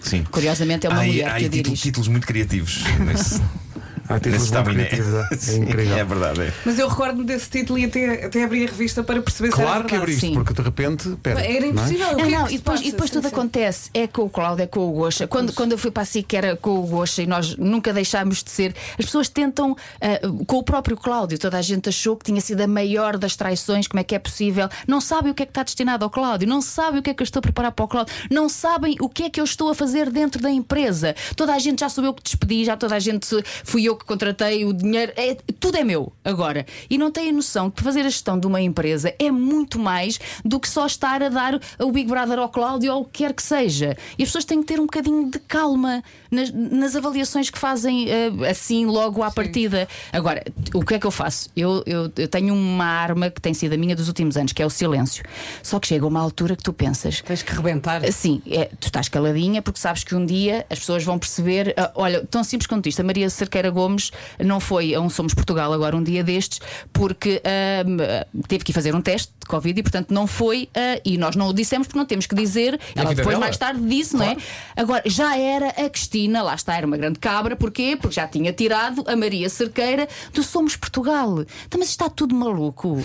Sim. 0.00 0.22
Curiosamente 0.30 0.86
é 0.86 0.90
uma 0.90 1.00
Há 1.02 1.04
mulher 1.04 1.28
há 1.30 1.38
que 1.38 1.44
a 1.44 1.48
dirige. 1.48 1.76
títulos 1.82 2.08
muito 2.08 2.26
criativos. 2.26 2.84
Há 4.08 4.18
títulos 4.18 4.50
muito 4.50 4.70
criativos, 4.70 5.14
é? 5.14 5.28
É 5.52 5.56
incrível. 5.56 5.96
É 5.96 6.04
verdade. 6.04 6.40
é. 6.42 6.52
Mas 6.64 6.78
eu 6.78 6.88
recordo-me 6.88 7.24
desse 7.24 7.50
título 7.50 7.78
e 7.78 7.84
até, 7.84 8.26
até 8.26 8.44
abri 8.44 8.64
a 8.64 8.68
revista 8.68 9.02
para 9.02 9.20
perceber 9.20 9.52
se 9.52 9.60
era 9.60 9.70
Claro 9.70 9.84
que 9.84 9.94
abriste, 9.94 10.20
sim. 10.20 10.34
porque 10.34 10.54
de 10.54 10.62
repente. 10.62 11.08
Pera, 11.22 11.40
Era 11.40 11.60
não 11.60 11.66
é? 11.66 11.68
impossível. 11.70 12.06
o 12.06 12.16
que 12.16 12.22
Não, 12.22 12.28
é 12.28 12.30
não, 12.30 12.46
e 12.50 12.56
depois, 12.58 12.62
passa? 12.78 12.88
e 12.88 12.90
depois 12.90 13.10
Sim, 13.10 13.16
tudo 13.16 13.28
sim. 13.28 13.34
acontece. 13.34 13.90
É 13.94 14.06
com 14.06 14.22
o 14.22 14.30
Cláudio, 14.30 14.62
é 14.62 14.66
com 14.66 14.80
o 14.88 14.92
Gocha. 14.92 15.26
Quando, 15.26 15.52
quando 15.52 15.72
eu 15.72 15.78
fui 15.78 15.90
para 15.90 16.02
a 16.02 16.06
SIC 16.06 16.34
era 16.34 16.56
com 16.56 16.78
o 16.78 16.86
Gocha 16.86 17.22
e 17.22 17.26
nós 17.26 17.56
nunca 17.56 17.92
deixámos 17.92 18.42
de 18.42 18.50
ser. 18.50 18.74
As 18.98 19.04
pessoas 19.04 19.28
tentam, 19.28 19.76
ah, 20.00 20.20
com 20.46 20.56
o 20.56 20.62
próprio 20.62 20.96
Cláudio, 20.96 21.38
toda 21.38 21.58
a 21.58 21.62
gente 21.62 21.88
achou 21.88 22.16
que 22.16 22.24
tinha 22.24 22.40
sido 22.40 22.60
a 22.62 22.66
maior 22.66 23.16
das 23.18 23.36
traições, 23.36 23.86
como 23.86 24.00
é 24.00 24.04
que 24.04 24.14
é 24.14 24.18
possível. 24.18 24.68
Não 24.86 25.00
sabem 25.00 25.30
o 25.32 25.34
que 25.34 25.42
é 25.42 25.46
que 25.46 25.50
está 25.50 25.62
destinado 25.62 26.04
ao 26.04 26.10
Cláudio, 26.10 26.48
não 26.48 26.62
sabem 26.62 27.00
o 27.00 27.02
que 27.02 27.10
é 27.10 27.14
que 27.14 27.22
eu 27.22 27.24
estou 27.24 27.40
a 27.40 27.42
preparar 27.42 27.72
para 27.72 27.84
o 27.84 27.88
Cláudio, 27.88 28.14
não 28.30 28.48
sabem 28.48 28.96
o 29.00 29.08
que 29.08 29.24
é 29.24 29.30
que 29.30 29.40
eu 29.40 29.44
estou 29.44 29.70
a 29.70 29.74
fazer 29.74 30.10
dentro 30.10 30.40
da 30.40 30.50
empresa. 30.50 31.14
Toda 31.36 31.52
a 31.54 31.58
gente 31.58 31.80
já 31.80 31.88
soube 31.88 32.08
eu 32.08 32.14
que 32.14 32.22
despedi, 32.22 32.64
já 32.64 32.76
toda 32.76 32.94
a 32.96 32.98
gente 32.98 33.26
fui 33.64 33.84
eu 33.84 33.97
que 33.98 34.04
contratei 34.04 34.64
o 34.64 34.72
dinheiro, 34.72 35.12
é, 35.16 35.36
tudo 35.58 35.76
é 35.76 35.84
meu 35.84 36.12
agora. 36.24 36.64
E 36.88 36.96
não 36.96 37.10
têm 37.10 37.32
noção 37.32 37.70
que 37.70 37.82
fazer 37.82 38.00
a 38.00 38.04
gestão 38.04 38.38
de 38.38 38.46
uma 38.46 38.60
empresa 38.60 39.14
é 39.18 39.30
muito 39.30 39.78
mais 39.78 40.18
do 40.44 40.58
que 40.60 40.68
só 40.68 40.86
estar 40.86 41.22
a 41.22 41.28
dar 41.28 41.60
o 41.78 41.92
Big 41.92 42.08
Brother 42.08 42.38
ao 42.38 42.48
Cláudio 42.48 42.92
ou 42.94 43.02
o 43.02 43.04
que 43.04 43.18
quer 43.18 43.32
que 43.32 43.42
seja. 43.42 43.96
E 44.18 44.22
as 44.22 44.28
pessoas 44.28 44.44
têm 44.44 44.60
que 44.60 44.66
ter 44.66 44.80
um 44.80 44.84
bocadinho 44.84 45.30
de 45.30 45.38
calma 45.40 46.02
nas, 46.30 46.50
nas 46.52 46.96
avaliações 46.96 47.50
que 47.50 47.58
fazem 47.58 48.08
eh, 48.10 48.30
assim 48.48 48.86
logo 48.86 49.22
à 49.22 49.30
partida. 49.30 49.88
Agora, 50.12 50.44
o 50.74 50.84
que 50.84 50.94
é 50.94 50.98
que 50.98 51.06
eu 51.06 51.10
faço? 51.10 51.50
Eu, 51.56 51.82
eu, 51.86 52.12
eu 52.16 52.28
tenho 52.28 52.54
uma 52.54 52.84
arma 52.84 53.30
que 53.30 53.40
tem 53.40 53.54
sido 53.54 53.72
a 53.72 53.76
minha 53.76 53.96
dos 53.96 54.08
últimos 54.08 54.36
anos, 54.36 54.52
que 54.52 54.62
é 54.62 54.66
o 54.66 54.70
silêncio. 54.70 55.24
Só 55.62 55.78
que 55.78 55.86
chega 55.86 56.06
uma 56.06 56.20
altura 56.20 56.56
que 56.56 56.62
tu 56.62 56.72
pensas. 56.72 57.20
Tens 57.22 57.42
que 57.42 57.52
rebentar. 57.52 58.02
Sim, 58.12 58.42
é, 58.46 58.66
tu 58.78 58.86
estás 58.86 59.08
caladinha 59.08 59.62
porque 59.62 59.80
sabes 59.80 60.04
que 60.04 60.14
um 60.14 60.24
dia 60.24 60.66
as 60.70 60.78
pessoas 60.78 61.04
vão 61.04 61.18
perceber. 61.18 61.74
ah, 61.76 61.90
olha, 61.94 62.24
tão 62.26 62.44
simples 62.44 62.66
quanto 62.66 62.88
isto. 62.88 63.00
A 63.00 63.04
Maria 63.04 63.28
Cerqueira 63.30 63.70
Gomes 63.70 64.10
não 64.38 64.60
foi 64.60 64.94
a 64.94 65.00
um 65.00 65.08
Somos 65.08 65.34
Portugal 65.34 65.72
agora 65.72 65.96
um 65.96 66.02
dia 66.02 66.22
destes 66.22 66.60
porque 66.92 67.42
ah, 67.44 68.26
teve 68.46 68.64
que 68.64 68.72
fazer 68.72 68.94
um 68.94 69.00
teste 69.00 69.32
de 69.40 69.46
Covid 69.46 69.78
e, 69.78 69.82
portanto, 69.82 70.12
não 70.12 70.26
foi. 70.26 70.68
e 71.04 71.16
nós 71.16 71.34
não 71.34 71.48
o 71.48 71.52
dissemos 71.54 71.86
porque 71.86 71.98
não 71.98 72.06
temos 72.06 72.26
que 72.26 72.34
dizer. 72.34 72.78
Ela 72.94 73.14
depois, 73.14 73.28
dela. 73.28 73.40
mais 73.40 73.56
tarde, 73.56 73.80
disse, 73.80 74.14
não 74.14 74.24
é? 74.24 74.36
Agora, 74.76 75.02
já 75.06 75.36
era 75.38 75.68
a 75.68 75.88
Cristina, 76.18 76.42
lá 76.42 76.54
está, 76.54 76.76
era 76.76 76.86
uma 76.86 76.96
grande 76.96 77.18
cabra. 77.18 77.54
Porquê? 77.54 77.96
Porque 78.00 78.16
já 78.16 78.26
tinha 78.26 78.52
tirado 78.52 79.04
a 79.06 79.14
Maria 79.14 79.48
Cerqueira 79.48 80.08
do 80.32 80.42
Somos 80.42 80.74
Portugal. 80.76 81.44
Então, 81.66 81.78
mas 81.78 81.90
está 81.90 82.08
tudo 82.08 82.34
maluco. 82.34 83.00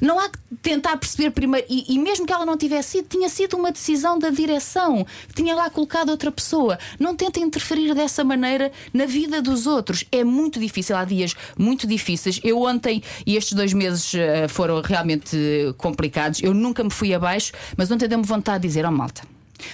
Não 0.00 0.18
há 0.18 0.28
que 0.28 0.38
tentar 0.60 0.96
perceber 0.96 1.30
primeiro, 1.30 1.66
e, 1.70 1.94
e 1.94 1.98
mesmo 1.98 2.26
que 2.26 2.32
ela 2.32 2.44
não 2.44 2.56
tivesse 2.56 2.90
sido, 2.90 3.08
tinha 3.08 3.28
sido 3.28 3.56
uma 3.56 3.70
decisão 3.70 4.18
da 4.18 4.28
direção, 4.28 5.06
tinha 5.34 5.54
lá 5.54 5.70
colocado 5.70 6.08
outra 6.08 6.32
pessoa. 6.32 6.78
Não 6.98 7.14
tentem 7.14 7.44
interferir 7.44 7.94
dessa 7.94 8.24
maneira 8.24 8.72
na 8.92 9.06
vida 9.06 9.40
dos 9.40 9.66
outros. 9.66 10.04
É 10.10 10.24
muito 10.24 10.58
difícil, 10.58 10.96
há 10.96 11.04
dias 11.04 11.34
muito 11.56 11.86
difíceis. 11.86 12.40
Eu 12.42 12.62
ontem, 12.62 13.02
e 13.24 13.36
estes 13.36 13.54
dois 13.54 13.72
meses 13.72 14.14
eh, 14.14 14.48
foram 14.48 14.82
realmente 14.82 15.36
eh, 15.36 15.72
complicados, 15.76 16.42
eu 16.42 16.52
nunca 16.52 16.82
me 16.82 16.90
fui 16.90 17.14
abaixo, 17.14 17.52
mas 17.76 17.90
ontem 17.90 18.08
deu-me 18.08 18.24
vontade 18.24 18.62
de 18.62 18.68
dizer: 18.68 18.84
Ó 18.84 18.90
malta, 18.90 19.22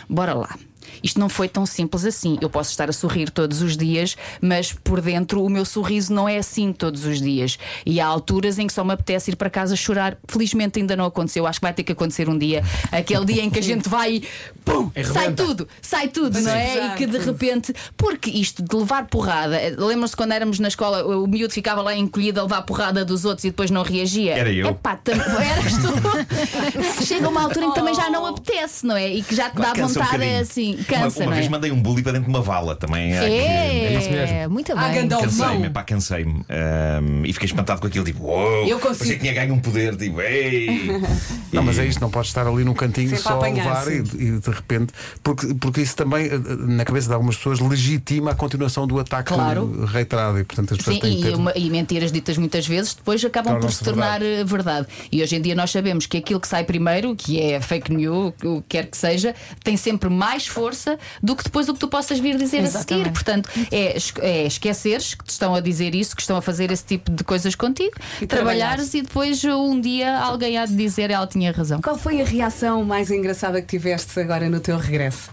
bora 0.08 0.34
lá. 0.34 0.56
Isto 1.02 1.18
não 1.20 1.28
foi 1.28 1.48
tão 1.48 1.64
simples 1.66 2.04
assim. 2.04 2.38
Eu 2.40 2.50
posso 2.50 2.70
estar 2.70 2.88
a 2.88 2.92
sorrir 2.92 3.30
todos 3.30 3.62
os 3.62 3.76
dias, 3.76 4.16
mas 4.40 4.72
por 4.72 5.00
dentro 5.00 5.42
o 5.44 5.48
meu 5.48 5.64
sorriso 5.64 6.12
não 6.12 6.28
é 6.28 6.38
assim 6.38 6.72
todos 6.72 7.04
os 7.04 7.20
dias. 7.20 7.58
E 7.84 8.00
há 8.00 8.06
alturas 8.06 8.58
em 8.58 8.66
que 8.66 8.72
só 8.72 8.84
me 8.84 8.92
apetece 8.92 9.30
ir 9.30 9.36
para 9.36 9.50
casa 9.50 9.74
chorar. 9.76 10.16
Felizmente 10.28 10.78
ainda 10.78 10.96
não 10.96 11.04
aconteceu. 11.04 11.46
Acho 11.46 11.58
que 11.60 11.66
vai 11.66 11.72
ter 11.74 11.82
que 11.82 11.92
acontecer 11.92 12.28
um 12.28 12.36
dia. 12.38 12.62
Aquele 12.92 13.24
dia 13.24 13.42
em 13.42 13.50
que 13.50 13.58
a 13.58 13.62
gente 13.62 13.88
vai 13.88 14.14
e 14.16 14.28
pum, 14.64 14.90
E 14.94 15.04
sai 15.04 15.32
tudo, 15.32 15.68
sai 15.80 16.08
tudo, 16.08 16.40
não 16.40 16.50
é? 16.52 16.86
E 16.86 16.96
que 16.96 17.06
de 17.06 17.18
repente, 17.18 17.74
porque 17.96 18.30
isto 18.30 18.62
de 18.62 18.76
levar 18.76 19.06
porrada, 19.06 19.58
lembram-se 19.78 20.16
quando 20.16 20.32
éramos 20.32 20.58
na 20.58 20.68
escola, 20.68 21.04
o 21.04 21.26
miúdo 21.26 21.52
ficava 21.52 21.80
lá 21.82 21.94
encolhido 21.94 22.40
a 22.40 22.42
levar 22.44 22.62
porrada 22.62 23.04
dos 23.04 23.24
outros 23.24 23.44
e 23.44 23.50
depois 23.50 23.70
não 23.70 23.82
reagia? 23.82 24.36
Era 24.36 24.52
eu. 24.52 24.68
Epá, 24.68 24.96
tam- 24.96 25.14
eras 25.40 25.72
tu. 25.74 27.04
Chega 27.04 27.28
uma 27.28 27.42
altura 27.42 27.66
em 27.66 27.68
que 27.70 27.74
também 27.74 27.94
já 27.94 28.10
não 28.10 28.26
apetece, 28.26 28.86
não 28.86 28.96
é? 28.96 29.08
E 29.12 29.22
que 29.22 29.34
já 29.34 29.50
te 29.50 29.56
dá 29.56 29.72
Cansa 29.72 30.00
um 30.00 30.04
vontade, 30.04 30.24
é 30.24 30.38
assim, 30.40 30.78
cansa, 30.90 31.22
uma, 31.24 31.32
vez 31.34 31.46
é? 31.46 31.48
mandei 31.48 31.70
um 31.72 31.80
bully 31.80 32.02
para 32.02 32.12
dentro 32.12 32.30
de 32.30 32.34
uma 32.36 32.42
vala 32.42 32.74
também. 32.76 33.16
há 33.16 33.20
que- 33.20 33.26
É. 33.26 33.98
isso 33.98 34.10
mesmo. 34.10 34.34
É, 34.36 34.48
muito 34.48 34.72
Ah, 34.76 34.88
bem. 34.88 35.08
Cansei-me, 35.08 35.70
pá, 35.70 35.82
cansei-me. 35.82 36.44
Ahm, 36.48 37.24
e 37.24 37.32
fiquei 37.32 37.46
espantado 37.46 37.80
com 37.80 37.86
aquilo, 37.86 38.04
tipo, 38.04 38.24
uou, 38.24 38.66
Eu 38.66 38.78
consigo. 38.78 39.10
que 39.10 39.18
tinha 39.18 39.32
ganho 39.32 39.54
um 39.54 39.58
poder, 39.58 39.96
tipo, 39.96 40.20
ei. 40.20 40.90
Não, 41.52 41.62
mas 41.64 41.78
é 41.78 41.84
isto, 41.86 42.00
não 42.00 42.10
podes 42.10 42.28
estar 42.30 42.46
ali 42.46 42.62
num 42.62 42.74
cantinho 42.74 43.08
Sempre 43.08 43.22
só 43.24 43.40
a 43.42 43.48
levar 43.48 43.88
e, 43.90 43.96
e 43.98 44.38
de 44.38 44.50
repente. 44.50 44.92
Porque, 45.22 45.52
porque 45.54 45.80
isso 45.80 45.96
também, 45.96 46.26
eh, 46.26 46.38
na 46.38 46.84
cabeça 46.84 47.08
de 47.08 47.12
algumas 47.14 47.36
pessoas, 47.36 47.58
legitima 47.58 48.30
a 48.30 48.34
continuação 48.36 48.86
do 48.86 49.00
ataque 49.00 49.32
Claro. 49.34 49.84
reiterado 49.86 50.38
e, 50.38 50.44
portanto, 50.44 50.72
as 50.72 50.78
pessoas 50.78 50.94
Sim, 50.96 51.00
têm 51.02 51.18
e, 51.18 51.22
ter. 51.22 51.34
uma- 51.34 51.52
e 51.56 51.68
mentiras 51.68 52.12
ditas 52.12 52.38
muitas 52.38 52.66
vezes 52.68 52.94
depois 52.94 53.24
acabam 53.24 53.58
por 53.58 53.72
se 53.72 53.82
tornar 53.82 54.22
eh, 54.22 54.44
verdade. 54.44 54.86
E 55.10 55.20
hoje 55.22 55.34
em 55.34 55.42
dia 55.42 55.56
nós 55.56 55.72
sabemos 55.72 56.06
que 56.06 56.18
aquilo 56.18 56.38
que 56.38 56.46
sai 56.46 56.62
primeiro, 56.62 57.16
que 57.16 57.40
é 57.40 57.60
fake 57.60 57.92
news, 57.92 58.32
o 58.44 58.62
que 58.62 58.64
quer 58.68 58.86
que 58.86 58.96
seja, 58.96 59.34
tem 59.64 59.76
sempre 59.76 60.08
mais 60.08 60.46
força 60.46 60.79
do 61.22 61.36
que 61.36 61.44
depois 61.44 61.68
o 61.68 61.74
que 61.74 61.80
tu 61.80 61.88
possas 61.88 62.18
vir 62.18 62.36
dizer 62.36 62.58
a 62.58 62.66
seguir. 62.66 62.76
Exatamente. 62.76 63.10
Portanto, 63.10 63.50
é, 63.70 63.96
é 64.20 64.46
esqueceres 64.46 65.14
que 65.14 65.24
te 65.24 65.30
estão 65.30 65.54
a 65.54 65.60
dizer 65.60 65.94
isso, 65.94 66.14
que 66.14 66.22
estão 66.22 66.36
a 66.36 66.42
fazer 66.42 66.70
esse 66.70 66.84
tipo 66.84 67.10
de 67.10 67.24
coisas 67.24 67.54
contigo, 67.54 67.94
E 68.20 68.26
trabalhares 68.26 68.94
e 68.94 69.02
depois 69.02 69.44
um 69.44 69.80
dia 69.80 70.18
alguém 70.18 70.58
há 70.58 70.66
de 70.66 70.74
dizer 70.74 71.10
ela 71.10 71.26
tinha 71.26 71.52
razão. 71.52 71.80
Qual 71.80 71.98
foi 71.98 72.20
a 72.20 72.24
reação 72.24 72.84
mais 72.84 73.10
engraçada 73.10 73.60
que 73.60 73.68
tiveste 73.68 74.18
agora 74.18 74.48
no 74.48 74.60
teu 74.60 74.76
regresso? 74.78 75.30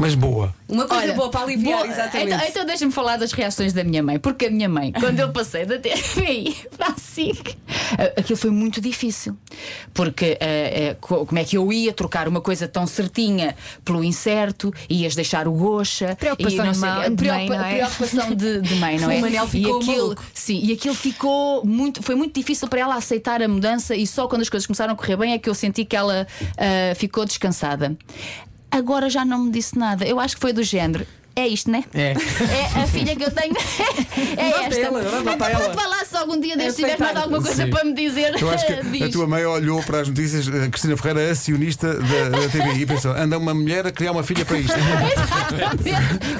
Mas 0.00 0.14
boa. 0.14 0.54
Uma 0.66 0.86
coisa 0.86 1.04
Olha, 1.04 1.12
boa 1.14 1.28
para 1.30 1.42
aliviar, 1.42 1.80
boa- 1.80 1.92
exatamente. 1.92 2.32
Então, 2.32 2.48
então 2.48 2.64
deixa-me 2.64 2.90
falar 2.90 3.18
das 3.18 3.32
reações 3.32 3.74
da 3.74 3.84
minha 3.84 4.02
mãe, 4.02 4.18
porque 4.18 4.46
a 4.46 4.50
minha 4.50 4.68
mãe, 4.68 4.92
quando 4.98 5.20
eu 5.20 5.30
passei 5.30 5.66
da 5.66 5.78
TVI 5.78 6.56
para 6.78 6.88
a 6.92 6.94
SIC, 6.96 7.54
aquilo 8.16 8.38
foi 8.38 8.50
muito 8.50 8.80
difícil. 8.80 9.36
Porque 9.92 10.38
eh, 10.40 10.96
co- 11.02 11.26
como 11.26 11.38
é 11.38 11.44
que 11.44 11.58
eu 11.58 11.70
ia 11.70 11.92
trocar 11.92 12.26
uma 12.28 12.40
coisa 12.40 12.66
tão 12.66 12.86
certinha 12.86 13.54
pelo 13.84 14.02
incerto, 14.02 14.72
ias 14.88 15.14
deixar 15.14 15.46
o 15.46 15.52
gocha, 15.52 16.16
Preocupação 16.16 16.64
e 16.64 16.66
não 16.68 16.72
sei 16.74 16.88
mãe- 16.88 17.00
de 17.14 17.26
mãe, 17.28 17.46
Preocupa- 17.46 17.56
não 17.58 17.64
é? 17.64 17.74
preocupação 17.76 18.34
de, 18.34 18.60
de 18.62 18.74
mãe, 18.76 18.98
não 18.98 19.10
é? 19.10 19.16
O 19.18 19.20
Manel 19.20 19.46
ficou 19.48 19.80
e 19.80 19.82
aquilo, 19.82 20.02
maluco. 20.04 20.24
sim, 20.32 20.60
e 20.64 20.72
aquilo 20.72 20.94
ficou 20.94 21.62
muito, 21.66 22.02
foi 22.02 22.14
muito 22.14 22.34
difícil 22.34 22.68
para 22.68 22.80
ela 22.80 22.94
aceitar 22.94 23.42
a 23.42 23.48
mudança 23.48 23.94
e 23.94 24.06
só 24.06 24.26
quando 24.26 24.40
as 24.40 24.48
coisas 24.48 24.66
começaram 24.66 24.94
a 24.94 24.96
correr 24.96 25.16
bem 25.18 25.34
é 25.34 25.38
que 25.38 25.50
eu 25.50 25.54
senti 25.54 25.84
que 25.84 25.94
ela 25.94 26.26
ah, 26.56 26.94
ficou 26.94 27.26
descansada. 27.26 27.94
Agora 28.70 29.08
já 29.10 29.24
não 29.24 29.38
me 29.44 29.50
disse 29.50 29.78
nada. 29.78 30.04
Eu 30.06 30.20
acho 30.20 30.36
que 30.36 30.40
foi 30.40 30.52
do 30.52 30.62
género. 30.62 31.06
É 31.36 31.46
isto, 31.46 31.70
né? 31.70 31.84
É. 31.94 32.12
É 32.12 32.82
a 32.82 32.86
filha 32.86 33.14
que 33.16 33.22
eu 33.24 33.30
tenho. 33.30 33.54
É 34.36 34.64
esta. 34.64 34.80
ela, 34.80 35.02
nota 35.02 35.32
Então, 35.32 35.46
ela. 35.48 35.72
vai 35.74 35.86
lá 35.88 36.04
algum 36.20 36.38
dia 36.40 36.56
destes 36.56 36.76
tiveres 36.76 36.94
aceitar. 37.00 37.14
mais 37.14 37.24
alguma 37.24 37.42
coisa 37.42 37.64
Sim. 37.64 37.70
para 37.70 37.84
me 37.84 37.94
dizer. 37.94 38.40
Eu 38.40 38.50
acho 38.50 38.66
que 38.66 38.72
a 38.80 38.82
diz. 38.82 39.10
tua 39.10 39.26
mãe 39.26 39.44
olhou 39.44 39.82
para 39.82 40.00
as 40.00 40.08
notícias, 40.08 40.46
a 40.48 40.68
Cristina 40.68 40.96
Ferreira, 40.96 41.30
acionista 41.32 41.94
da, 41.94 42.28
da 42.28 42.48
TVI, 42.48 42.82
e 42.82 42.86
pensou: 42.86 43.12
anda 43.12 43.38
uma 43.38 43.54
mulher 43.54 43.86
a 43.86 43.92
criar 43.92 44.12
uma 44.12 44.22
filha 44.22 44.44
para 44.44 44.58
isto. 44.58 44.74
Exatamente. 44.78 45.90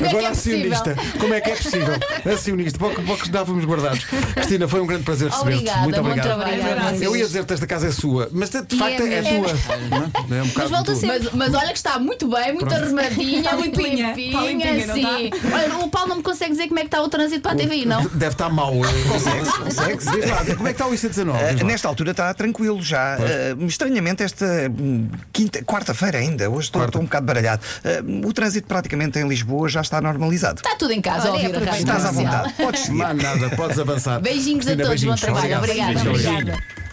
É 0.04 0.08
Agora 0.08 0.24
é 0.24 0.28
acionista. 0.28 0.96
Como 1.18 1.34
é 1.34 1.40
que 1.40 1.50
é 1.50 1.56
possível? 1.56 1.94
Acionista, 2.32 2.78
pouco, 2.78 3.02
pouco 3.02 3.24
estávamos 3.24 3.64
guardados. 3.64 4.04
Cristina, 4.34 4.68
foi 4.68 4.80
um 4.80 4.86
grande 4.86 5.04
prazer 5.04 5.28
receber-te. 5.30 5.56
Obrigada, 5.58 5.80
Muito 5.82 6.02
muito 6.02 6.20
obrigado. 6.20 6.40
obrigada. 6.42 6.96
Eu 7.04 7.16
ia 7.16 7.24
dizer-te 7.26 7.52
esta 7.54 7.66
casa 7.66 7.88
é 7.88 7.90
sua, 7.92 8.28
mas 8.32 8.50
de, 8.50 8.62
de 8.62 8.76
E 8.76 8.78
facto 8.78 9.00
é 9.02 9.14
é, 9.14 9.22
mesmo. 9.22 9.44
tua. 9.44 9.52
não 9.90 10.36
é? 10.36 10.38
É 10.38 10.42
um 10.42 10.50
Mas 10.54 10.70
volta 10.70 10.92
tu. 10.92 10.98
sempre. 10.98 11.18
Mas, 11.20 11.32
mas 11.32 11.54
olha 11.54 11.68
que 11.72 11.76
está 11.78 11.98
muito 11.98 12.28
bem, 12.28 12.52
muito 12.54 12.72
arrumadinha, 12.74 13.52
muito 13.52 13.80
limpinha, 13.80 14.08
limpinha. 14.08 14.26
está 14.28 14.42
limpinha, 14.42 14.86
não 14.86 14.94
sim. 14.94 15.30
Olha, 15.52 15.76
o 15.84 15.88
Paulo 15.88 16.08
não 16.10 16.16
me 16.16 16.22
consegue 16.22 16.50
dizer 16.52 16.68
como 16.68 16.78
é 16.78 16.82
que 16.82 16.88
está 16.88 17.02
o 17.02 17.08
trânsito 17.08 17.40
para 17.42 17.52
a 17.52 17.56
TVI, 17.56 17.86
não? 17.86 18.02
Deve 18.14 18.32
estar 18.34 18.48
mau. 18.50 18.74
Consegue, 19.74 19.94
consegue. 19.94 20.20
Diz 20.20 20.30
lá, 20.30 20.56
como 20.56 20.68
é 20.68 20.72
que 20.72 20.82
está 20.82 20.86
o 20.86 20.92
IC19? 20.92 21.28
Uh, 21.30 21.52
Diz 21.54 21.62
lá. 21.62 21.68
nesta 21.68 21.88
altura 21.88 22.10
está 22.10 22.34
tranquilo 22.34 22.82
já. 22.82 23.16
Uh, 23.18 23.64
estranhamente, 23.66 24.22
esta 24.22 24.46
hum, 24.70 25.08
quinta, 25.32 25.62
quarta-feira 25.62 26.18
ainda, 26.18 26.50
hoje 26.50 26.66
estou, 26.66 26.84
estou 26.84 27.00
um 27.00 27.04
bocado 27.04 27.26
baralhado. 27.26 27.62
Uh, 27.84 28.26
o 28.26 28.32
trânsito 28.32 28.66
praticamente 28.66 29.18
em 29.18 29.28
Lisboa 29.28 29.68
já 29.68 29.80
está 29.80 30.00
normalizado. 30.00 30.60
Está 30.64 30.76
tudo 30.76 30.92
em 30.92 31.00
casa 31.00 31.28
a 31.28 31.32
Olha, 31.32 31.48
ouvir 31.48 31.68
a 31.68 31.76
Estás 31.76 32.04
à 32.04 32.10
vontade, 32.10 32.52
podes 32.54 32.80
seguir. 32.80 32.98
Nada, 32.98 33.50
podes 33.56 33.78
avançar. 33.78 34.20
Beijinhos 34.20 34.66
a 34.66 34.74
Cristina, 34.76 34.84
todos, 34.84 35.04
bom 35.04 35.10
beijinhos. 35.10 35.20
trabalho. 35.20 35.58
Obrigado. 35.58 36.08
Obrigada. 36.08 36.38
Obrigada. 36.40 36.79